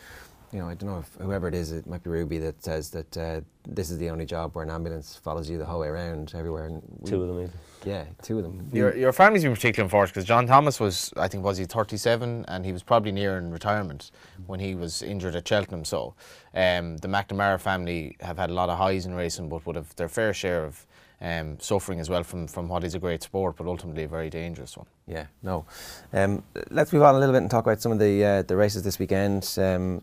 you 0.51 0.59
know, 0.59 0.69
I 0.69 0.75
don't 0.75 0.89
know 0.89 0.99
if 0.99 1.09
whoever 1.19 1.47
it 1.47 1.53
is, 1.53 1.71
it 1.71 1.85
might 1.87 2.03
be 2.03 2.09
Ruby 2.09 2.37
that 2.39 2.63
says 2.63 2.89
that 2.91 3.17
uh, 3.17 3.41
this 3.67 3.89
is 3.89 3.97
the 3.97 4.09
only 4.09 4.25
job 4.25 4.55
where 4.55 4.63
an 4.63 4.69
ambulance 4.71 5.15
follows 5.15 5.49
you 5.49 5.57
the 5.57 5.65
whole 5.65 5.81
way 5.81 5.87
around 5.87 6.33
everywhere. 6.35 6.65
And 6.65 6.81
we- 6.99 7.09
Two 7.09 7.21
of 7.21 7.27
them. 7.27 7.37
Even. 7.39 7.51
Yeah, 7.85 8.05
two 8.21 8.37
of 8.39 8.43
them. 8.43 8.69
Your, 8.73 8.95
your 8.95 9.13
family's 9.13 9.43
been 9.43 9.53
particularly 9.53 9.85
unfortunate 9.85 10.15
because 10.15 10.25
John 10.27 10.47
Thomas 10.47 10.79
was, 10.79 11.13
I 11.15 11.27
think, 11.27 11.43
was 11.43 11.57
he 11.57 11.65
37 11.65 12.45
and 12.47 12.65
he 12.65 12.71
was 12.73 12.81
probably 12.83 13.11
nearing 13.11 13.51
retirement 13.51 14.11
when 14.47 14.59
he 14.59 14.73
was 14.75 15.01
injured 15.03 15.35
at 15.35 15.47
Cheltenham. 15.47 15.85
So 15.85 16.15
um, 16.55 16.97
the 16.97 17.07
McNamara 17.07 17.59
family 17.59 18.17
have 18.19 18.37
had 18.37 18.49
a 18.49 18.53
lot 18.53 18.69
of 18.69 18.77
highs 18.77 19.05
in 19.05 19.13
racing, 19.13 19.47
but 19.49 19.65
would 19.65 19.75
have 19.75 19.95
their 19.95 20.09
fair 20.09 20.33
share 20.33 20.65
of 20.65 20.85
um, 21.21 21.59
suffering 21.59 21.99
as 21.99 22.09
well 22.09 22.23
from, 22.23 22.47
from 22.47 22.67
what 22.67 22.83
is 22.83 22.93
a 22.95 22.99
great 22.99 23.23
sport, 23.23 23.55
but 23.57 23.67
ultimately 23.67 24.03
a 24.03 24.07
very 24.07 24.29
dangerous 24.29 24.75
one. 24.75 24.87
Yeah, 25.07 25.27
no. 25.43 25.65
Um, 26.13 26.43
let's 26.71 26.91
move 26.91 27.03
on 27.03 27.15
a 27.15 27.19
little 27.19 27.33
bit 27.33 27.41
and 27.41 27.49
talk 27.51 27.65
about 27.65 27.81
some 27.81 27.91
of 27.91 27.99
the 27.99 28.23
uh, 28.23 28.41
the 28.43 28.55
races 28.55 28.83
this 28.83 28.99
weekend. 28.99 29.51
Um, 29.57 30.01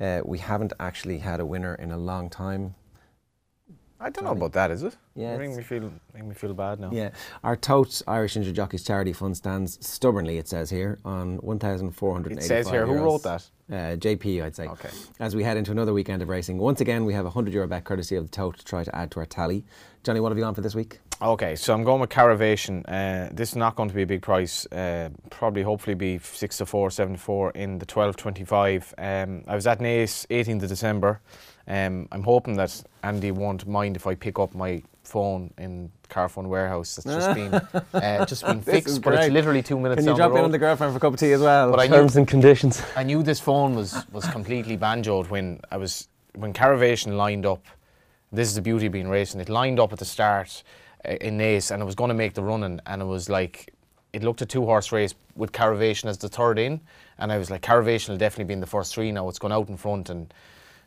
uh, 0.00 0.20
we 0.24 0.38
haven't 0.38 0.72
actually 0.80 1.18
had 1.18 1.40
a 1.40 1.46
winner 1.46 1.74
in 1.74 1.90
a 1.90 1.98
long 1.98 2.30
time. 2.30 2.74
I 4.00 4.10
don't 4.10 4.24
know 4.24 4.30
about 4.30 4.52
that, 4.52 4.70
is 4.70 4.84
it? 4.84 4.96
Yeah, 5.16 5.34
it's- 5.34 5.56
me 5.56 5.62
feel, 5.64 5.92
making 6.14 6.28
me 6.28 6.34
feel 6.36 6.54
bad 6.54 6.78
now. 6.78 6.90
Yeah, 6.92 7.10
our 7.42 7.56
Tote 7.56 8.00
Irish 8.06 8.36
Injured 8.36 8.54
Jockeys 8.54 8.84
Charity 8.84 9.12
Fund 9.12 9.36
stands 9.36 9.84
stubbornly, 9.84 10.38
it 10.38 10.46
says 10.46 10.70
here, 10.70 10.98
on 11.04 11.38
1,485 11.38 12.38
It 12.38 12.46
says 12.46 12.70
here, 12.70 12.86
who 12.86 12.94
wrote 12.94 13.24
that? 13.24 13.44
Uh, 13.68 13.96
JP, 13.96 14.44
I'd 14.44 14.54
say. 14.54 14.68
Okay. 14.68 14.90
As 15.18 15.34
we 15.34 15.42
head 15.42 15.56
into 15.56 15.72
another 15.72 15.92
weekend 15.92 16.22
of 16.22 16.28
racing, 16.28 16.58
once 16.58 16.80
again 16.80 17.04
we 17.06 17.12
have 17.14 17.24
a 17.24 17.30
100 17.34 17.52
euro 17.52 17.66
bet 17.66 17.82
courtesy 17.84 18.14
of 18.14 18.22
the 18.24 18.30
Tote 18.30 18.58
to 18.58 18.64
try 18.64 18.84
to 18.84 18.94
add 18.94 19.10
to 19.10 19.20
our 19.20 19.26
tally. 19.26 19.64
Johnny, 20.04 20.20
what 20.20 20.28
have 20.30 20.38
you 20.38 20.44
on 20.44 20.54
for 20.54 20.60
this 20.60 20.76
week? 20.76 21.00
Okay, 21.20 21.56
so 21.56 21.74
I'm 21.74 21.82
going 21.82 22.00
with 22.00 22.10
Caravation. 22.10 22.86
Uh, 22.86 23.28
this 23.32 23.50
is 23.50 23.56
not 23.56 23.74
going 23.74 23.88
to 23.88 23.94
be 23.94 24.02
a 24.02 24.06
big 24.06 24.22
price. 24.22 24.66
Uh, 24.66 25.08
probably, 25.30 25.62
hopefully, 25.62 25.94
be 25.94 26.18
six 26.18 26.58
to 26.58 26.66
four, 26.66 26.92
seven 26.92 27.14
to 27.14 27.20
four 27.20 27.50
in 27.52 27.80
the 27.80 27.86
twelve 27.86 28.16
twenty-five. 28.16 28.94
Um, 28.98 29.42
I 29.48 29.56
was 29.56 29.66
at 29.66 29.80
Naas 29.80 30.26
18th 30.28 30.62
of 30.62 30.68
December. 30.68 31.20
Um, 31.66 32.06
I'm 32.12 32.22
hoping 32.22 32.54
that 32.56 32.82
Andy 33.02 33.32
won't 33.32 33.66
mind 33.66 33.96
if 33.96 34.06
I 34.06 34.14
pick 34.14 34.38
up 34.38 34.54
my 34.54 34.80
phone 35.02 35.52
in 35.58 35.90
Carphone 36.08 36.46
warehouse. 36.46 36.94
That's 36.94 37.26
just 37.26 37.34
been 37.34 37.54
uh, 38.00 38.24
just 38.24 38.46
been 38.46 38.62
fixed, 38.62 39.02
but 39.02 39.14
it's 39.14 39.32
literally 39.32 39.62
two 39.62 39.80
minutes 39.80 39.98
Can 39.98 40.04
you 40.04 40.10
down 40.12 40.16
drop 40.18 40.32
the 40.32 40.38
in 40.38 40.44
on 40.44 40.50
the 40.52 40.58
girlfriend 40.58 40.92
for 40.92 40.98
a 40.98 41.00
cup 41.00 41.14
of 41.14 41.18
tea 41.18 41.32
as 41.32 41.40
well? 41.40 41.72
But 41.72 41.80
I 41.80 41.88
knew- 41.88 41.96
Terms 41.96 42.16
and 42.16 42.28
conditions. 42.28 42.80
I 42.94 43.02
knew 43.02 43.24
this 43.24 43.40
phone 43.40 43.74
was 43.74 44.04
was 44.12 44.24
completely 44.28 44.76
banjoed 44.78 45.28
when 45.30 45.60
I 45.72 45.78
was 45.78 46.06
when 46.36 46.52
Caravation 46.52 47.16
lined 47.16 47.44
up. 47.44 47.66
This 48.30 48.46
is 48.46 48.54
the 48.54 48.62
beauty 48.62 48.86
of 48.86 48.92
being 48.92 49.08
racing. 49.08 49.40
It 49.40 49.48
lined 49.48 49.80
up 49.80 49.92
at 49.92 49.98
the 49.98 50.04
start 50.04 50.62
in 51.04 51.38
Naas, 51.38 51.70
and 51.70 51.82
it 51.82 51.86
was 51.86 51.94
going 51.94 52.08
to 52.08 52.14
make 52.14 52.34
the 52.34 52.42
running, 52.42 52.80
and 52.86 53.02
it 53.02 53.06
was 53.06 53.28
like 53.28 53.72
it 54.12 54.22
looked 54.22 54.40
a 54.42 54.46
two 54.46 54.64
horse 54.64 54.90
race 54.92 55.14
with 55.36 55.52
Caravation 55.52 56.08
as 56.08 56.18
the 56.18 56.28
third 56.28 56.58
in, 56.58 56.80
and 57.18 57.30
I 57.30 57.38
was 57.38 57.50
like, 57.50 57.62
Caravation 57.62 58.12
will 58.12 58.18
definitely 58.18 58.44
be 58.44 58.54
in 58.54 58.60
the 58.60 58.66
first 58.66 58.94
three 58.94 59.12
now. 59.12 59.28
It's 59.28 59.38
gone 59.38 59.52
out 59.52 59.68
in 59.68 59.76
front, 59.76 60.10
and 60.10 60.32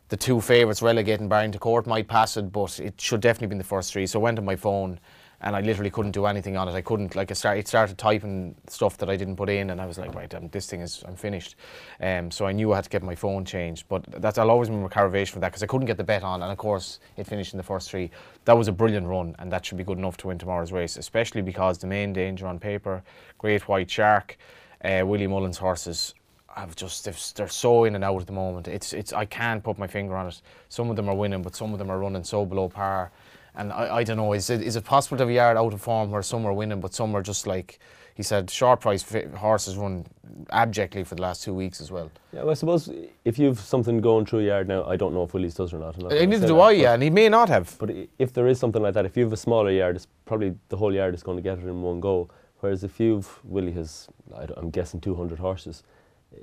the 0.08 0.16
two 0.16 0.40
favourites 0.40 0.82
relegating 0.82 1.28
Barrington 1.28 1.52
to 1.52 1.58
Court 1.58 1.86
might 1.86 2.08
pass 2.08 2.36
it, 2.36 2.52
but 2.52 2.78
it 2.80 3.00
should 3.00 3.20
definitely 3.20 3.48
be 3.48 3.52
in 3.52 3.58
the 3.58 3.64
first 3.64 3.92
three. 3.92 4.06
So 4.06 4.20
I 4.20 4.22
went 4.22 4.38
on 4.38 4.44
my 4.44 4.56
phone 4.56 5.00
and 5.42 5.56
I 5.56 5.60
literally 5.60 5.90
couldn't 5.90 6.12
do 6.12 6.26
anything 6.26 6.56
on 6.56 6.68
it. 6.68 6.72
I 6.72 6.82
couldn't 6.82 7.16
like 7.16 7.30
I 7.30 7.34
start, 7.34 7.58
it 7.58 7.66
started 7.66 7.98
typing 7.98 8.54
stuff 8.68 8.96
that 8.98 9.10
I 9.10 9.16
didn't 9.16 9.36
put 9.36 9.48
in, 9.48 9.70
and 9.70 9.80
I 9.80 9.86
was 9.86 9.98
like, 9.98 10.14
right, 10.14 10.32
um, 10.34 10.48
this 10.48 10.66
thing 10.66 10.80
is 10.80 11.02
I'm 11.06 11.16
finished. 11.16 11.56
Um, 12.00 12.30
so 12.30 12.46
I 12.46 12.52
knew 12.52 12.72
I 12.72 12.76
had 12.76 12.84
to 12.84 12.90
get 12.90 13.02
my 13.02 13.16
phone 13.16 13.44
changed. 13.44 13.86
But 13.88 14.04
that's 14.22 14.38
I'll 14.38 14.50
always 14.50 14.68
remember 14.68 14.88
Caravation 14.88 15.34
for 15.34 15.40
that 15.40 15.48
because 15.48 15.62
I 15.62 15.66
couldn't 15.66 15.86
get 15.86 15.96
the 15.96 16.04
bet 16.04 16.22
on, 16.22 16.42
and 16.42 16.52
of 16.52 16.58
course 16.58 17.00
it 17.16 17.26
finished 17.26 17.52
in 17.52 17.56
the 17.56 17.64
first 17.64 17.90
three. 17.90 18.10
That 18.44 18.56
was 18.56 18.68
a 18.68 18.72
brilliant 18.72 19.06
run, 19.06 19.34
and 19.40 19.50
that 19.50 19.66
should 19.66 19.78
be 19.78 19.84
good 19.84 19.98
enough 19.98 20.16
to 20.18 20.28
win 20.28 20.38
tomorrow's 20.38 20.72
race, 20.72 20.96
especially 20.96 21.42
because 21.42 21.78
the 21.78 21.88
main 21.88 22.12
danger 22.12 22.46
on 22.46 22.58
paper, 22.60 23.02
Great 23.38 23.66
White 23.68 23.90
Shark, 23.90 24.36
uh, 24.84 25.02
Willie 25.04 25.26
Mullins 25.26 25.58
horses. 25.58 26.14
I've 26.54 26.76
just 26.76 27.34
they're 27.36 27.48
so 27.48 27.84
in 27.84 27.94
and 27.94 28.04
out 28.04 28.20
at 28.20 28.26
the 28.26 28.32
moment. 28.32 28.68
It's 28.68 28.92
it's 28.92 29.12
I 29.12 29.24
can't 29.24 29.64
put 29.64 29.78
my 29.78 29.86
finger 29.86 30.14
on 30.14 30.28
it. 30.28 30.42
Some 30.68 30.90
of 30.90 30.96
them 30.96 31.08
are 31.08 31.14
winning, 31.14 31.42
but 31.42 31.56
some 31.56 31.72
of 31.72 31.78
them 31.78 31.90
are 31.90 31.98
running 31.98 32.24
so 32.24 32.44
below 32.44 32.68
par. 32.68 33.10
And 33.54 33.72
I, 33.72 33.96
I 33.96 34.04
don't 34.04 34.16
know. 34.16 34.32
Is 34.32 34.50
it 34.50 34.62
is 34.62 34.76
it 34.76 34.84
possible 34.84 35.16
to 35.18 35.22
have 35.22 35.30
a 35.30 35.34
yard 35.34 35.56
out 35.56 35.72
of 35.74 35.80
form 35.80 36.10
where 36.10 36.22
some 36.22 36.46
are 36.46 36.52
winning, 36.52 36.80
but 36.80 36.94
some 36.94 37.14
are 37.14 37.22
just 37.22 37.46
like 37.46 37.78
he 38.14 38.22
said, 38.22 38.50
short 38.50 38.80
price 38.80 39.04
horses 39.36 39.76
run 39.76 40.04
abjectly 40.50 41.04
for 41.04 41.14
the 41.14 41.22
last 41.22 41.42
two 41.42 41.54
weeks 41.54 41.80
as 41.80 41.90
well. 41.90 42.10
Yeah, 42.32 42.40
well, 42.40 42.50
I 42.50 42.54
suppose 42.54 42.90
if 43.24 43.38
you've 43.38 43.58
something 43.58 44.00
going 44.00 44.26
through 44.26 44.40
a 44.40 44.44
yard 44.44 44.68
now, 44.68 44.84
I 44.84 44.96
don't 44.96 45.14
know 45.14 45.22
if 45.22 45.32
Willie's 45.32 45.54
does 45.54 45.72
or 45.72 45.78
not. 45.78 45.94
I'm 45.94 46.02
gonna 46.02 46.26
Neither 46.26 46.46
do 46.46 46.54
that, 46.54 46.60
I, 46.60 46.70
yeah, 46.72 46.94
and 46.94 47.02
he 47.02 47.10
may 47.10 47.28
not 47.28 47.48
have. 47.48 47.74
But 47.78 47.90
if 48.18 48.32
there 48.32 48.46
is 48.48 48.58
something 48.58 48.82
like 48.82 48.94
that, 48.94 49.06
if 49.06 49.16
you 49.16 49.24
have 49.24 49.32
a 49.32 49.36
smaller 49.36 49.70
yard, 49.70 49.96
it's 49.96 50.06
probably 50.26 50.54
the 50.68 50.76
whole 50.76 50.94
yard 50.94 51.14
is 51.14 51.22
going 51.22 51.38
to 51.38 51.42
get 51.42 51.58
it 51.58 51.64
in 51.64 51.80
one 51.80 52.00
go. 52.00 52.28
Whereas 52.60 52.84
if 52.84 53.00
you've 53.00 53.40
Willie 53.44 53.72
has, 53.72 54.08
I 54.36 54.46
am 54.56 54.70
guessing 54.70 55.00
200 55.00 55.38
horses, 55.38 55.82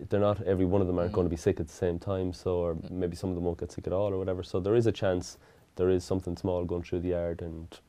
they're 0.09 0.19
not 0.19 0.41
every 0.41 0.65
one 0.65 0.81
of 0.81 0.87
them 0.87 0.97
aren't 0.99 1.11
mm. 1.11 1.15
going 1.15 1.25
to 1.25 1.29
be 1.29 1.37
sick 1.37 1.59
at 1.59 1.67
the 1.67 1.73
same 1.73 1.99
time. 1.99 2.33
So 2.33 2.57
or 2.57 2.75
mm. 2.75 2.91
maybe 2.91 3.15
some 3.15 3.29
of 3.29 3.35
them 3.35 3.45
won't 3.45 3.59
get 3.59 3.71
sick 3.71 3.85
at 3.85 3.93
all 3.93 4.11
or 4.11 4.17
whatever. 4.17 4.41
So 4.43 4.59
there 4.59 4.75
is 4.75 4.87
a 4.87 4.91
chance 4.91 5.37
there 5.79 5.89
is 5.89 6.03
something 6.03 6.35
small 6.35 6.65
going 6.65 6.83
through 6.83 6.99
the 6.99 7.09
yard, 7.09 7.41
and 7.41 7.79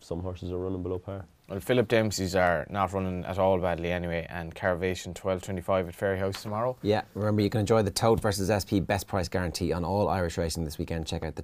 some 0.00 0.20
horses 0.20 0.50
are 0.50 0.58
running 0.58 0.82
below 0.82 0.98
par. 0.98 1.24
Well, 1.48 1.60
Philip 1.60 1.86
Dempsey's 1.86 2.34
are 2.34 2.66
not 2.68 2.92
running 2.92 3.24
at 3.24 3.38
all 3.38 3.60
badly 3.60 3.92
anyway, 3.92 4.26
and 4.28 4.52
Caravation 4.52 5.14
12.25 5.14 5.88
at 5.88 5.96
Fairyhouse 5.96 6.42
tomorrow. 6.42 6.76
Yeah, 6.82 7.02
remember 7.14 7.42
you 7.42 7.48
can 7.48 7.60
enjoy 7.60 7.82
the 7.82 7.92
Tote 7.92 8.20
versus 8.20 8.50
SP 8.50 8.82
best 8.82 9.06
price 9.06 9.28
guarantee 9.28 9.72
on 9.72 9.84
all 9.84 10.08
Irish 10.08 10.36
racing 10.36 10.64
this 10.64 10.78
weekend. 10.78 11.06
Check 11.06 11.22
out 11.22 11.36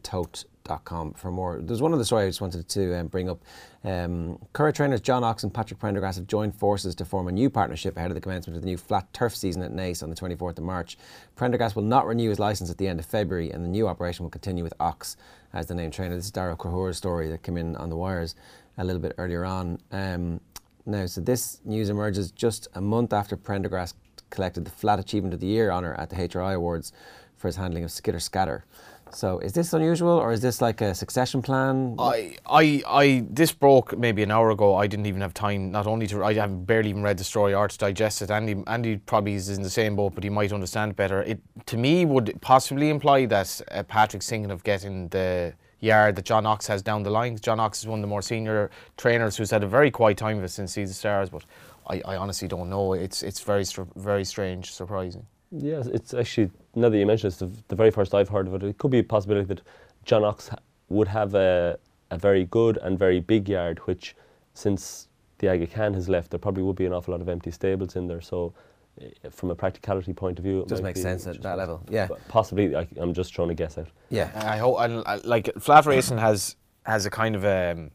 thetote.com 0.68 1.14
for 1.14 1.30
more. 1.30 1.60
There's 1.60 1.82
one 1.82 1.92
other 1.92 2.04
story 2.04 2.24
I 2.24 2.28
just 2.28 2.40
wanted 2.40 2.68
to 2.68 3.00
um, 3.00 3.06
bring 3.08 3.28
up. 3.28 3.42
Um, 3.84 4.38
Curragh 4.52 4.74
trainers 4.74 5.00
John 5.00 5.24
Oxx 5.24 5.42
and 5.44 5.52
Patrick 5.52 5.78
Prendergast 5.80 6.18
have 6.18 6.26
joined 6.26 6.54
forces 6.54 6.94
to 6.96 7.04
form 7.04 7.28
a 7.28 7.32
new 7.32 7.48
partnership 7.48 7.96
ahead 7.96 8.10
of 8.10 8.14
the 8.14 8.20
commencement 8.20 8.56
of 8.56 8.62
the 8.62 8.66
new 8.66 8.76
flat 8.76 9.12
turf 9.12 9.34
season 9.34 9.62
at 9.62 9.72
Naas 9.72 10.02
on 10.02 10.10
the 10.10 10.16
24th 10.16 10.58
of 10.58 10.64
March. 10.64 10.98
Prendergast 11.36 11.76
will 11.76 11.82
not 11.82 12.06
renew 12.06 12.28
his 12.28 12.38
licence 12.38 12.70
at 12.70 12.78
the 12.78 12.88
end 12.88 13.00
of 13.00 13.06
February, 13.06 13.50
and 13.50 13.64
the 13.64 13.68
new 13.68 13.88
operation 13.88 14.24
will 14.24 14.30
continue 14.30 14.64
with 14.64 14.74
Oxx 14.80 15.16
as 15.52 15.66
the 15.66 15.74
named 15.74 15.92
trainer. 15.92 16.14
This 16.14 16.26
is 16.26 16.30
Dara 16.30 16.56
Cahura's 16.56 16.96
story 16.96 17.28
that 17.28 17.42
came 17.42 17.56
in 17.56 17.76
on 17.76 17.88
the 17.88 17.96
wires 17.96 18.34
a 18.76 18.84
little 18.84 19.00
bit 19.00 19.12
earlier 19.18 19.44
on. 19.44 19.78
Um, 19.92 20.40
now, 20.86 21.06
so 21.06 21.20
this 21.20 21.60
news 21.64 21.90
emerges 21.90 22.30
just 22.30 22.68
a 22.74 22.80
month 22.80 23.12
after 23.12 23.36
Prendergast 23.36 23.96
collected 24.30 24.64
the 24.64 24.70
Flat 24.70 24.98
Achievement 24.98 25.34
of 25.34 25.40
the 25.40 25.46
Year 25.46 25.70
honour 25.70 25.94
at 25.94 26.10
the 26.10 26.16
HRI 26.16 26.54
Awards 26.54 26.92
for 27.36 27.48
his 27.48 27.56
handling 27.56 27.84
of 27.84 27.90
Skitter 27.90 28.20
Scatter. 28.20 28.64
So, 29.12 29.38
is 29.38 29.52
this 29.52 29.72
unusual 29.72 30.10
or 30.10 30.32
is 30.32 30.40
this 30.40 30.60
like 30.60 30.80
a 30.80 30.94
succession 30.94 31.42
plan? 31.42 31.96
I, 31.98 32.36
I, 32.46 32.82
I, 32.86 33.26
this 33.30 33.52
broke 33.52 33.96
maybe 33.98 34.22
an 34.22 34.30
hour 34.30 34.50
ago. 34.50 34.74
I 34.74 34.86
didn't 34.86 35.06
even 35.06 35.20
have 35.20 35.34
time, 35.34 35.70
not 35.70 35.86
only 35.86 36.06
to, 36.08 36.24
I 36.24 36.34
haven't 36.34 36.64
barely 36.64 36.90
even 36.90 37.02
read 37.02 37.18
the 37.18 37.24
story 37.24 37.54
or 37.54 37.68
to 37.68 37.78
digest 37.78 38.22
it. 38.22 38.30
Andy, 38.30 38.62
Andy 38.66 38.96
probably 38.98 39.34
is 39.34 39.48
in 39.48 39.62
the 39.62 39.70
same 39.70 39.96
boat, 39.96 40.14
but 40.14 40.24
he 40.24 40.30
might 40.30 40.52
understand 40.52 40.96
better. 40.96 41.22
It, 41.22 41.40
to 41.66 41.76
me, 41.76 42.04
would 42.04 42.38
possibly 42.40 42.90
imply 42.90 43.26
that 43.26 43.60
uh, 43.70 43.82
Patrick's 43.84 44.28
thinking 44.28 44.50
of 44.50 44.62
getting 44.64 45.08
the 45.08 45.54
yard 45.80 46.16
that 46.16 46.24
John 46.24 46.46
Oxx 46.46 46.66
has 46.66 46.82
down 46.82 47.02
the 47.02 47.10
line. 47.10 47.38
John 47.38 47.60
Oxx 47.60 47.80
is 47.80 47.86
one 47.86 48.00
of 48.00 48.02
the 48.02 48.08
more 48.08 48.22
senior 48.22 48.70
trainers 48.96 49.36
who's 49.36 49.50
had 49.50 49.62
a 49.62 49.68
very 49.68 49.90
quiet 49.90 50.16
time 50.16 50.38
of 50.38 50.44
it 50.44 50.48
since 50.48 50.72
Sea 50.72 50.84
The 50.84 50.92
Stars, 50.92 51.30
but 51.30 51.44
I, 51.86 52.02
I 52.04 52.16
honestly 52.16 52.48
don't 52.48 52.68
know. 52.68 52.92
It's, 52.92 53.22
it's 53.22 53.40
very, 53.40 53.64
very 53.96 54.24
strange, 54.24 54.72
surprising. 54.72 55.26
Yes, 55.50 55.86
it's 55.86 56.14
actually 56.14 56.50
now 56.74 56.88
that 56.88 56.98
you 56.98 57.06
mention 57.06 57.26
it, 57.26 57.30
it's 57.30 57.38
the, 57.38 57.50
the 57.68 57.76
very 57.76 57.90
first 57.90 58.14
I've 58.14 58.28
heard 58.28 58.46
of 58.46 58.54
it. 58.54 58.62
It 58.62 58.78
could 58.78 58.90
be 58.90 58.98
a 58.98 59.04
possibility 59.04 59.46
that 59.46 59.62
John 60.04 60.24
Oxx 60.24 60.50
would 60.88 61.08
have 61.08 61.34
a, 61.34 61.78
a 62.10 62.18
very 62.18 62.44
good 62.44 62.78
and 62.78 62.98
very 62.98 63.20
big 63.20 63.48
yard, 63.48 63.78
which 63.80 64.14
since 64.54 65.08
the 65.38 65.48
Aga 65.48 65.66
Khan 65.68 65.94
has 65.94 66.08
left, 66.08 66.30
there 66.30 66.38
probably 66.38 66.62
would 66.62 66.76
be 66.76 66.86
an 66.86 66.92
awful 66.92 67.12
lot 67.12 67.20
of 67.20 67.28
empty 67.28 67.50
stables 67.50 67.96
in 67.96 68.06
there. 68.06 68.20
So, 68.20 68.52
eh, 69.00 69.08
from 69.30 69.50
a 69.50 69.54
practicality 69.54 70.12
point 70.12 70.38
of 70.38 70.44
view, 70.44 70.60
it 70.60 70.68
Does 70.68 70.82
might 70.82 70.88
make 70.88 70.96
sense 70.96 71.26
at 71.26 71.40
that 71.42 71.56
level, 71.56 71.82
yeah. 71.88 72.08
Possibly, 72.28 72.74
I, 72.74 72.86
I'm 72.96 73.14
just 73.14 73.32
trying 73.32 73.48
to 73.48 73.54
guess 73.54 73.78
out. 73.78 73.88
yeah. 74.10 74.30
I 74.34 74.58
hope, 74.58 74.78
I, 74.78 74.86
I, 74.86 75.16
like 75.24 75.50
flat 75.58 75.86
racing 75.86 76.18
has 76.18 76.56
has 76.84 77.04
a 77.04 77.10
kind 77.10 77.36
of 77.36 77.44
um, 77.44 77.90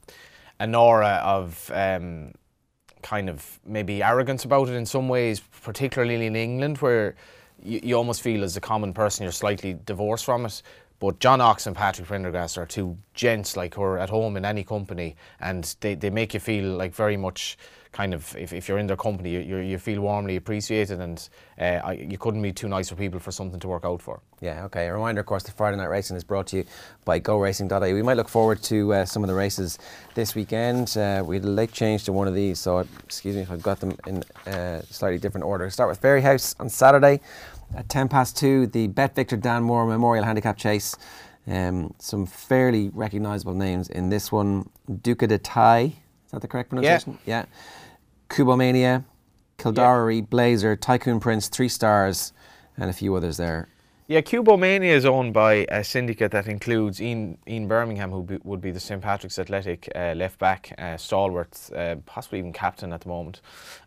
an 0.60 0.76
aura 0.76 1.20
of 1.24 1.72
um, 1.74 2.34
kind 3.02 3.30
of 3.30 3.60
maybe 3.66 4.02
arrogance 4.02 4.46
about 4.46 4.70
it 4.70 4.74
in 4.74 4.86
some 4.86 5.10
ways, 5.10 5.42
particularly 5.64 6.26
in 6.26 6.36
England, 6.36 6.78
where 6.78 7.16
you, 7.64 7.80
you 7.84 7.96
almost 7.96 8.22
feel 8.22 8.44
as 8.44 8.58
a 8.58 8.62
common 8.62 8.94
person 8.94 9.24
you're 9.24 9.32
slightly 9.32 9.78
divorced 9.86 10.26
from 10.26 10.46
it. 10.46 10.62
But 11.00 11.20
John 11.20 11.42
Oxx 11.42 11.68
and 11.68 11.76
Patrick 11.76 12.08
Prendergast 12.08 12.58
are 12.58 12.66
two 12.66 12.98
gents 13.14 13.58
like 13.58 13.76
who 13.76 13.82
are 13.82 14.00
at 14.00 14.10
home 14.10 14.38
in 14.38 14.46
any 14.46 14.64
company, 14.64 15.18
and 15.42 15.76
they, 15.82 15.96
they 15.96 16.10
make 16.10 16.34
you 16.34 16.40
feel 16.40 16.78
like 16.78 16.94
very 16.94 17.18
much 17.18 17.58
kind 17.94 18.14
of 18.14 18.36
if, 18.36 18.52
if 18.52 18.68
you're 18.68 18.80
in 18.80 18.88
their 18.88 18.98
company, 18.98 19.30
you, 19.30 19.40
you, 19.40 19.58
you 19.58 19.78
feel 19.78 20.02
warmly 20.02 20.36
appreciated, 20.36 21.00
and 21.00 21.30
uh, 21.60 21.80
I, 21.84 21.94
you 21.94 22.18
couldn't 22.18 22.42
be 22.42 22.52
too 22.52 22.68
nice 22.68 22.90
for 22.90 22.96
people 22.96 23.20
for 23.20 23.32
something 23.32 23.60
to 23.60 23.68
work 23.68 23.86
out 23.86 24.02
for. 24.02 24.20
Yeah, 24.42 24.66
okay. 24.66 24.88
A 24.88 24.94
reminder, 24.94 25.22
of 25.22 25.28
course, 25.28 25.44
that 25.44 25.56
Friday 25.56 25.78
Night 25.78 25.90
Racing 25.90 26.18
is 26.18 26.24
brought 26.24 26.48
to 26.48 26.58
you 26.58 26.66
by 27.06 27.20
GoRacing.ie. 27.20 27.94
We 27.94 28.02
might 28.02 28.18
look 28.18 28.30
forward 28.30 28.62
to 28.64 28.94
uh, 28.94 29.06
some 29.06 29.24
of 29.24 29.28
the 29.28 29.36
races 29.36 29.80
this 30.16 30.36
weekend. 30.36 30.98
Uh, 30.98 31.24
we 31.26 31.36
had 31.36 31.46
a 31.46 31.50
late 31.50 31.72
change 31.72 32.04
to 32.06 32.14
one 32.14 32.28
of 32.28 32.34
these, 32.34 32.60
so 32.60 32.80
excuse 33.04 33.36
me 33.36 33.42
if 33.42 33.52
I've 33.52 33.64
got 33.64 33.80
them 33.80 33.96
in 34.08 34.24
uh, 34.52 34.82
slightly 34.84 35.20
different 35.20 35.46
order. 35.46 35.70
Start 35.70 35.90
with 35.90 36.02
Fairyhouse 36.02 36.56
on 36.60 36.70
Saturday 36.70 37.22
at 37.76 37.90
10 37.90 38.10
past 38.10 38.38
2, 38.38 38.68
the 38.68 38.88
Bet 38.88 39.16
Victor 39.16 39.38
Dan 39.38 39.64
Moore 39.64 39.86
Memorial 39.86 40.26
Handicap 40.26 40.58
Chase. 40.58 40.96
Um, 41.46 41.94
some 42.00 42.26
fairly 42.26 42.90
recognisable 42.94 43.54
names 43.54 43.90
in 43.90 44.10
this 44.10 44.32
one. 44.32 44.70
Duca 45.02 45.28
De 45.28 45.38
Thaix, 45.38 45.94
is 45.94 46.32
that 46.32 46.42
the 46.42 46.48
correct 46.48 46.70
pronunciation? 46.70 47.18
Yeah. 47.26 47.46
Cubomania, 48.30 49.04
Kildare, 49.58 50.22
Blazer, 50.22 50.76
Tycoon 50.76 51.20
Prince, 51.20 51.50
three 51.50 51.70
stars, 51.70 52.34
and 52.78 52.90
a 52.90 52.94
few 52.94 53.14
others 53.16 53.38
there. 53.38 53.68
Yeah, 54.06 54.20
Cubomania 54.20 54.92
is 54.92 55.06
owned 55.06 55.34
by 55.34 55.66
a 55.70 55.82
syndicate 55.82 56.32
that 56.32 56.48
includes 56.48 57.02
Ian, 57.02 57.38
Ian 57.48 57.70
Birmingham, 57.70 58.12
who 58.12 58.22
be, 58.22 58.38
would 58.44 58.60
be 58.60 58.70
the 58.70 58.80
St 58.82 59.02
Patrick's 59.02 59.40
Athletic 59.40 59.90
uh, 59.96 60.14
left 60.14 60.38
back, 60.40 60.76
uh, 60.78 60.98
stalwart, 60.98 61.58
uh, 61.74 61.96
possibly 62.06 62.40
even 62.40 62.52
captain 62.52 62.92
at 62.92 63.00
the 63.00 63.08
moment. 63.08 63.40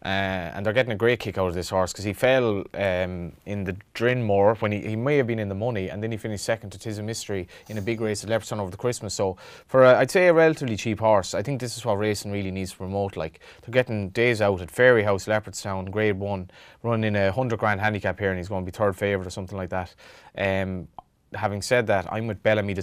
Uh, 0.03 0.09
and 0.09 0.65
they're 0.65 0.73
getting 0.73 0.93
a 0.93 0.97
great 0.97 1.21
kick 1.21 1.37
out 1.37 1.49
of 1.49 1.55
this 1.55 1.69
horse 1.69 1.93
because 1.93 2.07
he 2.07 2.15
fell 2.15 2.65
um, 2.73 3.33
in 3.45 3.65
the 3.65 3.77
Drinmore 3.93 4.57
when 4.63 4.73
he, 4.73 4.81
he 4.81 4.97
may 4.97 5.19
have 5.19 5.27
been 5.27 5.39
in 5.39 5.51
the 5.51 5.55
money, 5.55 5.91
and 5.91 6.03
then 6.03 6.11
he 6.11 6.17
finished 6.17 6.47
second 6.47 6.71
to 6.71 6.79
Tis 6.79 6.97
a 6.97 7.03
Mystery 7.03 7.47
in 7.69 7.77
a 7.77 7.83
big 7.83 8.01
race 8.01 8.25
at 8.25 8.31
Leopardstown 8.31 8.59
over 8.59 8.71
the 8.71 8.79
Christmas. 8.79 9.13
So, 9.13 9.37
for 9.67 9.85
I'd 9.85 10.11
say 10.11 10.29
a 10.29 10.33
relatively 10.33 10.79
cheap 10.79 11.01
horse, 11.01 11.35
I 11.35 11.43
think 11.43 11.61
this 11.61 11.77
is 11.77 11.85
what 11.85 11.99
racing 11.99 12.33
really 12.33 12.51
needs 12.51 12.71
to 12.71 12.79
promote. 12.79 13.19
Like 13.19 13.41
they're 13.61 13.73
getting 13.73 14.09
days 14.09 14.41
out 14.41 14.63
at 14.63 14.73
Fairyhouse, 14.73 15.29
Leopardstown, 15.29 15.91
Grade 15.91 16.19
One, 16.19 16.51
running 16.87 17.17
a 17.17 17.33
hundred 17.33 17.59
grand 17.59 17.81
handicap 17.81 18.19
here, 18.19 18.31
and 18.31 18.39
he's 18.39 18.49
going 18.49 18.65
to 18.65 18.71
be 18.71 18.77
third 18.77 18.97
favourite 18.97 19.27
or 19.27 19.31
something 19.31 19.59
like 19.59 19.71
that. 19.71 19.95
Um, 20.37 20.89
having 21.35 21.63
said 21.63 21.87
that, 21.89 22.11
I'm 22.13 22.27
with 22.27 22.43
Bellamy 22.43 22.75
de, 22.75 22.83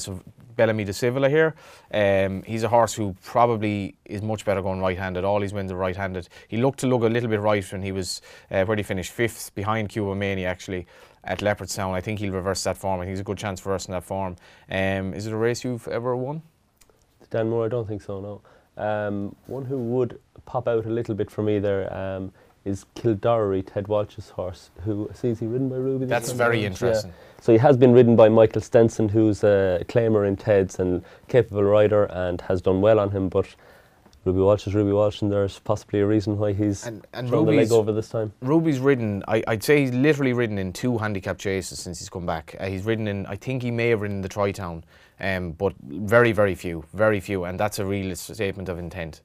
Bellamy 0.56 0.84
de 0.84 1.30
here. 1.30 1.56
Um, 1.94 2.44
he's 2.44 2.64
a 2.64 2.70
horse 2.70 2.94
who 2.94 3.16
probably 3.24 3.96
is 4.06 4.22
much 4.22 4.46
better 4.46 4.62
going 4.62 4.80
right-handed. 4.80 5.24
All 5.24 5.42
his 5.42 5.54
wins 5.54 5.72
are 5.72 5.78
right-handed. 5.78 6.30
He 6.48 6.58
looked 6.58 6.80
to 6.80 6.88
look 6.88 7.04
a 7.04 7.08
little 7.08 7.30
bit 7.30 7.40
right 7.40 7.72
when 7.72 7.82
he 7.82 7.92
was 7.92 8.22
uh, 8.52 8.66
where 8.66 8.78
he 8.78 8.84
finished 8.84 9.12
fifth 9.12 9.54
behind 9.56 9.90
Cubomania 9.90 10.46
actually 10.46 10.86
at 11.24 11.40
Leopardstown. 11.40 11.94
I 11.94 12.02
think 12.02 12.20
he'll 12.20 12.34
reverse 12.34 12.64
that 12.64 12.78
form. 12.78 13.00
I 13.00 13.06
think 13.06 13.12
he's 13.12 13.22
a 13.22 13.24
good 13.24 13.38
chance 13.38 13.60
for 13.60 13.74
us 13.74 13.88
in 13.88 13.94
that 13.94 14.04
form. 14.04 14.36
Um, 14.70 15.14
is 15.14 15.26
it 15.28 15.34
a 15.34 15.38
race 15.38 15.64
you've 15.64 15.88
ever 15.88 16.16
won? 16.16 16.42
Dan 17.30 17.50
Moore, 17.50 17.66
I 17.66 17.70
don't 17.70 17.88
think 17.88 18.02
so, 18.02 18.20
no. 18.20 18.42
Um, 18.76 19.36
one 19.48 19.66
who 19.66 19.78
would 19.78 20.20
pop 20.46 20.68
out 20.68 20.86
a 20.86 20.90
little 20.90 21.16
bit 21.16 21.32
for 21.32 21.44
me 21.44 21.60
there 21.60 21.92
um, 21.96 22.32
is 22.66 22.86
Kildare, 22.96 23.62
Ted 23.62 23.88
Walsh's 23.88 24.30
horse, 24.30 24.70
who 24.84 25.10
sees 25.14 25.40
he 25.40 25.46
ridden 25.46 25.70
by 25.70 25.76
Ruby. 25.76 26.06
That's 26.06 26.32
very 26.32 26.64
interesting. 26.66 27.12
Yeah. 27.12 27.42
So 27.42 27.52
he 27.52 27.58
has 27.58 27.76
been 27.76 27.92
ridden 27.92 28.16
by 28.16 28.30
Michael 28.30 28.62
Stenson, 28.62 29.10
who's 29.10 29.44
a 29.44 29.84
claimer 29.90 30.26
in 30.28 30.38
Ted's 30.38 30.80
and 30.80 31.04
capable 31.28 31.64
rider, 31.64 32.06
and 32.06 32.40
has 32.42 32.62
done 32.62 32.80
well 32.80 33.00
on 33.00 33.12
him. 33.12 33.28
But 33.28 33.48
Ruby 34.24 34.40
Walsh 34.40 34.66
is 34.66 34.74
Ruby 34.74 34.94
Walsh, 34.94 35.22
and 35.22 35.30
there's 35.30 35.60
possibly 35.60 36.00
a 36.00 36.06
reason 36.06 36.38
why 36.38 36.54
he's 36.54 36.86
And- 36.88 37.06
and 37.14 37.28
thrown 37.28 37.46
the 37.46 37.52
leg 37.52 37.74
over 37.74 37.92
this 37.92 38.08
time. 38.08 38.32
Ruby's 38.42 38.80
ridden, 38.80 39.22
I, 39.28 39.44
I'd 39.46 39.62
say 39.64 39.82
he's 39.82 39.94
literally 39.94 40.32
ridden 40.32 40.58
in 40.58 40.72
two 40.72 40.98
handicap 40.98 41.38
chases 41.38 41.80
since 41.80 42.00
he's 42.00 42.10
come 42.10 42.26
back. 42.26 42.56
Uh, 42.58 42.68
he's 42.68 42.86
ridden 42.86 43.10
in, 43.10 43.26
I 43.26 43.36
think 43.36 43.62
he 43.64 43.72
may 43.72 43.90
have 43.90 44.00
ridden 44.00 44.22
the 44.22 44.30
Troytown, 44.30 44.84
um, 45.20 45.52
but 45.52 45.74
very, 45.82 46.32
very 46.32 46.56
few, 46.56 46.86
very 46.94 47.20
few, 47.20 47.44
and 47.44 47.60
that's 47.60 47.80
a 47.80 47.86
real 47.86 48.16
statement 48.16 48.70
of 48.70 48.80
intent. 48.80 49.20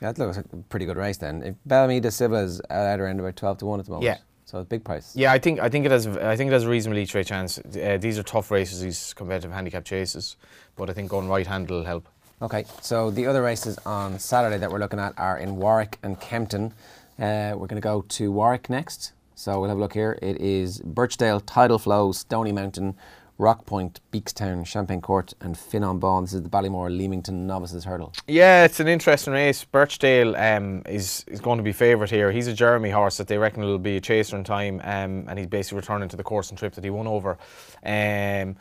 Yeah, 0.00 0.12
that 0.12 0.18
looks 0.18 0.36
like 0.36 0.46
a 0.52 0.56
pretty 0.56 0.86
good 0.86 0.96
race 0.96 1.16
then. 1.16 1.42
If 1.42 1.54
Bellamy 1.66 2.00
de 2.00 2.10
Silva 2.10 2.36
is 2.36 2.60
at 2.70 3.00
around 3.00 3.20
about 3.20 3.36
12 3.36 3.58
to 3.58 3.66
1 3.66 3.80
at 3.80 3.86
the 3.86 3.92
moment. 3.92 4.04
Yeah. 4.04 4.18
So 4.46 4.58
it's 4.58 4.66
a 4.66 4.68
big 4.68 4.84
price. 4.84 5.16
Yeah, 5.16 5.32
I 5.32 5.38
think 5.38 5.58
I 5.60 5.68
think 5.70 5.86
it 5.86 5.90
has 5.90 6.06
I 6.06 6.36
think 6.36 6.48
it 6.48 6.52
has 6.52 6.64
a 6.64 6.68
reasonably 6.68 7.08
way 7.14 7.24
chance. 7.24 7.58
Uh, 7.58 7.96
these 7.98 8.18
are 8.18 8.22
tough 8.22 8.50
races, 8.50 8.80
these 8.80 9.14
competitive 9.14 9.52
handicap 9.52 9.84
chases, 9.84 10.36
but 10.76 10.90
I 10.90 10.92
think 10.92 11.08
going 11.08 11.28
right 11.28 11.46
hand 11.46 11.70
will 11.70 11.84
help. 11.84 12.08
Okay, 12.42 12.64
so 12.82 13.10
the 13.10 13.26
other 13.26 13.42
races 13.42 13.78
on 13.86 14.18
Saturday 14.18 14.58
that 14.58 14.70
we're 14.70 14.78
looking 14.78 14.98
at 14.98 15.18
are 15.18 15.38
in 15.38 15.56
Warwick 15.56 15.98
and 16.02 16.20
Kempton. 16.20 16.74
Uh, 17.18 17.54
we're 17.56 17.68
going 17.68 17.76
to 17.76 17.80
go 17.80 18.02
to 18.02 18.30
Warwick 18.30 18.68
next. 18.68 19.12
So 19.34 19.60
we'll 19.60 19.68
have 19.68 19.78
a 19.78 19.80
look 19.80 19.94
here. 19.94 20.18
It 20.20 20.40
is 20.40 20.80
Birchdale, 20.80 21.40
Tidal 21.40 21.78
Flow, 21.78 22.12
Stony 22.12 22.52
Mountain, 22.52 22.96
Rock 23.38 23.66
Point, 23.66 24.00
Beakstown, 24.12 24.64
Champagne 24.64 25.00
Court, 25.00 25.34
and 25.40 25.58
Finn 25.58 25.82
on 25.82 25.98
Bond. 25.98 26.26
This 26.26 26.34
is 26.34 26.42
the 26.42 26.48
Ballymore 26.48 26.96
Leamington 26.96 27.46
Novices 27.46 27.84
Hurdle. 27.84 28.12
Yeah, 28.28 28.64
it's 28.64 28.78
an 28.78 28.86
interesting 28.86 29.32
race. 29.32 29.64
Birchdale 29.64 30.36
um, 30.36 30.82
is 30.86 31.24
is 31.26 31.40
going 31.40 31.58
to 31.58 31.64
be 31.64 31.72
favourite 31.72 32.10
here. 32.10 32.30
He's 32.30 32.46
a 32.46 32.54
Jeremy 32.54 32.90
horse 32.90 33.16
that 33.16 33.26
they 33.26 33.38
reckon 33.38 33.62
will 33.62 33.78
be 33.78 33.96
a 33.96 34.00
chaser 34.00 34.36
in 34.36 34.44
time, 34.44 34.80
um, 34.84 35.26
and 35.28 35.38
he's 35.38 35.48
basically 35.48 35.76
returning 35.76 36.08
to 36.10 36.16
the 36.16 36.22
course 36.22 36.50
and 36.50 36.58
trip 36.58 36.74
that 36.74 36.84
he 36.84 36.90
won 36.90 37.06
over. 37.06 37.36
Um, 37.84 38.56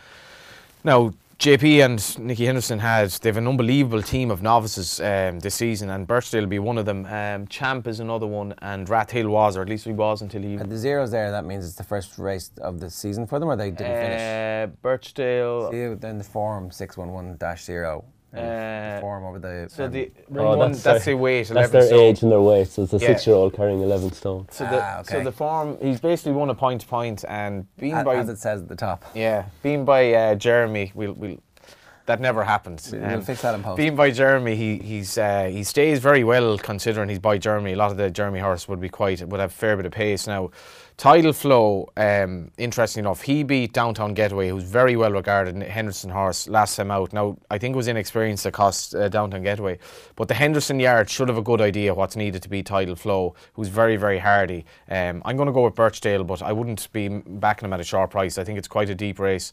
now, 0.84 1.14
JP 1.40 1.84
and 1.84 2.20
Nicky 2.20 2.46
Henderson 2.46 2.80
had 2.80 3.10
they've 3.10 3.36
an 3.36 3.48
unbelievable 3.48 4.02
team 4.02 4.32
of 4.32 4.42
novices 4.42 5.00
um, 5.02 5.40
this 5.40 5.56
season, 5.56 5.90
and 5.90 6.08
Birchdale 6.08 6.42
will 6.42 6.48
be 6.48 6.60
one 6.60 6.78
of 6.78 6.86
them. 6.86 7.06
Um, 7.06 7.48
Champ 7.48 7.88
is 7.88 8.00
another 8.00 8.28
one, 8.28 8.54
and 8.62 8.88
Rathill 8.88 9.28
was, 9.28 9.58
or 9.58 9.62
at 9.62 9.70
least 9.70 9.86
he 9.86 9.92
was 9.92 10.22
until 10.22 10.42
he. 10.42 10.56
At 10.56 10.70
the 10.70 10.78
zeros 10.78 11.12
there, 11.12 11.32
that 11.32 11.46
means 11.46 11.66
it's 11.66 11.76
the 11.76 11.84
first 11.84 12.18
race 12.18 12.52
of 12.62 12.80
the 12.80 12.90
season 12.90 13.28
for 13.28 13.40
them, 13.40 13.50
or 13.50 13.56
they 13.56 13.72
didn't 13.72 13.96
finish? 13.96 14.22
Uh, 14.22 14.68
Birchdale. 14.82 15.72
See, 15.72 15.94
then 15.96 16.18
the 16.18 16.24
form 16.24 16.72
611 16.72 17.58
0. 17.58 18.06
Uh, 18.36 19.00
form 19.00 19.26
over 19.26 19.38
the. 19.40 19.68
So 19.70 19.86
um, 19.86 19.92
the 19.92 20.12
Oh, 20.18 20.34
ring 20.34 20.46
one, 20.58 20.72
that's, 20.72 20.84
their- 20.84 21.00
the 21.00 21.14
weight. 21.16 21.48
That's 21.50 21.52
11 21.52 21.72
their 21.72 21.82
stone. 21.88 22.00
age 22.00 22.24
and 22.24 22.32
their 22.32 22.42
weight. 22.42 22.68
So 22.68 22.84
it's 22.84 22.94
a 22.94 22.98
Yeah. 22.98 23.08
six-year-old 23.08 23.54
carrying 23.54 23.82
11 23.82 24.12
stone. 24.12 24.48
So 24.50 24.64
the 24.66 24.84
Ah, 24.84 25.02
so 25.04 25.24
the 25.24 25.32
form 25.32 25.78
he's 25.82 26.00
basically 26.00 26.32
won 26.32 26.50
a 26.50 26.56
point 26.56 26.82
to 26.82 26.88
point 26.88 27.24
and 27.28 27.68
being 27.78 27.94
a- 27.96 28.04
by 28.04 28.16
as 28.16 28.30
it 28.30 28.40
says 28.40 28.62
at 28.62 28.68
the 28.70 28.76
top. 28.76 29.04
yeah 29.14 29.46
being 29.62 29.86
by 29.86 30.14
uh, 30.14 30.36
Jeremy 30.36 30.92
we'll, 30.96 31.14
we'll 31.14 31.38
that 32.06 32.20
never 32.20 32.44
happened. 32.44 32.86
Um, 32.94 33.02
We'll 33.02 33.22
fix 33.22 33.42
that 33.42 33.56
in 33.56 33.64
post. 33.64 33.78
Being 33.78 33.96
by 33.96 34.12
Jeremy, 34.12 34.56
he 34.56 34.78
he's 34.78 35.18
uh, 35.18 35.46
he 35.46 35.64
stays 35.64 36.00
very 36.00 36.24
well 36.24 36.58
considering 36.58 37.10
he's 37.10 37.20
by 37.20 37.38
Jeremy. 37.38 37.74
A 37.74 37.76
lot 37.76 37.92
of 37.92 37.98
the 37.98 38.10
Jeremy 38.12 38.40
horse 38.40 38.68
would 38.68 38.80
be 38.80 38.90
quite 38.90 39.22
would 39.26 39.40
have 39.40 39.52
a 39.52 39.54
fair 39.54 39.78
bit 39.78 39.86
of 39.86 39.92
pace 39.92 40.28
now. 40.28 40.52
Tidal 40.96 41.34
Flow, 41.34 41.92
um, 41.98 42.52
interesting 42.60 43.04
enough, 43.04 43.24
he 43.24 43.42
beat 43.44 43.74
Downtown 43.74 44.14
Getaway, 44.14 44.50
who's 44.50 44.64
very 44.64 44.96
well 44.96 45.12
regarded 45.12 45.60
Henderson 45.64 46.12
horse 46.12 46.48
last 46.48 46.76
time 46.76 46.92
out. 46.92 47.14
Now 47.14 47.38
I 47.50 47.58
think 47.58 47.74
it 47.74 47.78
was 47.78 47.88
inexperience 47.88 48.44
that 48.44 48.52
cost 48.52 48.94
uh, 48.94 49.10
Downtown 49.10 49.42
Getaway, 49.42 49.80
but 50.16 50.28
the 50.28 50.36
Henderson 50.36 50.80
yard 50.80 51.10
should 51.10 51.30
have 51.30 51.38
a 51.38 51.42
good 51.42 51.62
idea 51.62 51.96
what's 51.96 52.16
needed 52.16 52.44
to 52.44 52.50
beat 52.50 52.68
Tidal 52.68 52.96
Flow, 52.96 53.34
who's 53.54 53.70
very 53.70 53.96
very 53.98 54.20
hardy. 54.20 54.66
Um, 54.90 55.22
I'm 55.26 55.36
going 55.36 55.48
to 55.48 55.54
go 55.54 55.64
with 55.64 55.74
Birchdale, 55.76 56.24
but 56.24 56.42
I 56.44 56.52
wouldn't 56.52 56.92
be 56.92 57.08
backing 57.08 57.66
him 57.66 57.74
at 57.74 57.80
a 57.80 57.84
sharp 57.84 58.12
price. 58.12 58.38
I 58.38 58.44
think 58.44 58.60
it's 58.60 58.68
quite 58.68 58.90
a 58.90 58.96
deep 58.96 59.20
race. 59.20 59.52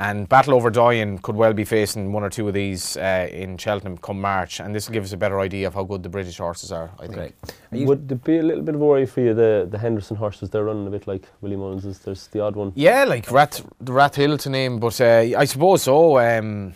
And 0.00 0.28
Battleoverdoyen 0.28 1.22
could 1.22 1.34
well 1.34 1.52
be 1.52 1.64
facing 1.64 2.12
one 2.12 2.22
or 2.22 2.30
two 2.30 2.46
of 2.46 2.54
these 2.54 2.96
uh, 2.96 3.28
in 3.32 3.58
Cheltenham 3.58 3.98
come 3.98 4.20
March, 4.20 4.60
and 4.60 4.72
this 4.72 4.86
will 4.86 4.92
give 4.92 5.02
us 5.02 5.12
a 5.12 5.16
better 5.16 5.40
idea 5.40 5.66
of 5.66 5.74
how 5.74 5.82
good 5.82 6.04
the 6.04 6.08
British 6.08 6.38
horses 6.38 6.70
are. 6.70 6.92
I 7.00 7.08
think. 7.08 7.34
Okay. 7.72 7.84
Would 7.84 8.10
it 8.12 8.22
be 8.22 8.38
a 8.38 8.42
little 8.44 8.62
bit 8.62 8.76
of 8.76 8.80
a 8.80 8.84
worry 8.84 9.06
for 9.06 9.22
you, 9.22 9.34
the, 9.34 9.66
the 9.68 9.76
Henderson 9.76 10.16
horses, 10.16 10.50
they're 10.50 10.62
running 10.62 10.86
a 10.86 10.90
bit 10.90 11.08
like 11.08 11.24
Willie 11.40 11.56
Mullins's, 11.56 11.98
there's 11.98 12.28
the 12.28 12.40
odd 12.40 12.54
one. 12.54 12.72
Yeah, 12.76 13.04
like 13.04 13.28
Rat, 13.32 13.60
the 13.80 13.92
Rat 13.92 14.14
Hill 14.14 14.38
to 14.38 14.50
name, 14.50 14.78
but 14.78 15.00
uh, 15.00 15.36
I 15.36 15.44
suppose 15.44 15.82
so. 15.82 16.20
Um, 16.20 16.74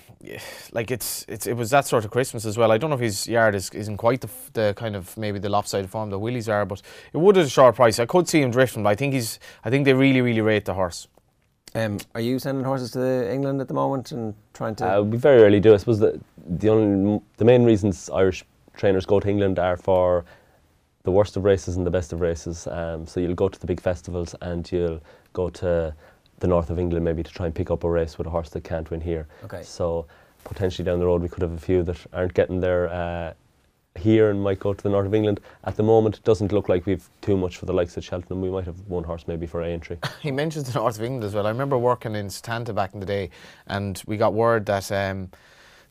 like 0.73 0.91
it's, 0.91 1.25
it's 1.29 1.47
it 1.47 1.55
was 1.55 1.71
that 1.71 1.87
sort 1.87 2.05
of 2.05 2.11
Christmas 2.11 2.45
as 2.45 2.59
well. 2.59 2.73
I 2.73 2.79
don't 2.79 2.91
know 2.91 2.97
if 2.97 3.03
his 3.03 3.29
yard 3.29 3.55
is 3.55 3.71
isn't 3.71 3.97
quite 3.99 4.21
the, 4.21 4.31
the 4.53 4.75
kind 4.77 4.97
of 4.97 5.17
maybe 5.17 5.39
the 5.39 5.49
lopsided 5.49 5.91
form 5.91 6.11
that 6.11 6.19
Willie's 6.19 6.49
are, 6.49 6.65
but 6.65 6.83
it 7.13 7.19
would 7.19 7.39
at 7.39 7.47
a 7.47 7.49
short 7.49 7.77
price. 7.77 7.99
I 7.99 8.07
could 8.07 8.29
see 8.29 8.41
him 8.41 8.51
drifting, 8.51 8.83
but 8.83 8.91
I 8.91 8.95
think 8.95 9.15
he's 9.15 9.39
I 9.65 9.71
think 9.71 9.85
they 9.85 9.95
really 9.95 10.21
really 10.21 10.41
rate 10.41 10.65
the 10.65 10.75
horse. 10.75 11.09
Um, 11.75 11.99
are 12.15 12.21
you 12.21 12.39
sending 12.39 12.65
horses 12.65 12.91
to 12.93 13.33
England 13.33 13.61
at 13.61 13.69
the 13.69 13.75
moment 13.75 14.13
and 14.13 14.35
trying 14.53 14.75
to? 14.77 14.87
Uh, 14.87 15.03
be 15.03 15.17
very 15.17 15.43
early 15.43 15.61
do. 15.61 15.73
I 15.73 15.79
suppose 15.79 15.99
the, 15.99 16.21
the, 16.47 16.69
only, 16.69 17.21
the 17.39 17.45
main 17.45 17.65
reasons 17.65 18.11
Irish 18.11 18.45
trainers 18.77 19.07
go 19.07 19.21
to 19.21 19.29
England 19.29 19.59
are 19.59 19.77
for 19.77 20.25
the 21.05 21.11
worst 21.11 21.37
of 21.37 21.45
races 21.45 21.77
and 21.77 21.87
the 21.87 21.91
best 21.91 22.13
of 22.13 22.21
races. 22.21 22.67
Um, 22.67 23.07
so 23.07 23.21
you'll 23.21 23.35
go 23.35 23.49
to 23.49 23.59
the 23.59 23.67
big 23.67 23.81
festivals 23.81 24.35
and 24.43 24.71
you'll 24.71 25.01
go 25.33 25.49
to 25.51 25.95
the 26.39 26.47
north 26.47 26.71
of 26.71 26.79
England 26.79 27.05
maybe 27.05 27.23
to 27.23 27.31
try 27.31 27.47
and 27.47 27.55
pick 27.55 27.71
up 27.71 27.85
a 27.85 27.91
race 27.91 28.19
with 28.19 28.27
a 28.27 28.31
horse 28.31 28.51
that 28.51 28.65
can't 28.65 28.91
win 28.91 29.01
here. 29.01 29.27
Okay. 29.45 29.63
So 29.63 30.07
potentially 30.45 30.85
down 30.85 30.99
the 30.99 31.07
road 31.07 31.23
we 31.23 31.29
could 31.29 31.43
have 31.43 31.53
a 31.53 31.59
few 31.59 31.83
that 31.85 31.97
aren't 32.13 32.35
getting 32.35 32.61
there 32.61 32.89
uh, 32.89 33.33
here 33.99 34.31
and 34.31 34.43
might 34.43 34.59
go 34.59 34.73
to 34.73 34.83
the 34.83 34.89
north 34.89 35.07
of 35.07 35.15
England. 35.15 35.41
At 35.65 35.77
the 35.77 35.83
moment, 35.83 36.17
it 36.17 36.25
doesn't 36.25 36.53
look 36.53 36.69
like 36.69 36.87
we've 36.87 37.09
too 37.21 37.37
much 37.37 37.57
for 37.57 37.67
the 37.67 37.73
likes 37.73 37.97
of 37.97 38.05
Cheltenham. 38.05 38.41
We 38.41 38.51
might 38.51 38.65
have 38.65 38.79
one 38.89 39.05
horse 39.05 39.25
maybe 39.27 39.47
for 39.47 39.63
A 39.63 39.69
entry. 39.69 39.99
He 40.21 40.31
mentions 40.31 40.73
the 40.73 40.79
north 40.79 40.97
of 40.97 41.05
England 41.05 41.25
as 41.25 41.35
well. 41.35 41.47
I 41.47 41.51
remember 41.51 41.77
working 41.77 42.15
in 42.15 42.27
Stanta 42.29 42.75
back 42.75 42.95
in 42.95 43.01
the 43.01 43.07
day, 43.07 43.31
and 43.67 44.03
we 44.07 44.17
got 44.17 44.35
word 44.35 44.67
that 44.67 44.91
um, 44.93 45.31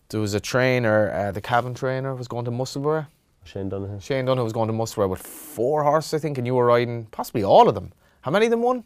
there 0.10 0.20
was 0.20 0.34
a 0.34 0.40
trainer, 0.40 1.12
uh, 1.12 1.32
the 1.32 1.42
cabin 1.42 1.74
trainer, 1.74 2.16
was 2.16 2.28
going 2.28 2.46
to 2.46 2.52
Musselburgh. 2.52 3.06
Shane 3.44 3.70
Donoghue. 3.70 4.00
Shane 4.00 4.26
Dunn 4.26 4.44
was 4.44 4.54
going 4.54 4.68
to 4.68 4.74
Musselburgh 4.74 5.10
with 5.10 5.22
four 5.22 5.84
horses, 5.84 6.14
I 6.14 6.20
think, 6.20 6.38
and 6.38 6.46
you 6.46 6.56
were 6.56 6.66
riding 6.66 7.06
possibly 7.06 7.44
all 7.44 7.68
of 7.68 7.76
them. 7.76 7.92
How 8.22 8.32
many 8.32 8.46
of 8.46 8.52
them 8.52 8.62
won? 8.62 8.84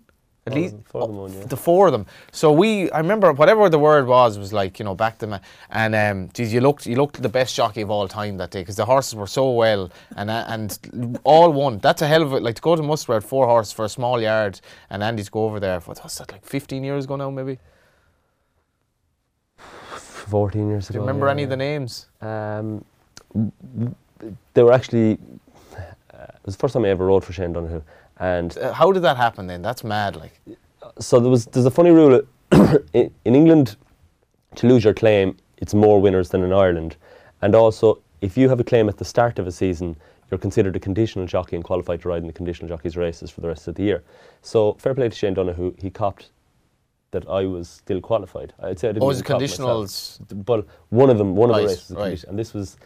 At 0.48 0.54
Four 0.54 0.62
least 0.62 0.74
them- 0.76 0.84
four 0.84 1.02
of 1.02 1.08
them 1.08 1.18
won, 1.18 1.34
yeah. 1.34 1.46
the 1.46 1.58
four 1.58 1.88
of 1.88 1.92
them. 1.92 2.06
So 2.32 2.52
we, 2.52 2.92
I 2.92 3.00
remember 3.00 3.34
whatever 3.34 3.68
the 3.68 3.80
word 3.80 4.06
was, 4.06 4.38
was 4.38 4.54
like 4.54 4.78
you 4.78 4.86
know 4.86 4.94
back 4.94 5.18
to 5.20 5.42
and 5.72 5.96
um, 5.96 6.30
geez, 6.36 6.54
you 6.54 6.62
looked, 6.62 6.86
you 6.86 6.96
looked 6.98 7.20
the 7.20 7.30
best 7.30 7.56
jockey 7.56 7.82
of 7.82 7.90
all 7.90 8.08
time 8.08 8.38
that 8.38 8.52
day 8.52 8.62
because 8.62 8.76
the 8.76 8.86
horses 8.86 9.16
were 9.16 9.26
so 9.26 9.50
well 9.52 9.90
and 10.16 10.30
uh, 10.30 10.46
and 10.48 10.78
all 11.24 11.52
won. 11.52 11.80
That's 11.80 12.04
a 12.04 12.08
hell 12.08 12.22
of 12.22 12.32
it. 12.34 12.44
Like 12.44 12.56
to 12.58 12.62
go 12.62 12.76
to 12.76 12.84
Musselburgh, 12.84 13.24
four 13.24 13.48
horses 13.48 13.74
for 13.74 13.86
a 13.86 13.90
small 13.90 14.22
yard, 14.22 14.62
and 14.92 15.02
Andy 15.02 15.24
to 15.24 15.32
go 15.32 15.46
over 15.46 15.60
there. 15.60 15.80
What 15.80 16.04
was 16.04 16.16
that? 16.20 16.32
Like 16.32 16.46
15 16.46 16.84
years 16.84 17.06
ago 17.06 17.16
now, 17.16 17.32
maybe. 17.32 17.58
14 19.58 20.68
years 20.70 20.90
ago. 20.90 20.94
Do 20.94 20.98
you 21.04 21.08
remember 21.08 21.26
yeah, 21.28 21.32
any 21.32 21.44
of 21.44 21.50
the 21.50 21.58
names? 21.58 22.08
Um, 22.22 22.86
they 24.54 24.64
were 24.64 24.74
actually. 24.74 25.18
Uh, 26.14 26.28
it 26.30 26.46
was 26.46 26.56
the 26.56 26.60
first 26.60 26.74
time 26.74 26.86
I 26.86 26.90
ever 26.90 27.06
rode 27.06 27.24
for 27.24 27.34
Shane 27.34 27.54
Donoghue, 27.54 27.82
and 28.18 28.58
Uh, 28.58 28.74
how 28.74 28.92
did 28.92 29.02
that 29.04 29.18
happen 29.18 29.48
then? 29.48 29.62
That's 29.62 29.84
mad. 29.84 30.16
Like 30.16 30.40
so 31.00 31.20
there 31.20 31.30
was. 31.32 31.46
There's 31.46 31.66
a 31.66 31.72
funny 31.72 31.92
rule 31.92 32.22
in, 32.94 33.12
in 33.26 33.36
England. 33.36 33.76
To 34.56 34.68
lose 34.68 34.86
your 34.86 34.94
claim, 34.94 35.36
it's 35.58 35.74
more 35.74 36.00
winners 36.00 36.30
than 36.30 36.42
in 36.44 36.54
Ireland, 36.54 36.96
and 37.42 37.56
also 37.56 38.00
if 38.22 38.38
you 38.38 38.48
have 38.50 38.60
a 38.62 38.64
claim 38.64 38.88
at 38.88 38.98
the 38.98 39.04
start 39.06 39.38
of 39.38 39.48
a 39.48 39.52
season, 39.52 39.98
you're 40.32 40.38
considered 40.38 40.76
a 40.78 40.80
conditional 40.80 41.26
jockey 41.26 41.58
and 41.58 41.66
qualified 41.66 42.02
to 42.02 42.10
ride 42.10 42.22
in 42.22 42.28
the 42.28 42.34
conditional 42.34 42.70
jockeys 42.70 42.96
races 42.96 43.30
for 43.30 43.42
the 43.42 43.48
rest 43.50 43.68
of 43.68 43.76
the 43.76 43.84
year. 43.84 44.02
So 44.42 44.74
fair 44.80 44.96
play 44.96 45.10
to 45.10 45.16
Shane 45.16 45.34
Donoghue. 45.34 45.76
He 45.78 45.90
copped 45.90 46.30
that 47.12 47.28
I 47.30 47.46
was 47.46 47.68
still 47.70 48.00
qualified. 48.02 48.54
I'd 48.64 48.80
say 48.80 48.90
I 48.90 48.92
didn't 48.94 49.04
Oh, 49.04 49.08
was 49.08 49.18
even 49.20 49.26
it 49.26 49.28
count 49.28 49.42
myself. 49.42 49.70
conditionals? 49.88 50.46
But 50.46 50.66
one 50.90 51.10
of 51.10 51.18
them, 51.18 51.36
one 51.36 51.50
of 51.50 51.58
Right, 51.58 51.64
the 51.64 51.68
races, 51.68 51.90
was 51.90 51.98
right. 51.98 52.24
and 52.30 52.40
this 52.40 52.54
was 52.54 52.78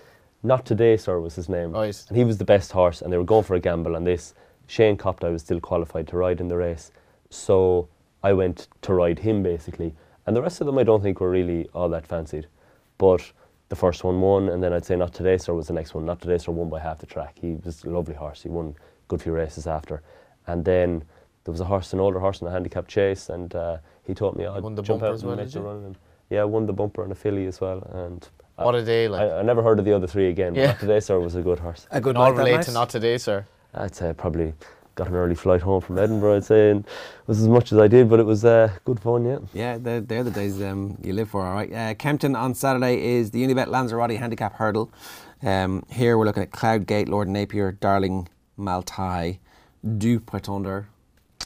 not 0.44 0.66
today, 0.66 0.98
sir, 0.98 1.20
was 1.20 1.36
his 1.36 1.48
name. 1.50 1.72
Right. 1.72 1.96
And 2.10 2.18
he 2.18 2.24
was 2.24 2.38
the 2.40 2.46
best 2.46 2.72
horse, 2.72 3.02
and 3.04 3.14
they 3.14 3.18
were 3.18 3.24
going 3.24 3.44
for 3.44 3.56
a 3.56 3.60
gamble 3.60 3.96
on 3.96 4.04
this. 4.06 4.34
Shane 4.70 4.98
Copt, 4.98 5.24
I 5.24 5.30
was 5.30 5.42
still 5.42 5.60
qualified 5.60 6.08
to 6.10 6.18
ride 6.18 6.40
in 6.40 6.48
the 6.48 6.56
race, 6.56 6.92
so 7.32 7.90
I 8.22 8.34
went 8.34 8.68
to 8.84 8.94
ride 8.94 9.18
him 9.20 9.42
basically. 9.42 9.96
And 10.28 10.36
the 10.36 10.42
rest 10.44 10.62
of 10.62 10.68
them, 10.68 10.78
I 10.78 10.84
don't 10.84 11.02
think 11.02 11.20
were 11.20 11.30
really 11.32 11.68
all 11.74 11.90
that 11.90 12.06
fancied. 12.06 12.46
But 13.00 13.32
the 13.70 13.76
first 13.76 14.04
one 14.04 14.22
won, 14.22 14.50
and 14.50 14.62
then 14.64 14.72
I'd 14.72 14.86
say 14.86 14.96
not 14.96 15.12
today, 15.12 15.38
sir, 15.38 15.54
was 15.54 15.68
the 15.68 15.74
next 15.74 15.96
one. 15.96 16.06
Not 16.06 16.22
today, 16.22 16.38
sir, 16.38 16.52
won 16.52 16.70
by 16.70 16.80
half 16.80 17.00
the 17.00 17.08
track. 17.08 17.40
He 17.42 17.56
was 17.66 17.84
a 17.84 17.90
lovely 17.90 18.14
horse. 18.14 18.44
He 18.44 18.50
won 18.50 18.76
a 18.78 19.08
good 19.08 19.22
few 19.22 19.32
races 19.34 19.68
after, 19.68 20.04
and 20.48 20.64
then. 20.64 21.04
There 21.46 21.54
was 21.54 21.62
a 21.62 21.66
horse, 21.66 21.94
an 21.94 22.00
older 22.00 22.20
horse 22.20 22.42
in 22.42 22.48
a 22.48 22.52
handicap 22.52 22.88
chase, 22.88 23.30
and 23.30 23.56
uh, 23.56 23.78
he 24.04 24.14
taught 24.14 24.36
me 24.36 24.46
I'd 24.46 24.62
won 24.62 24.76
the 24.76 24.84
jump 24.84 25.00
bumper 25.00 25.12
out 25.12 25.14
as 25.16 25.22
and 25.22 25.30
well, 25.30 25.38
make 25.38 25.46
did 25.48 25.54
the 25.54 25.60
you? 25.62 25.66
run. 25.66 25.84
And 25.86 25.98
yeah, 26.30 26.42
I 26.42 26.44
won 26.44 26.66
the 26.68 26.74
bumper 26.74 27.02
and 27.02 27.12
a 27.12 27.16
filly 27.16 27.48
as 27.48 27.60
well. 27.60 27.80
And 27.92 28.28
What 28.56 28.76
a 28.76 28.84
day, 28.86 29.08
like. 29.08 29.22
I, 29.22 29.40
I 29.40 29.42
never 29.42 29.64
heard 29.64 29.80
of 29.80 29.86
the 29.86 29.94
other 29.94 30.06
three 30.06 30.28
again. 30.28 30.54
Yeah. 30.54 30.66
But 30.66 30.72
not 30.74 30.80
today, 30.82 31.00
sir, 31.00 31.20
was 31.20 31.34
a 31.36 31.42
good 31.42 31.58
horse. 31.60 31.88
A 31.90 32.02
good 32.02 32.18
All 32.18 32.34
relate 32.34 32.62
to 32.64 32.72
not 32.72 32.90
today, 32.90 33.18
sir. 33.18 33.46
I'd 33.74 33.96
say 33.96 34.10
I 34.10 34.14
probably 34.14 34.54
got 34.96 35.08
an 35.08 35.16
early 35.16 35.36
flight 35.36 35.62
home 35.62 35.82
from 35.82 35.98
Edinburgh. 35.98 36.36
I'd 36.38 36.46
say 36.46 36.72
and 36.72 36.86
it 36.86 37.28
was 37.28 37.40
as 37.40 37.48
much 37.48 37.72
as 37.72 37.80
I 37.80 37.88
did, 37.88 38.10
but 38.10 38.20
it 38.20 38.26
was 38.26 38.44
uh, 38.44 38.70
good 38.86 39.00
fun. 39.00 39.26
Yeah. 39.26 39.40
Yeah, 39.54 39.78
they're, 39.78 40.02
they're 40.02 40.24
the 40.24 40.32
days 40.32 40.62
um, 40.62 40.98
you 41.02 41.14
live 41.14 41.30
for, 41.30 41.46
all 41.46 41.54
right. 41.54 41.72
Uh, 41.72 41.94
Kempton 41.94 42.36
on 42.36 42.54
Saturday 42.54 43.02
is 43.02 43.32
the 43.32 43.42
Unibet 43.44 43.68
Lanzarote 43.68 44.18
Handicap 44.18 44.56
Hurdle. 44.56 44.92
Um, 45.42 45.84
here 45.90 46.18
we're 46.18 46.26
looking 46.26 46.44
at 46.44 46.52
Cloudgate, 46.52 47.08
Lord 47.08 47.30
Napier, 47.30 47.72
Darling 47.72 48.28
Maltai, 48.58 49.40
Du 49.98 50.20
Pretender. 50.20 50.88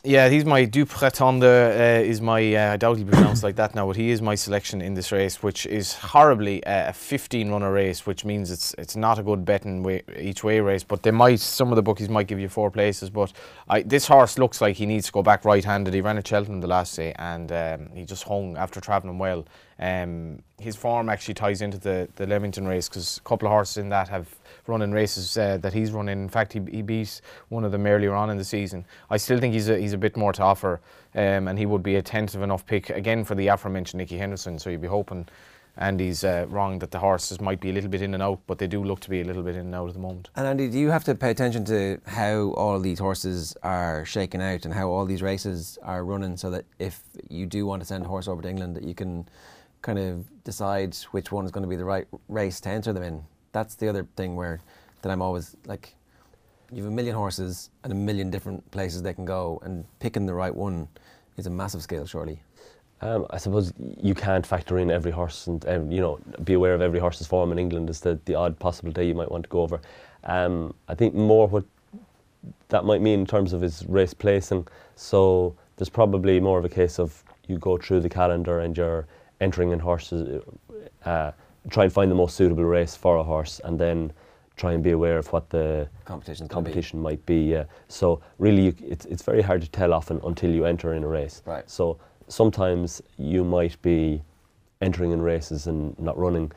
Yeah, 0.06 0.28
he's 0.28 0.44
my 0.44 0.66
Du 0.66 0.86
Pretender 0.86 1.48
uh, 1.48 2.04
is 2.04 2.20
my 2.20 2.56
uh, 2.56 2.74
I 2.74 2.76
doubt 2.76 2.98
he 2.98 3.06
pronounced 3.06 3.42
like 3.42 3.56
that 3.56 3.74
now, 3.74 3.88
but 3.88 3.96
he 3.96 4.10
is 4.10 4.22
my 4.22 4.36
selection 4.36 4.82
in 4.82 4.96
this 4.96 5.14
race, 5.14 5.42
which 5.42 5.66
is 5.66 5.94
horribly 5.94 6.62
uh, 6.66 6.90
a 6.90 6.94
15 6.94 7.50
runner 7.50 7.72
race, 7.72 8.06
which 8.06 8.26
means 8.26 8.52
it's 8.52 8.76
it's 8.78 8.98
not 8.98 9.18
a 9.18 9.24
good 9.24 9.46
betting 9.46 9.82
way, 9.82 10.04
each 10.20 10.44
way 10.44 10.60
race. 10.60 10.84
But 10.84 11.04
they 11.04 11.12
might 11.12 11.40
some 11.40 11.70
of 11.70 11.78
the 11.78 11.82
bookies 11.82 12.10
might 12.10 12.28
give 12.28 12.38
you 12.38 12.50
four 12.50 12.70
places. 12.70 13.10
But 13.10 13.32
I, 13.70 13.84
this 13.84 14.06
horse 14.06 14.38
looks 14.38 14.60
like 14.60 14.76
he 14.76 14.86
needs 14.86 15.06
to 15.06 15.14
go 15.14 15.24
back 15.24 15.46
right-handed. 15.46 15.94
He 15.94 16.02
ran 16.02 16.18
at 16.18 16.28
Cheltenham 16.28 16.60
the 16.60 16.68
last 16.68 16.94
day, 16.98 17.14
and 17.18 17.50
um, 17.54 17.90
he 17.96 18.04
just 18.04 18.24
hung 18.26 18.58
after 18.58 18.82
travelling 18.82 19.20
well. 19.20 19.46
Um, 19.80 20.44
his 20.60 20.76
form 20.76 21.10
actually 21.10 21.34
ties 21.34 21.62
into 21.62 21.78
the 21.78 22.08
the 22.16 22.26
Leamington 22.28 22.68
race 22.68 22.88
because 22.88 23.18
a 23.18 23.22
couple 23.22 23.48
of 23.48 23.52
horses 23.52 23.78
in 23.78 23.90
that 23.90 24.08
have 24.10 24.28
run 24.68 24.82
in 24.82 24.92
races 24.92 25.38
uh, 25.38 25.58
that 25.58 25.74
he's 25.74 25.92
running. 25.92 26.20
In 26.20 26.24
In 26.24 26.30
fact, 26.30 26.54
he, 26.54 26.62
he 26.72 26.82
beat 26.82 27.22
one 27.50 27.66
of 27.66 27.72
them 27.72 27.86
earlier 27.86 28.14
on 28.14 28.30
in 28.30 28.38
the 28.38 28.46
season. 28.46 28.86
I 29.10 29.18
still 29.18 29.40
think 29.40 29.54
he's 29.54 29.70
a, 29.70 29.78
he's 29.78 29.94
a 29.94 29.98
bit 29.98 30.16
more 30.16 30.34
to 30.34 30.44
offer, 30.44 30.80
um, 31.16 31.48
and 31.48 31.60
he 31.60 31.66
would 31.66 31.84
be 31.84 31.96
a 31.96 32.02
tentative 32.02 32.42
enough 32.42 32.66
pick 32.66 32.90
again 32.90 33.24
for 33.26 33.36
the 33.36 33.48
aforementioned 33.48 34.00
Nicky 34.00 34.18
Henderson. 34.18 34.58
So 34.60 34.70
you'd 34.70 34.82
be 34.82 34.88
hoping, 34.88 35.28
and 35.76 36.00
he's 36.00 36.24
uh, 36.24 36.46
wrong 36.50 36.80
that 36.80 36.92
the 36.92 37.00
horses 37.00 37.42
might 37.42 37.60
be 37.60 37.70
a 37.70 37.74
little 37.74 37.90
bit 37.90 38.02
in 38.02 38.14
and 38.14 38.24
out, 38.24 38.40
but 38.48 38.58
they 38.58 38.68
do 38.68 38.84
look 38.84 39.00
to 39.02 39.10
be 39.10 39.22
a 39.22 39.26
little 39.26 39.44
bit 39.44 39.56
in 39.56 39.62
and 39.62 39.76
out 39.76 39.88
at 39.90 39.94
the 39.94 40.00
moment. 40.00 40.30
And 40.36 40.48
Andy, 40.48 40.70
do 40.70 40.80
you 40.80 40.92
have 40.92 41.04
to 41.06 41.16
pay 41.16 41.32
attention 41.32 41.66
to 41.66 42.00
how 42.06 42.52
all 42.52 42.80
these 42.80 43.00
horses 43.00 43.56
are 43.64 44.06
shaken 44.06 44.40
out 44.42 44.66
and 44.66 44.74
how 44.74 44.90
all 44.90 45.06
these 45.06 45.22
races 45.22 45.78
are 45.84 46.04
running 46.06 46.38
so 46.38 46.50
that 46.52 46.66
if 46.80 47.02
you 47.30 47.46
do 47.46 47.66
want 47.66 47.82
to 47.82 47.86
send 47.86 48.06
a 48.06 48.08
horse 48.08 48.28
over 48.28 48.42
to 48.42 48.50
England, 48.50 48.76
that 48.76 48.84
you 48.84 48.96
can 48.96 49.28
kind 49.84 50.00
of 50.00 50.44
decide 50.44 50.96
which 51.12 51.32
one 51.32 51.46
is 51.46 51.52
going 51.52 51.62
to 51.62 51.68
be 51.68 51.76
the 51.76 51.86
right 51.86 52.08
race 52.28 52.60
to 52.62 52.70
enter 52.70 52.92
them 52.92 53.04
in? 53.04 53.24
That's 53.52 53.76
the 53.76 53.88
other 53.88 54.08
thing 54.16 54.36
where 54.36 54.60
that 55.04 55.12
I'm 55.12 55.22
always 55.22 55.56
like, 55.68 55.94
you 56.72 56.82
have 56.84 56.92
a 56.92 56.96
million 56.96 57.16
horses 57.16 57.70
and 57.84 57.94
a 57.94 57.96
million 57.96 58.32
different 58.32 58.70
places 58.72 59.04
they 59.04 59.14
can 59.14 59.26
go, 59.26 59.62
and 59.64 59.86
picking 60.00 60.26
the 60.26 60.34
right 60.34 60.56
one 60.56 60.88
is 61.38 61.46
a 61.46 61.52
massive 61.52 61.84
skill, 61.84 62.08
surely. 62.08 62.42
Um, 63.02 63.28
I 63.32 63.38
suppose 63.38 63.74
you 64.02 64.16
can't 64.16 64.46
factor 64.46 64.80
in 64.80 64.90
every 64.90 65.12
horse 65.12 65.48
and 65.48 65.68
um, 65.68 65.92
you 65.92 66.00
know 66.00 66.20
be 66.46 66.54
aware 66.54 66.74
of 66.74 66.82
every 66.82 67.00
horse's 67.00 67.28
form 67.28 67.52
in 67.52 67.60
England 67.60 67.90
Is 67.90 68.00
the, 68.00 68.18
the 68.24 68.36
odd 68.36 68.58
possible 68.60 68.94
day 68.94 69.06
you 69.06 69.14
might 69.14 69.30
want 69.30 69.44
to 69.44 69.50
go 69.50 69.62
over. 69.62 69.82
Um, 70.24 70.74
I 70.88 70.96
think 70.96 71.14
more 71.14 71.48
what 71.48 71.66
that 72.70 72.86
might 72.86 73.02
mean 73.02 73.20
in 73.20 73.26
terms 73.26 73.52
of 73.52 73.62
his 73.62 73.86
race 73.88 74.14
placing. 74.14 74.68
So 74.96 75.54
there's 75.76 75.90
probably 75.90 76.40
more 76.40 76.58
of 76.58 76.64
a 76.64 76.70
case 76.70 76.98
of 76.98 77.24
you 77.48 77.58
go 77.58 77.78
through 77.78 78.00
the 78.00 78.10
calendar 78.10 78.62
and 78.62 78.78
you're 78.78 79.06
entering 79.44 79.72
in 79.72 79.80
horses, 79.80 80.42
uh, 81.06 81.32
try 81.70 81.84
and 81.84 81.94
find 81.94 82.10
the 82.10 82.16
most 82.16 82.36
suitable 82.36 82.64
race 82.66 82.96
for 82.96 83.18
a 83.18 83.24
horse, 83.24 83.62
and 83.64 83.80
then 83.80 84.12
try 84.56 84.74
and 84.74 84.84
be 84.84 84.92
aware 84.92 85.18
of 85.18 85.28
what 85.34 85.50
the 85.50 85.88
Competition's 86.06 86.48
gonna 86.50 86.62
be. 86.62 86.72
competition 86.72 87.02
might 87.02 87.26
be. 87.26 87.40
Yeah. 87.56 87.66
So 87.88 88.22
really, 88.38 88.64
you, 88.68 88.74
it's 88.94 89.06
it's 89.06 89.24
very 89.24 89.42
hard 89.42 89.62
to 89.62 89.70
tell 89.70 89.94
often 89.94 90.20
until 90.24 90.52
you 90.52 90.66
enter 90.66 90.94
in 90.94 91.04
a 91.04 91.08
race. 91.08 91.42
Right. 91.46 91.70
So 91.70 91.98
sometimes 92.28 93.02
you 93.18 93.44
might 93.44 93.82
be 93.82 94.22
entering 94.82 95.12
in 95.12 95.22
races 95.22 95.68
and 95.68 95.98
not 96.00 96.18
running, 96.18 96.52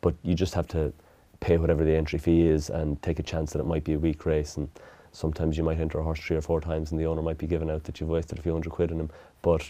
but 0.00 0.14
you 0.22 0.34
just 0.34 0.54
have 0.54 0.66
to 0.68 0.92
pay 1.40 1.56
whatever 1.56 1.84
the 1.84 1.96
entry 1.96 2.18
fee 2.18 2.46
is 2.48 2.70
and 2.70 3.00
take 3.02 3.18
a 3.18 3.22
chance 3.22 3.52
that 3.52 3.60
it 3.60 3.66
might 3.66 3.84
be 3.84 3.94
a 3.94 3.98
weak 3.98 4.26
race. 4.26 4.56
And 4.56 4.68
sometimes 5.12 5.56
you 5.56 5.64
might 5.64 5.78
enter 5.78 5.98
a 5.98 6.02
horse 6.02 6.20
three 6.20 6.36
or 6.36 6.42
four 6.42 6.60
times, 6.60 6.90
and 6.90 7.00
the 7.00 7.06
owner 7.06 7.22
might 7.22 7.38
be 7.38 7.46
giving 7.46 7.70
out 7.70 7.84
that 7.84 8.00
you've 8.00 8.10
wasted 8.10 8.38
a 8.38 8.42
few 8.42 8.52
hundred 8.52 8.70
quid 8.70 8.90
on 8.92 9.00
him. 9.00 9.10
But 9.42 9.62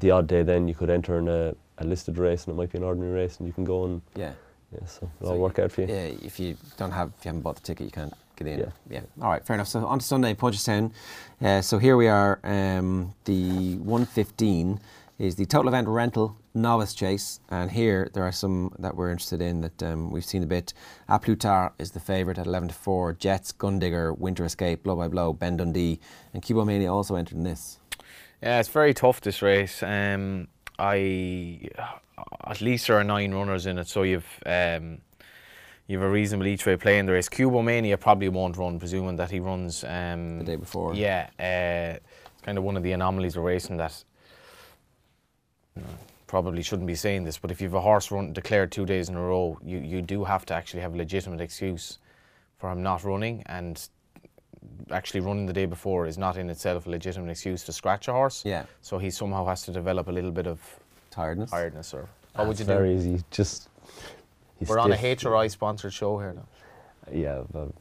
the 0.00 0.10
odd 0.10 0.26
day, 0.26 0.42
then 0.42 0.68
you 0.68 0.74
could 0.74 0.90
enter 0.90 1.18
in 1.18 1.28
a, 1.28 1.54
a 1.78 1.84
listed 1.84 2.18
race, 2.18 2.44
and 2.44 2.54
it 2.54 2.56
might 2.56 2.72
be 2.72 2.78
an 2.78 2.84
ordinary 2.84 3.12
race, 3.12 3.38
and 3.38 3.46
you 3.46 3.52
can 3.52 3.64
go 3.64 3.84
and 3.84 4.02
Yeah. 4.14 4.32
yeah, 4.72 4.86
so 4.86 5.08
it'll 5.20 5.28
So 5.28 5.34
all 5.34 5.40
work 5.40 5.58
out 5.58 5.72
for 5.72 5.82
you. 5.82 5.88
Yeah, 5.88 6.12
if 6.22 6.38
you 6.40 6.56
don't 6.76 6.92
have, 6.92 7.12
if 7.18 7.24
you 7.24 7.28
haven't 7.28 7.42
bought 7.42 7.56
the 7.56 7.62
ticket, 7.62 7.84
you 7.86 7.92
can't 7.92 8.14
get 8.36 8.46
in. 8.46 8.58
Yeah. 8.60 8.66
yeah. 8.90 9.00
All 9.22 9.30
right, 9.30 9.44
fair 9.44 9.54
enough. 9.54 9.68
So 9.68 9.84
on 9.86 9.98
to 9.98 10.04
Sunday, 10.04 10.34
Punchestown. 10.34 10.92
Uh, 11.40 11.60
so 11.60 11.78
here 11.78 11.96
we 11.96 12.08
are. 12.08 12.40
Um, 12.44 13.14
the 13.24 13.76
115 13.76 14.80
is 15.18 15.36
the 15.36 15.46
total 15.46 15.68
event 15.68 15.86
rental 15.86 16.36
novice 16.54 16.92
chase, 16.94 17.38
and 17.50 17.70
here 17.70 18.10
there 18.14 18.24
are 18.24 18.32
some 18.32 18.72
that 18.78 18.96
we're 18.96 19.10
interested 19.10 19.40
in 19.40 19.60
that 19.60 19.82
um, 19.82 20.10
we've 20.10 20.24
seen 20.24 20.42
a 20.42 20.46
bit. 20.46 20.72
A 21.08 21.18
Plutar 21.20 21.72
is 21.78 21.92
the 21.92 22.00
favourite 22.00 22.38
at 22.38 22.46
11 22.46 22.68
to 22.70 22.74
4. 22.74 23.12
Jets, 23.14 23.52
Gundigger, 23.52 24.16
Winter 24.18 24.44
Escape, 24.44 24.82
Blow 24.82 24.96
by 24.96 25.06
Blow, 25.08 25.32
Ben 25.32 25.56
Dundee, 25.56 26.00
and 26.32 26.42
Cubomania 26.42 26.92
also 26.92 27.14
entered 27.14 27.36
in 27.36 27.44
this. 27.44 27.78
Yeah, 28.42 28.60
it's 28.60 28.68
very 28.68 28.94
tough 28.94 29.20
this 29.20 29.42
race. 29.42 29.82
Um, 29.82 30.48
I 30.78 31.68
at 32.46 32.60
least 32.60 32.86
there 32.86 32.96
are 32.96 33.04
nine 33.04 33.32
runners 33.32 33.66
in 33.66 33.78
it, 33.78 33.88
so 33.88 34.02
you've 34.02 34.26
um, 34.44 34.98
you've 35.86 36.02
a 36.02 36.08
reasonable 36.08 36.46
each 36.46 36.66
way 36.66 36.76
play 36.76 36.98
in 36.98 37.06
the 37.06 37.12
race. 37.12 37.28
Cubomania 37.28 37.98
probably 37.98 38.28
won't 38.28 38.56
run, 38.56 38.78
presuming 38.78 39.16
that 39.16 39.30
he 39.30 39.40
runs 39.40 39.84
um, 39.84 40.38
The 40.38 40.44
day 40.44 40.56
before. 40.56 40.94
Yeah, 40.94 41.28
uh, 41.38 41.98
it's 41.98 42.42
kind 42.42 42.58
of 42.58 42.64
one 42.64 42.76
of 42.76 42.82
the 42.82 42.92
anomalies 42.92 43.36
of 43.36 43.44
racing 43.44 43.76
that 43.78 44.04
you 45.76 45.82
know, 45.82 45.88
probably 46.26 46.62
shouldn't 46.62 46.86
be 46.86 46.94
saying 46.94 47.24
this, 47.24 47.38
but 47.38 47.50
if 47.50 47.60
you 47.60 47.68
have 47.68 47.74
a 47.74 47.80
horse 47.80 48.10
run 48.10 48.32
declared 48.32 48.72
two 48.72 48.86
days 48.86 49.08
in 49.08 49.14
a 49.14 49.20
row, 49.20 49.58
you, 49.64 49.78
you 49.78 50.02
do 50.02 50.24
have 50.24 50.44
to 50.46 50.54
actually 50.54 50.80
have 50.80 50.94
a 50.94 50.96
legitimate 50.96 51.40
excuse 51.40 51.98
for 52.58 52.70
him 52.70 52.82
not 52.82 53.04
running 53.04 53.42
and 53.46 53.88
actually 54.90 55.20
running 55.20 55.46
the 55.46 55.52
day 55.52 55.66
before 55.66 56.06
is 56.06 56.18
not 56.18 56.36
in 56.36 56.50
itself 56.50 56.86
a 56.86 56.90
legitimate 56.90 57.30
excuse 57.30 57.64
to 57.64 57.72
scratch 57.72 58.08
a 58.08 58.12
horse. 58.12 58.42
Yeah. 58.44 58.64
So 58.82 58.98
he 58.98 59.10
somehow 59.10 59.44
has 59.46 59.62
to 59.62 59.72
develop 59.72 60.08
a 60.08 60.12
little 60.12 60.30
bit 60.32 60.46
of 60.46 60.60
Tiredness. 61.10 61.50
tiredness 61.50 61.94
or 61.94 62.08
what 62.34 62.46
would 62.48 62.52
It's 62.52 62.60
you 62.60 62.66
very 62.66 62.94
easy. 62.94 63.22
Just 63.30 63.68
he's 64.58 64.68
We're 64.68 64.78
on 64.78 64.92
a. 64.92 64.96
HRI 64.96 65.48
sponsored 65.50 65.92
show 65.92 66.18
here 66.18 66.32
now. 66.32 66.46
Yeah, 67.12 67.42
well, 67.52 67.72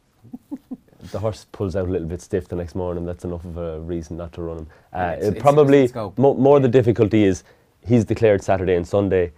the 1.12 1.20
horse 1.20 1.46
pulls 1.52 1.76
out 1.76 1.88
a 1.88 1.92
little 1.92 2.08
bit 2.08 2.22
stiff 2.22 2.48
the 2.48 2.56
next 2.56 2.76
morning. 2.76 3.06
That's 3.06 3.24
enough 3.26 3.44
of 3.46 3.58
a 3.58 3.80
reason 3.80 4.18
not 4.18 4.34
to 4.34 4.42
run 4.44 4.58
him. 4.60 4.68
Uh, 4.94 4.98
Yeah, 4.98 5.12
it's- 5.14 5.24
it 5.24 5.28
it's- 5.30 5.42
probably 5.42 5.84
it's 5.86 5.94
mo- 6.18 6.36
more 6.36 6.60
the 6.60 6.68
difficulty 6.70 7.24
is 7.24 7.44
he's 7.86 8.06
declared 8.06 8.44
Saturday 8.44 8.76
and 8.76 8.88
Sunday. 8.88 9.32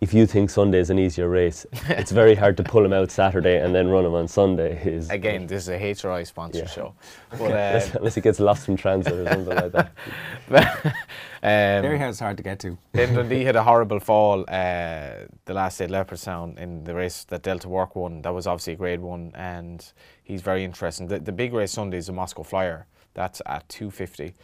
If 0.00 0.14
you 0.14 0.26
think 0.26 0.48
Sunday 0.48 0.78
is 0.78 0.88
an 0.88 0.98
easier 0.98 1.28
race, 1.28 1.66
it's 1.90 2.10
very 2.10 2.34
hard 2.34 2.56
to 2.56 2.62
pull 2.62 2.82
him 2.82 2.92
out 2.94 3.10
Saturday 3.10 3.60
and 3.60 3.74
then 3.74 3.88
run 3.88 4.06
him 4.06 4.14
on 4.14 4.28
Sunday. 4.28 4.82
Is 4.82 5.10
Again, 5.10 5.46
this 5.46 5.64
is 5.64 5.68
a 5.68 5.78
HRI 5.78 6.26
sponsored 6.26 6.62
Yeah. 6.62 6.68
show. 6.68 6.94
But, 7.30 7.40
unless, 7.42 7.94
uh, 7.94 7.98
unless 7.98 8.14
he 8.14 8.22
gets 8.22 8.40
lost 8.40 8.68
in 8.70 8.76
transit 8.78 9.12
or 9.12 9.28
something 9.28 9.54
like 9.54 9.72
that. 9.72 9.92
um, 11.42 11.82
Very 11.82 11.98
hard, 11.98 12.10
it's 12.10 12.20
hard 12.20 12.38
to 12.38 12.42
get 12.42 12.58
to. 12.60 12.78
Ben 12.92 13.14
Dundee 13.14 13.44
had 13.44 13.56
a 13.56 13.62
horrible 13.62 14.00
fall 14.00 14.40
uh, 14.48 15.26
the 15.44 15.52
last 15.52 15.78
day 15.78 15.84
at 15.84 16.18
Sound 16.18 16.58
in 16.58 16.84
the 16.84 16.94
race 16.94 17.24
that 17.24 17.42
Delta 17.42 17.68
Work 17.68 17.94
won. 17.94 18.22
That 18.22 18.32
was 18.32 18.46
obviously 18.46 18.72
a 18.72 18.76
grade 18.76 19.00
one, 19.00 19.32
and 19.34 19.84
he's 20.22 20.40
very 20.40 20.64
interesting. 20.64 21.08
The, 21.08 21.18
the 21.18 21.32
big 21.32 21.52
race 21.52 21.72
Sunday 21.72 21.98
is 21.98 22.06
the 22.06 22.14
Moscow 22.14 22.42
Flyer. 22.42 22.86
That's 23.12 23.42
at 23.44 23.68
250. 23.68 24.34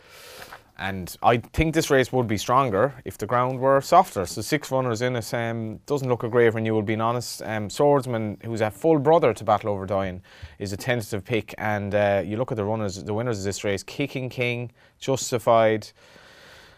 And 0.78 1.16
I 1.22 1.38
think 1.38 1.74
this 1.74 1.90
race 1.90 2.12
would 2.12 2.26
be 2.28 2.36
stronger 2.36 2.94
if 3.06 3.16
the 3.16 3.26
ground 3.26 3.60
were 3.60 3.80
softer. 3.80 4.26
So 4.26 4.42
six 4.42 4.70
runners 4.70 5.00
in 5.00 5.16
it 5.16 5.32
um, 5.32 5.80
doesn't 5.86 6.08
look 6.08 6.22
a 6.22 6.28
grave 6.28 6.54
renewal, 6.54 6.82
being 6.82 7.00
honest. 7.00 7.40
Um, 7.42 7.70
Swordsman, 7.70 8.36
who's 8.44 8.60
a 8.60 8.70
full 8.70 8.98
brother 8.98 9.32
to 9.32 9.44
Battleoverdoyen, 9.44 10.20
is 10.58 10.74
a 10.74 10.76
tentative 10.76 11.24
pick. 11.24 11.54
And 11.56 11.94
uh, 11.94 12.22
you 12.26 12.36
look 12.36 12.52
at 12.52 12.56
the 12.56 12.64
runners, 12.64 13.02
the 13.02 13.14
winners 13.14 13.38
of 13.38 13.44
this 13.44 13.64
race: 13.64 13.82
Kicking 13.82 14.28
King, 14.28 14.70
Justified, 14.98 15.88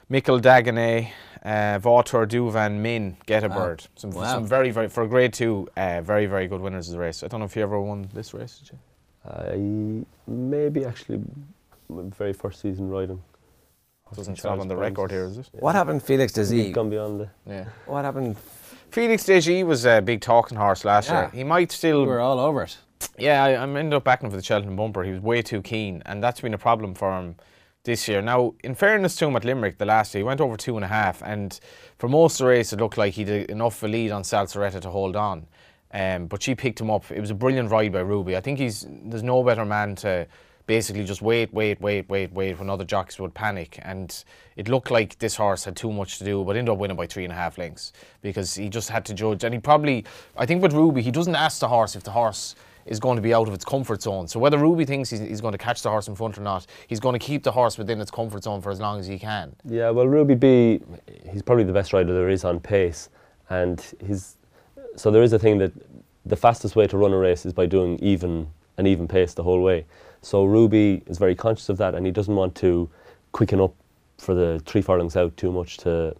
Mikael 0.09 0.39
d'Haguenet, 0.39 1.09
uh, 1.43 1.79
Vautour 1.81 2.25
Douvan 2.27 2.79
Min, 2.79 3.17
Get 3.27 3.43
a 3.43 3.49
Wow. 3.49 3.57
Bird. 3.57 3.87
Some, 3.97 4.11
Wow. 4.13 4.33
some 4.33 4.47
very, 4.47 4.71
very, 4.71 4.89
for 4.89 5.03
a 5.03 5.09
grade 5.09 5.33
two, 5.33 5.69
uh, 5.77 6.03
very, 6.03 6.27
very 6.27 6.47
good 6.47 6.61
winners 6.61 6.89
of 6.89 6.93
the 6.93 7.01
race. 7.01 7.25
I 7.25 7.27
don't 7.27 7.41
know 7.41 7.47
if 7.47 7.57
you 7.57 7.63
ever 7.63 7.81
won 7.81 8.09
this 8.15 8.33
race, 8.33 8.61
did 8.61 8.71
you? 8.73 8.79
I 9.29 10.31
maybe 10.31 10.85
actually 10.85 11.21
my 11.89 12.03
very 12.17 12.33
first 12.33 12.61
season 12.61 12.89
riding. 12.89 13.21
Doesn't 14.17 14.37
stop 14.37 14.59
on 14.59 14.69
the 14.69 14.77
record 14.77 15.11
here, 15.11 15.25
is 15.25 15.39
it? 15.39 15.49
What 15.53 15.75
happened, 15.75 16.03
Felix 16.03 16.35
He's 16.35 16.51
Desi? 16.51 16.73
gone 16.73 16.91
beyond 16.91 17.21
the. 17.21 17.29
Yeah. 17.47 17.65
What 17.87 18.05
happened? 18.05 18.37
Felix 18.91 19.25
Desjy 19.25 19.65
was 19.67 19.85
a 19.85 20.01
big 20.01 20.21
talking 20.23 20.57
horse 20.57 20.85
last 20.85 21.09
Yeah. 21.11 21.21
year. 21.23 21.31
He 21.35 21.45
might 21.45 21.71
still 21.71 22.01
We 22.03 22.07
were 22.09 22.21
all 22.21 22.41
over 22.41 22.63
it. 22.63 22.79
Yeah, 23.19 23.45
I, 23.45 23.57
I'm 23.63 23.77
ended 23.77 23.95
up 23.95 24.05
backing 24.05 24.27
him 24.27 24.31
for 24.31 24.37
the 24.39 24.43
Cheltenham 24.43 24.77
bumper. 24.77 25.05
He 25.05 25.13
was 25.13 25.21
way 25.21 25.43
too 25.43 25.61
keen, 25.61 26.03
and 26.07 26.23
that's 26.25 26.41
been 26.41 26.55
a 26.55 26.59
problem 26.59 26.95
for 26.95 27.13
him 27.19 27.37
this 27.85 28.09
year. 28.09 28.23
Now, 28.23 28.55
in 28.65 28.75
fairness 28.75 29.15
to 29.17 29.27
him 29.27 29.37
at 29.37 29.45
Limerick, 29.45 29.77
the 29.79 29.85
last 29.85 30.15
year, 30.15 30.21
he 30.21 30.25
went 30.25 30.41
over 30.41 30.57
two 30.57 30.77
and 30.77 30.85
a 30.85 30.89
half, 30.89 31.23
and 31.23 31.59
for 31.99 32.09
most 32.09 32.41
of 32.41 32.45
the 32.47 32.51
race, 32.51 32.73
it 32.73 32.81
looked 32.81 32.97
like 32.97 33.13
he 33.13 33.25
did 33.25 33.51
enough 33.51 33.77
of 33.83 33.91
a 33.91 33.93
lead 33.93 34.11
on 34.11 34.23
Salsaretta 34.23 34.81
to 34.81 34.91
hold 34.91 35.17
on. 35.17 35.47
Um, 35.93 36.27
but 36.27 36.43
she 36.43 36.55
picked 36.55 36.81
him 36.81 36.91
up. 36.91 37.11
It 37.11 37.21
was 37.21 37.31
a 37.31 37.35
brilliant 37.35 37.71
ride 37.71 37.93
by 37.93 38.01
Ruby. 38.01 38.37
I 38.37 38.41
think 38.41 38.59
he's 38.59 38.87
there's 38.89 39.23
no 39.23 39.43
better 39.43 39.65
man 39.65 39.95
to 39.97 40.27
basically 40.69 41.03
just 41.03 41.23
wait, 41.23 41.53
wait, 41.53 41.81
wait, 41.81 42.09
wait, 42.11 42.31
wait 42.33 42.59
when 42.59 42.69
other 42.71 42.85
jockeys 42.85 43.19
would 43.19 43.33
panic. 43.33 43.81
And 43.83 44.23
it 44.55 44.69
looked 44.69 44.91
like 44.91 45.19
this 45.19 45.35
horse 45.35 45.65
had 45.65 45.75
too 45.75 45.91
much 45.91 46.19
to 46.19 46.25
do, 46.25 46.45
but 46.45 46.57
ended 46.57 46.71
up 46.71 46.79
winning 46.79 46.97
by 46.97 47.07
three 47.07 47.25
and 47.25 47.33
a 47.33 47.37
half 47.37 47.57
lengths 47.59 47.93
because 48.21 48.55
he 48.55 48.69
just 48.69 48.91
had 48.91 49.05
to 49.07 49.15
judge. 49.15 49.43
And 49.43 49.55
he 49.55 49.59
probably, 49.61 50.05
I 50.37 50.47
think 50.47 50.63
with 50.63 50.75
Ruby, 50.75 51.01
he 51.01 51.11
doesn't 51.11 51.35
ask 51.35 51.59
the 51.59 51.69
horse 51.69 51.97
if 51.97 52.05
the 52.05 52.11
horse 52.11 52.55
is 52.85 53.01
going 53.01 53.17
to 53.17 53.23
be 53.23 53.33
out 53.33 53.49
of 53.49 53.55
its 53.55 53.65
comfort 53.65 54.03
zone. 54.03 54.29
So 54.29 54.39
whether 54.39 54.59
Ruby 54.59 54.85
thinks 54.85 55.09
he's, 55.09 55.21
he's 55.21 55.41
going 55.41 55.53
to 55.53 55.59
catch 55.59 55.83
the 55.83 55.89
horse 55.89 56.07
in 56.07 56.15
front 56.15 56.37
or 56.37 56.43
not, 56.43 56.67
he's 56.87 57.01
going 57.01 57.19
to 57.19 57.19
keep 57.19 57.43
the 57.43 57.53
horse 57.53 57.79
within 57.79 57.99
its 58.01 58.11
comfort 58.11 58.45
zone 58.45 58.61
for 58.61 58.71
as 58.71 58.79
long 58.79 59.01
as 59.01 59.07
he 59.07 59.19
can. 59.19 59.57
Yeah, 59.65 59.89
well, 59.91 60.07
Ruby 60.07 60.35
B, 60.35 60.81
he's 61.31 61.43
probably 61.43 61.65
the 61.65 61.73
best 61.73 61.95
rider 61.95 62.13
there 62.15 62.29
is 62.29 62.45
on 62.45 62.61
pace, 62.61 63.09
and 63.49 63.81
his. 64.07 64.37
So 64.97 65.11
there 65.11 65.23
is 65.23 65.33
a 65.33 65.39
thing 65.39 65.59
that 65.59 65.73
the 66.27 66.37
fastest 66.37 66.77
way 66.77 66.87
to 66.87 66.97
run 66.99 67.13
a 67.13 67.19
race 67.19 67.47
is 67.47 67.53
by 67.55 67.67
doing 67.67 67.99
even 68.01 68.49
an 68.77 68.87
even 68.87 69.09
pace 69.09 69.35
the 69.35 69.43
whole 69.43 69.63
way. 69.63 69.85
So 70.29 70.45
Ruby 70.45 71.03
is 71.07 71.17
very 71.17 71.35
conscious 71.35 71.71
of 71.71 71.79
that, 71.79 71.95
and 71.95 72.05
he 72.05 72.13
doesn't 72.13 72.37
want 72.37 72.55
to 72.57 72.91
quicken 73.33 73.63
up 73.63 73.75
for 74.19 74.35
the 74.35 74.61
three 74.67 74.83
furlongs 74.83 75.17
out 75.17 75.35
too 75.39 75.51
much 75.51 75.79
to, 75.79 76.15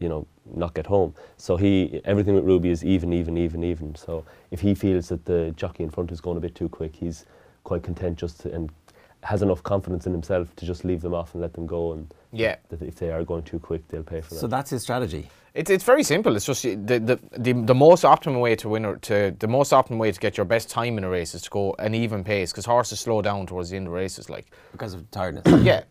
you 0.00 0.08
know, 0.08 0.26
not 0.52 0.74
get 0.74 0.84
home. 0.84 1.14
So 1.36 1.56
he 1.56 2.00
everything 2.04 2.34
with 2.34 2.42
Ruby 2.42 2.70
is 2.70 2.84
even, 2.84 3.12
even, 3.12 3.38
even, 3.38 3.62
even. 3.62 3.94
So 3.94 4.24
if 4.50 4.60
he 4.60 4.74
feels 4.74 5.10
that 5.10 5.26
the 5.26 5.54
jockey 5.56 5.84
in 5.84 5.90
front 5.90 6.10
is 6.10 6.20
going 6.20 6.36
a 6.38 6.40
bit 6.40 6.56
too 6.56 6.68
quick, 6.68 6.96
he's 6.96 7.24
quite 7.62 7.84
content 7.84 8.18
just 8.18 8.40
to, 8.40 8.52
and 8.52 8.68
has 9.22 9.42
enough 9.42 9.62
confidence 9.62 10.06
in 10.06 10.12
himself 10.12 10.56
to 10.56 10.66
just 10.66 10.84
leave 10.84 11.00
them 11.00 11.14
off 11.14 11.32
and 11.34 11.40
let 11.40 11.52
them 11.52 11.68
go. 11.68 11.92
And 11.92 12.12
Yeah. 12.32 12.56
that 12.70 12.82
if 12.82 12.96
they 12.96 13.10
are 13.10 13.24
going 13.24 13.42
too 13.42 13.58
quick, 13.58 13.86
they'll 13.88 14.02
pay 14.02 14.20
for 14.20 14.30
that. 14.30 14.40
So 14.40 14.46
that's 14.46 14.70
his 14.70 14.82
strategy. 14.82 15.28
It's, 15.54 15.70
it's 15.70 15.84
very 15.84 16.02
simple. 16.02 16.34
It's 16.34 16.46
just 16.46 16.62
the, 16.62 16.74
the, 16.76 17.20
the, 17.36 17.52
the 17.52 17.74
most 17.74 18.04
optimum 18.04 18.40
way 18.40 18.56
to 18.56 18.68
win 18.70 18.86
or 18.86 18.96
to 18.96 19.36
the 19.38 19.48
most 19.48 19.72
optimum 19.72 19.98
way 19.98 20.10
to 20.10 20.18
get 20.18 20.38
your 20.38 20.46
best 20.46 20.70
time 20.70 20.96
in 20.96 21.04
a 21.04 21.10
race 21.10 21.34
is 21.34 21.42
to 21.42 21.50
go 21.50 21.74
an 21.78 21.94
even 21.94 22.24
pace 22.24 22.52
because 22.52 22.64
horses 22.64 23.00
slow 23.00 23.20
down 23.20 23.46
towards 23.46 23.68
the 23.68 23.76
end 23.76 23.86
of 23.86 23.92
races. 23.92 24.30
Like, 24.30 24.46
Because 24.72 24.94
of 24.94 25.10
tiredness. 25.10 25.44
yeah, 25.62 25.84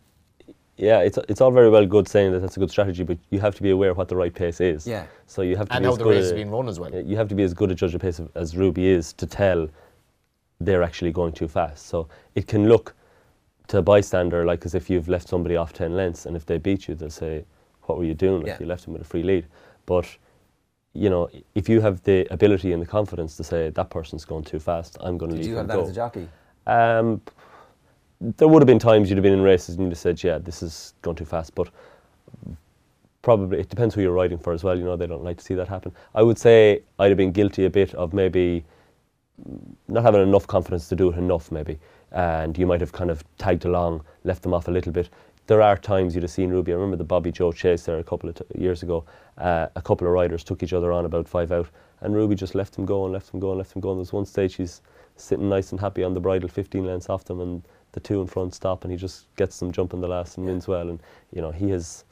yeah, 0.78 1.00
it's 1.02 1.20
it's 1.30 1.42
all 1.42 1.52
very 1.52 1.70
well 1.70 1.86
good 1.86 2.08
saying 2.08 2.32
that 2.32 2.40
that's 2.40 2.58
a 2.58 2.60
good 2.60 2.72
strategy, 2.72 3.04
but 3.04 3.20
you 3.30 3.40
have 3.40 3.54
to 3.56 3.62
be 3.62 3.70
aware 3.70 3.92
of 3.92 3.98
what 3.98 4.08
the 4.08 4.16
right 4.16 4.34
pace 4.34 4.60
is. 4.60 4.88
Yeah. 4.88 5.06
So 5.28 5.44
you 5.44 5.56
have 5.56 5.70
to 5.70 5.76
and 5.76 5.84
be 5.84 5.86
now 5.86 5.92
as 5.92 5.98
the 6.00 6.04
good 6.06 6.10
race 6.10 6.24
a- 6.24 6.28
is 6.28 6.34
being 6.34 6.50
run 6.50 6.68
as 6.68 6.80
well. 6.80 6.92
You 6.94 7.16
have 7.18 7.30
to 7.30 7.36
be 7.36 7.44
as 7.44 7.54
good 7.54 7.70
a 7.70 7.76
judge 7.76 7.94
of 7.94 8.02
pace 8.02 8.20
as 8.34 8.58
Ruby 8.58 8.88
is 8.88 9.14
to 9.14 9.28
tell 9.28 9.70
they're 10.60 10.82
actually 10.82 11.12
going 11.12 11.34
too 11.34 11.48
fast. 11.48 11.86
So 11.88 12.08
it 12.34 12.48
can 12.48 12.68
look 12.68 12.96
to 13.72 13.78
a 13.78 13.82
bystander 13.82 14.46
like 14.46 14.66
as 14.66 14.76
if 14.76 14.90
you've 14.90 15.08
left 15.08 15.28
somebody 15.28 15.56
off 15.56 15.74
10 15.74 15.96
lengths, 15.96 16.26
and 16.26 16.36
if 16.36 16.46
they 16.46 16.58
beat 16.58 16.88
you, 16.88 16.96
they'll 16.96 17.10
say, 17.10 17.44
What 17.84 17.98
were 17.98 18.04
you 18.04 18.14
doing? 18.14 18.42
Like 18.42 18.48
Yeah. 18.48 18.58
you 18.60 18.66
left 18.66 18.84
them 18.86 18.94
with 18.94 19.02
a 19.02 19.06
free 19.06 19.24
lead. 19.24 19.46
But, 19.86 20.06
you 20.94 21.10
know, 21.10 21.30
if 21.56 21.68
you 21.70 21.82
have 21.82 22.04
the 22.04 22.28
ability 22.32 22.74
and 22.74 22.82
the 22.82 22.86
confidence 22.86 23.38
to 23.38 23.44
say, 23.44 23.70
That 23.70 23.90
person's 23.90 24.26
going 24.26 24.44
too 24.44 24.60
fast, 24.60 24.98
I'm 25.02 25.18
going 25.18 25.32
to 25.32 25.38
Did 25.38 25.44
leave 25.46 25.52
you 25.52 25.58
have 25.58 25.68
that 25.68 25.76
go. 25.76 25.84
as 25.84 25.90
a 25.90 25.94
jockey? 25.94 26.28
Um, 26.68 27.22
there 28.38 28.48
would 28.48 28.62
have 28.62 28.68
been 28.68 28.78
times 28.80 29.10
you'd 29.10 29.16
have 29.18 29.24
been 29.24 29.34
in 29.34 29.42
races 29.42 29.76
and 29.76 29.84
you'd 29.86 29.92
have 29.94 29.98
said, 29.98 30.22
"Yeah, 30.24 30.38
this 30.38 30.62
is 30.62 30.94
going 31.02 31.16
too 31.16 31.26
fast." 31.26 31.56
But 31.56 31.70
probably 33.22 33.60
it 33.60 33.70
depends 33.70 33.96
who 33.96 34.02
you're 34.02 34.12
riding 34.14 34.38
for 34.38 34.54
as 34.54 34.64
well. 34.64 34.78
You 34.78 34.84
know, 34.84 34.96
they 34.96 35.08
don't 35.08 35.24
like 35.24 35.38
to 35.38 35.44
see 35.44 35.56
that 35.56 35.68
happen. 35.68 35.92
I 36.14 36.22
would 36.24 36.38
say 36.38 36.84
I'd 37.00 37.10
have 37.10 37.18
been 37.18 37.32
guilty 37.32 37.66
a 37.66 37.70
bit 37.70 37.94
of 37.96 38.14
maybe 38.14 38.64
not 39.88 40.04
having 40.04 40.22
enough 40.22 40.46
confidence 40.46 40.88
to 40.90 40.96
do 40.96 41.10
it 41.12 41.18
enough, 41.18 41.52
maybe, 41.52 41.80
and 42.12 42.58
you 42.58 42.66
might 42.66 42.82
have 42.82 42.92
kind 42.92 43.10
of 43.10 43.24
tagged 43.38 43.66
along, 43.66 44.04
left 44.24 44.44
them 44.44 44.54
off 44.54 44.68
a 44.68 44.72
little 44.72 44.92
bit. 44.92 45.10
There 45.48 45.62
are 45.62 45.78
times 45.78 46.14
you'd 46.16 46.24
have 46.24 46.32
seen 46.32 46.50
Ruby. 46.50 46.72
I 46.72 46.76
remember 46.76 46.98
the 46.98 47.06
Bobbyjo 47.06 47.54
chase 47.56 47.84
there 47.84 47.98
a 47.98 48.04
couple 48.04 48.30
of 48.30 48.36
t- 48.36 48.46
years 48.58 48.84
ago. 48.84 49.04
Uh, 49.38 49.68
a 49.76 49.82
couple 49.82 50.08
of 50.08 50.14
riders 50.14 50.44
took 50.44 50.64
each 50.64 50.74
other 50.74 50.92
on 50.92 51.06
about 51.06 51.28
five 51.28 51.52
out, 51.52 51.68
and 52.02 52.16
Ruby 52.16 52.36
just 52.36 52.56
left 52.56 52.76
them 52.76 52.86
go 52.86 53.04
and 53.06 53.14
left 53.14 53.32
them 53.32 53.40
go 53.40 53.50
and 53.50 53.58
left 53.58 53.74
them 53.74 53.82
go. 53.82 53.92
And 53.92 54.00
there's 54.00 54.14
one 54.14 54.26
stage 54.26 54.56
he's 54.56 54.82
sitting 55.16 55.50
nice 55.50 55.72
and 55.72 55.80
happy 55.80 56.04
on 56.04 56.14
the 56.14 56.20
bridle, 56.20 56.48
15 56.48 56.86
lengths 56.86 57.10
off 57.10 57.26
them, 57.26 57.42
and 57.42 57.64
the 57.94 58.00
two 58.00 58.22
in 58.22 58.28
front 58.28 58.54
stop, 58.54 58.84
and 58.84 58.92
he 58.92 58.98
just 58.98 59.34
gets 59.36 59.60
them 59.60 59.72
jumping 59.72 60.00
the 60.00 60.08
last 60.08 60.38
and 60.38 60.46
wins 60.46 60.68
well. 60.68 60.90
And 60.90 61.00
you 61.34 61.42
know 61.42 61.52
he 61.52 61.70
has 61.72 62.06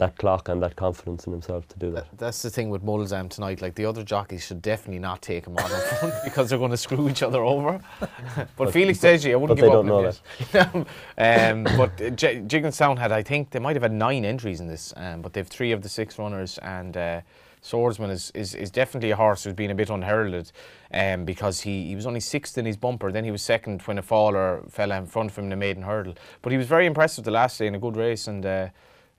that 0.00 0.16
clock 0.16 0.48
and 0.48 0.62
that 0.62 0.74
confidence 0.76 1.26
in 1.26 1.32
himself 1.32 1.68
to 1.68 1.78
do 1.78 1.92
that. 1.92 2.06
That's 2.18 2.42
the 2.42 2.50
thing 2.50 2.70
with 2.70 2.82
Mulzam 2.82 3.28
tonight. 3.30 3.62
Like 3.62 3.74
the 3.76 3.84
other 3.84 4.02
jockeys 4.02 4.44
should 4.44 4.60
definitely 4.60 4.98
not 4.98 5.22
take 5.22 5.46
him 5.46 5.56
on 5.56 5.64
up 5.64 5.70
front 6.00 6.14
because 6.24 6.50
they're 6.50 6.58
going 6.58 6.72
to 6.72 6.76
screw 6.76 7.08
each 7.08 7.22
other 7.22 7.42
over. 7.42 7.80
but, 8.56 8.72
Felix 8.72 8.98
Desjy, 8.98 9.32
I 9.32 9.36
wouldn't 9.36 9.60
but 9.60 9.62
give 9.62 9.72
they 9.72 9.78
up 9.78 9.84
don't 9.84 9.90
on 9.90 10.74
know 10.74 10.84
it. 11.18 11.66
um, 11.66 11.78
but 11.78 12.00
uh, 12.02 12.10
J- 12.10 12.40
Gigginstown 12.40 12.98
had, 12.98 13.12
I 13.12 13.22
think, 13.22 13.50
they 13.50 13.60
might 13.60 13.76
have 13.76 13.82
had 13.82 13.92
nine 13.92 14.24
entries 14.24 14.60
in 14.60 14.66
this, 14.66 14.92
um, 14.96 15.22
but 15.22 15.32
they've 15.32 15.46
three 15.46 15.72
of 15.72 15.82
the 15.82 15.88
six 15.88 16.18
runners. 16.18 16.58
And 16.58 16.96
uh, 16.96 17.20
Swordsman 17.60 18.08
is, 18.10 18.32
is, 18.34 18.54
is 18.54 18.70
definitely 18.70 19.10
a 19.10 19.16
horse 19.16 19.44
who's 19.44 19.52
been 19.52 19.70
a 19.70 19.74
bit 19.74 19.90
unheralded 19.90 20.50
um, 20.94 21.26
because 21.26 21.60
he, 21.60 21.88
he 21.88 21.94
was 21.94 22.06
only 22.06 22.20
sixth 22.20 22.56
in 22.56 22.64
his 22.64 22.78
bumper. 22.78 23.12
Then 23.12 23.24
he 23.24 23.30
was 23.30 23.42
second 23.42 23.82
when 23.82 23.98
a 23.98 24.02
faller 24.02 24.62
fell 24.70 24.92
in 24.92 25.06
front 25.06 25.30
of 25.30 25.36
him 25.36 25.44
in 25.44 25.50
the 25.50 25.56
maiden 25.56 25.82
hurdle. 25.82 26.14
But 26.40 26.52
he 26.52 26.58
was 26.58 26.66
very 26.66 26.86
impressive 26.86 27.24
the 27.24 27.30
last 27.30 27.58
day 27.58 27.66
in 27.66 27.74
a 27.74 27.78
good 27.78 27.96
race. 27.96 28.26
And 28.26 28.46
uh, 28.46 28.68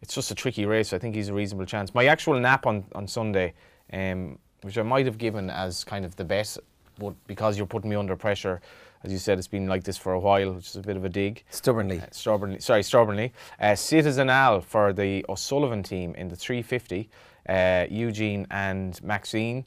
it's 0.01 0.13
just 0.13 0.31
a 0.31 0.35
tricky 0.35 0.65
race. 0.65 0.93
I 0.93 0.99
think 0.99 1.15
he's 1.15 1.29
a 1.29 1.33
reasonable 1.33 1.65
chance. 1.65 1.93
My 1.93 2.05
actual 2.05 2.39
nap 2.39 2.65
on, 2.65 2.83
on 2.93 3.07
Sunday, 3.07 3.53
um, 3.93 4.37
which 4.61 4.77
I 4.77 4.83
might 4.83 5.05
have 5.05 5.17
given 5.17 5.49
as 5.49 5.83
kind 5.83 6.05
of 6.05 6.15
the 6.15 6.23
bet, 6.23 6.57
but 6.99 7.13
because 7.27 7.57
you're 7.57 7.67
putting 7.67 7.89
me 7.89 7.95
under 7.95 8.15
pressure, 8.15 8.61
as 9.03 9.11
you 9.11 9.17
said, 9.17 9.39
it's 9.39 9.47
been 9.47 9.67
like 9.67 9.83
this 9.83 9.97
for 9.97 10.13
a 10.13 10.19
while, 10.19 10.53
which 10.53 10.67
is 10.67 10.75
a 10.75 10.81
bit 10.81 10.95
of 10.95 11.05
a 11.05 11.09
dig. 11.09 11.43
Stubbornly. 11.49 11.99
Uh, 11.99 12.05
stubbornly, 12.11 12.59
sorry, 12.59 12.83
stubbornly. 12.83 13.33
Uh, 13.59 13.75
Citizen 13.75 14.29
Al 14.29 14.61
for 14.61 14.93
the 14.93 15.25
O'Sullivan 15.27 15.81
team 15.81 16.13
in 16.15 16.27
the 16.27 16.35
350. 16.35 17.09
Uh, 17.49 17.85
Eugene 17.89 18.45
and 18.51 19.01
Maxine. 19.03 19.65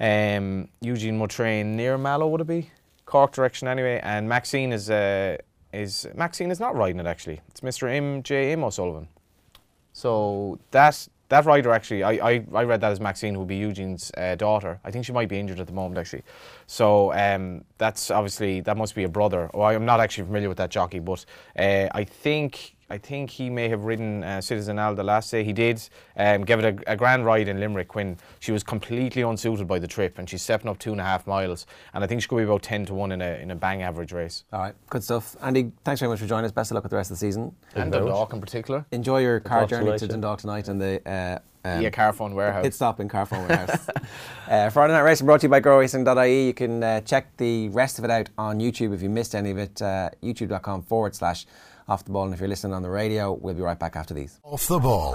Um, 0.00 0.68
Eugene 0.80 1.18
will 1.18 1.28
train 1.28 1.76
near 1.76 1.98
Mallow, 1.98 2.26
would 2.28 2.40
it 2.40 2.46
be? 2.46 2.70
Cork 3.04 3.32
direction 3.32 3.68
anyway. 3.68 4.00
And 4.02 4.28
Maxine 4.28 4.72
is 4.72 4.88
uh, 4.88 5.36
is 5.72 6.06
Maxine 6.14 6.50
is 6.50 6.58
not 6.58 6.74
riding 6.74 7.00
it 7.00 7.06
actually. 7.06 7.40
It's 7.48 7.60
Mr. 7.60 7.90
M 7.90 8.22
J 8.22 8.52
M 8.52 8.64
O'Sullivan. 8.64 9.08
So 9.94 10.58
that 10.72 11.08
that 11.30 11.46
rider 11.46 11.72
actually, 11.72 12.02
I, 12.02 12.12
I, 12.12 12.46
I 12.52 12.64
read 12.64 12.82
that 12.82 12.92
as 12.92 13.00
Maxine, 13.00 13.32
who 13.32 13.40
will 13.40 13.46
be 13.46 13.56
Eugene's 13.56 14.12
uh, 14.16 14.34
daughter. 14.34 14.78
I 14.84 14.90
think 14.90 15.06
she 15.06 15.12
might 15.12 15.28
be 15.28 15.38
injured 15.38 15.58
at 15.58 15.66
the 15.66 15.72
moment 15.72 15.98
actually. 15.98 16.22
So 16.66 17.12
um, 17.14 17.64
that's 17.78 18.10
obviously 18.10 18.60
that 18.60 18.76
must 18.76 18.94
be 18.94 19.04
a 19.04 19.08
brother. 19.08 19.50
Oh, 19.54 19.62
I'm 19.62 19.86
not 19.86 20.00
actually 20.00 20.24
familiar 20.24 20.48
with 20.48 20.58
that 20.58 20.70
jockey, 20.70 20.98
but 20.98 21.24
uh, 21.58 21.88
I 21.92 22.04
think 22.04 22.73
I 22.90 22.98
think 22.98 23.30
he 23.30 23.50
may 23.50 23.68
have 23.68 23.84
ridden 23.84 24.22
uh, 24.22 24.40
Citizen 24.40 24.78
Al 24.78 24.94
the 24.94 25.02
last 25.02 25.30
day. 25.30 25.42
He 25.44 25.52
did 25.52 25.82
um, 26.16 26.44
give 26.44 26.62
it 26.62 26.64
a, 26.86 26.92
a 26.92 26.96
grand 26.96 27.24
ride 27.24 27.48
in 27.48 27.58
Limerick 27.58 27.94
when 27.94 28.18
she 28.40 28.52
was 28.52 28.62
completely 28.62 29.22
unsuited 29.22 29.66
by 29.66 29.78
the 29.78 29.88
trip, 29.88 30.18
and 30.18 30.28
she's 30.28 30.42
stepping 30.42 30.68
up 30.68 30.78
two 30.78 30.92
and 30.92 31.00
a 31.00 31.04
half 31.04 31.26
miles. 31.26 31.66
And 31.94 32.04
I 32.04 32.06
think 32.06 32.22
she 32.22 32.28
could 32.28 32.36
be 32.38 32.44
about 32.44 32.62
ten 32.62 32.84
to 32.86 32.94
one 32.94 33.12
in 33.12 33.22
a 33.22 33.34
in 33.40 33.50
a 33.50 33.56
bang 33.56 33.82
average 33.82 34.12
race. 34.12 34.44
All 34.52 34.60
right, 34.60 34.74
good 34.90 35.02
stuff. 35.02 35.36
Andy, 35.42 35.72
thanks 35.84 36.00
very 36.00 36.10
much 36.10 36.20
for 36.20 36.26
joining 36.26 36.44
us. 36.44 36.52
Best 36.52 36.70
of 36.70 36.74
luck 36.74 36.84
with 36.84 36.90
the 36.90 36.96
rest 36.96 37.10
of 37.10 37.16
the 37.18 37.26
season. 37.26 37.54
and 37.74 37.90
very 37.90 38.04
much. 38.04 38.10
Dundalk 38.10 38.32
in 38.32 38.40
particular. 38.40 38.86
Enjoy 38.92 39.20
your 39.20 39.40
car 39.40 39.60
Dundalk 39.60 39.70
journey 39.70 39.84
tonight, 39.86 39.98
to 39.98 40.04
yeah. 40.06 40.10
Dundalk 40.10 40.38
tonight 40.40 40.68
and 40.68 40.80
the 40.80 41.10
uh, 41.10 41.38
um, 41.66 41.80
yeah, 41.80 41.90
Carphone 41.90 42.34
Warehouse. 42.34 42.62
pit 42.62 42.74
stop 42.74 43.00
in 43.00 43.08
Carphone 43.08 43.48
Warehouse. 43.48 43.88
uh, 44.48 44.68
Friday 44.70 44.92
Night 44.92 45.00
Racing 45.00 45.26
brought 45.26 45.40
to 45.40 45.46
you 45.46 45.50
by 45.50 45.60
GoRacing.ie. 45.60 46.46
You 46.46 46.52
can 46.54 46.82
uh, 46.82 47.00
check 47.00 47.34
the 47.38 47.70
rest 47.70 47.98
of 47.98 48.04
it 48.04 48.10
out 48.10 48.28
on 48.36 48.60
YouTube 48.60 48.94
if 48.94 49.00
you 49.02 49.08
missed 49.08 49.34
any 49.34 49.50
of 49.50 49.58
it. 49.58 49.80
Uh, 49.80 50.10
YouTube.com 50.22 50.82
forward 50.82 51.14
slash 51.14 51.46
off 51.88 52.04
the 52.04 52.12
ball. 52.12 52.24
And 52.24 52.34
if 52.34 52.40
you're 52.40 52.48
listening 52.48 52.74
on 52.74 52.82
the 52.82 52.90
radio, 52.90 53.32
we'll 53.32 53.54
be 53.54 53.62
right 53.62 53.78
back 53.78 53.96
after 53.96 54.14
these. 54.14 54.38
Off 54.42 54.66
the 54.68 54.78
ball. 54.78 55.12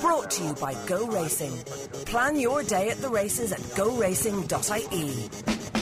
Brought 0.00 0.30
to 0.32 0.44
you 0.44 0.54
by 0.54 0.74
Go 0.86 1.06
Racing. 1.06 1.56
Plan 2.06 2.38
your 2.38 2.62
day 2.62 2.90
at 2.90 2.98
the 2.98 3.08
races 3.08 3.52
at 3.52 3.60
goracing.ie. 3.60 5.81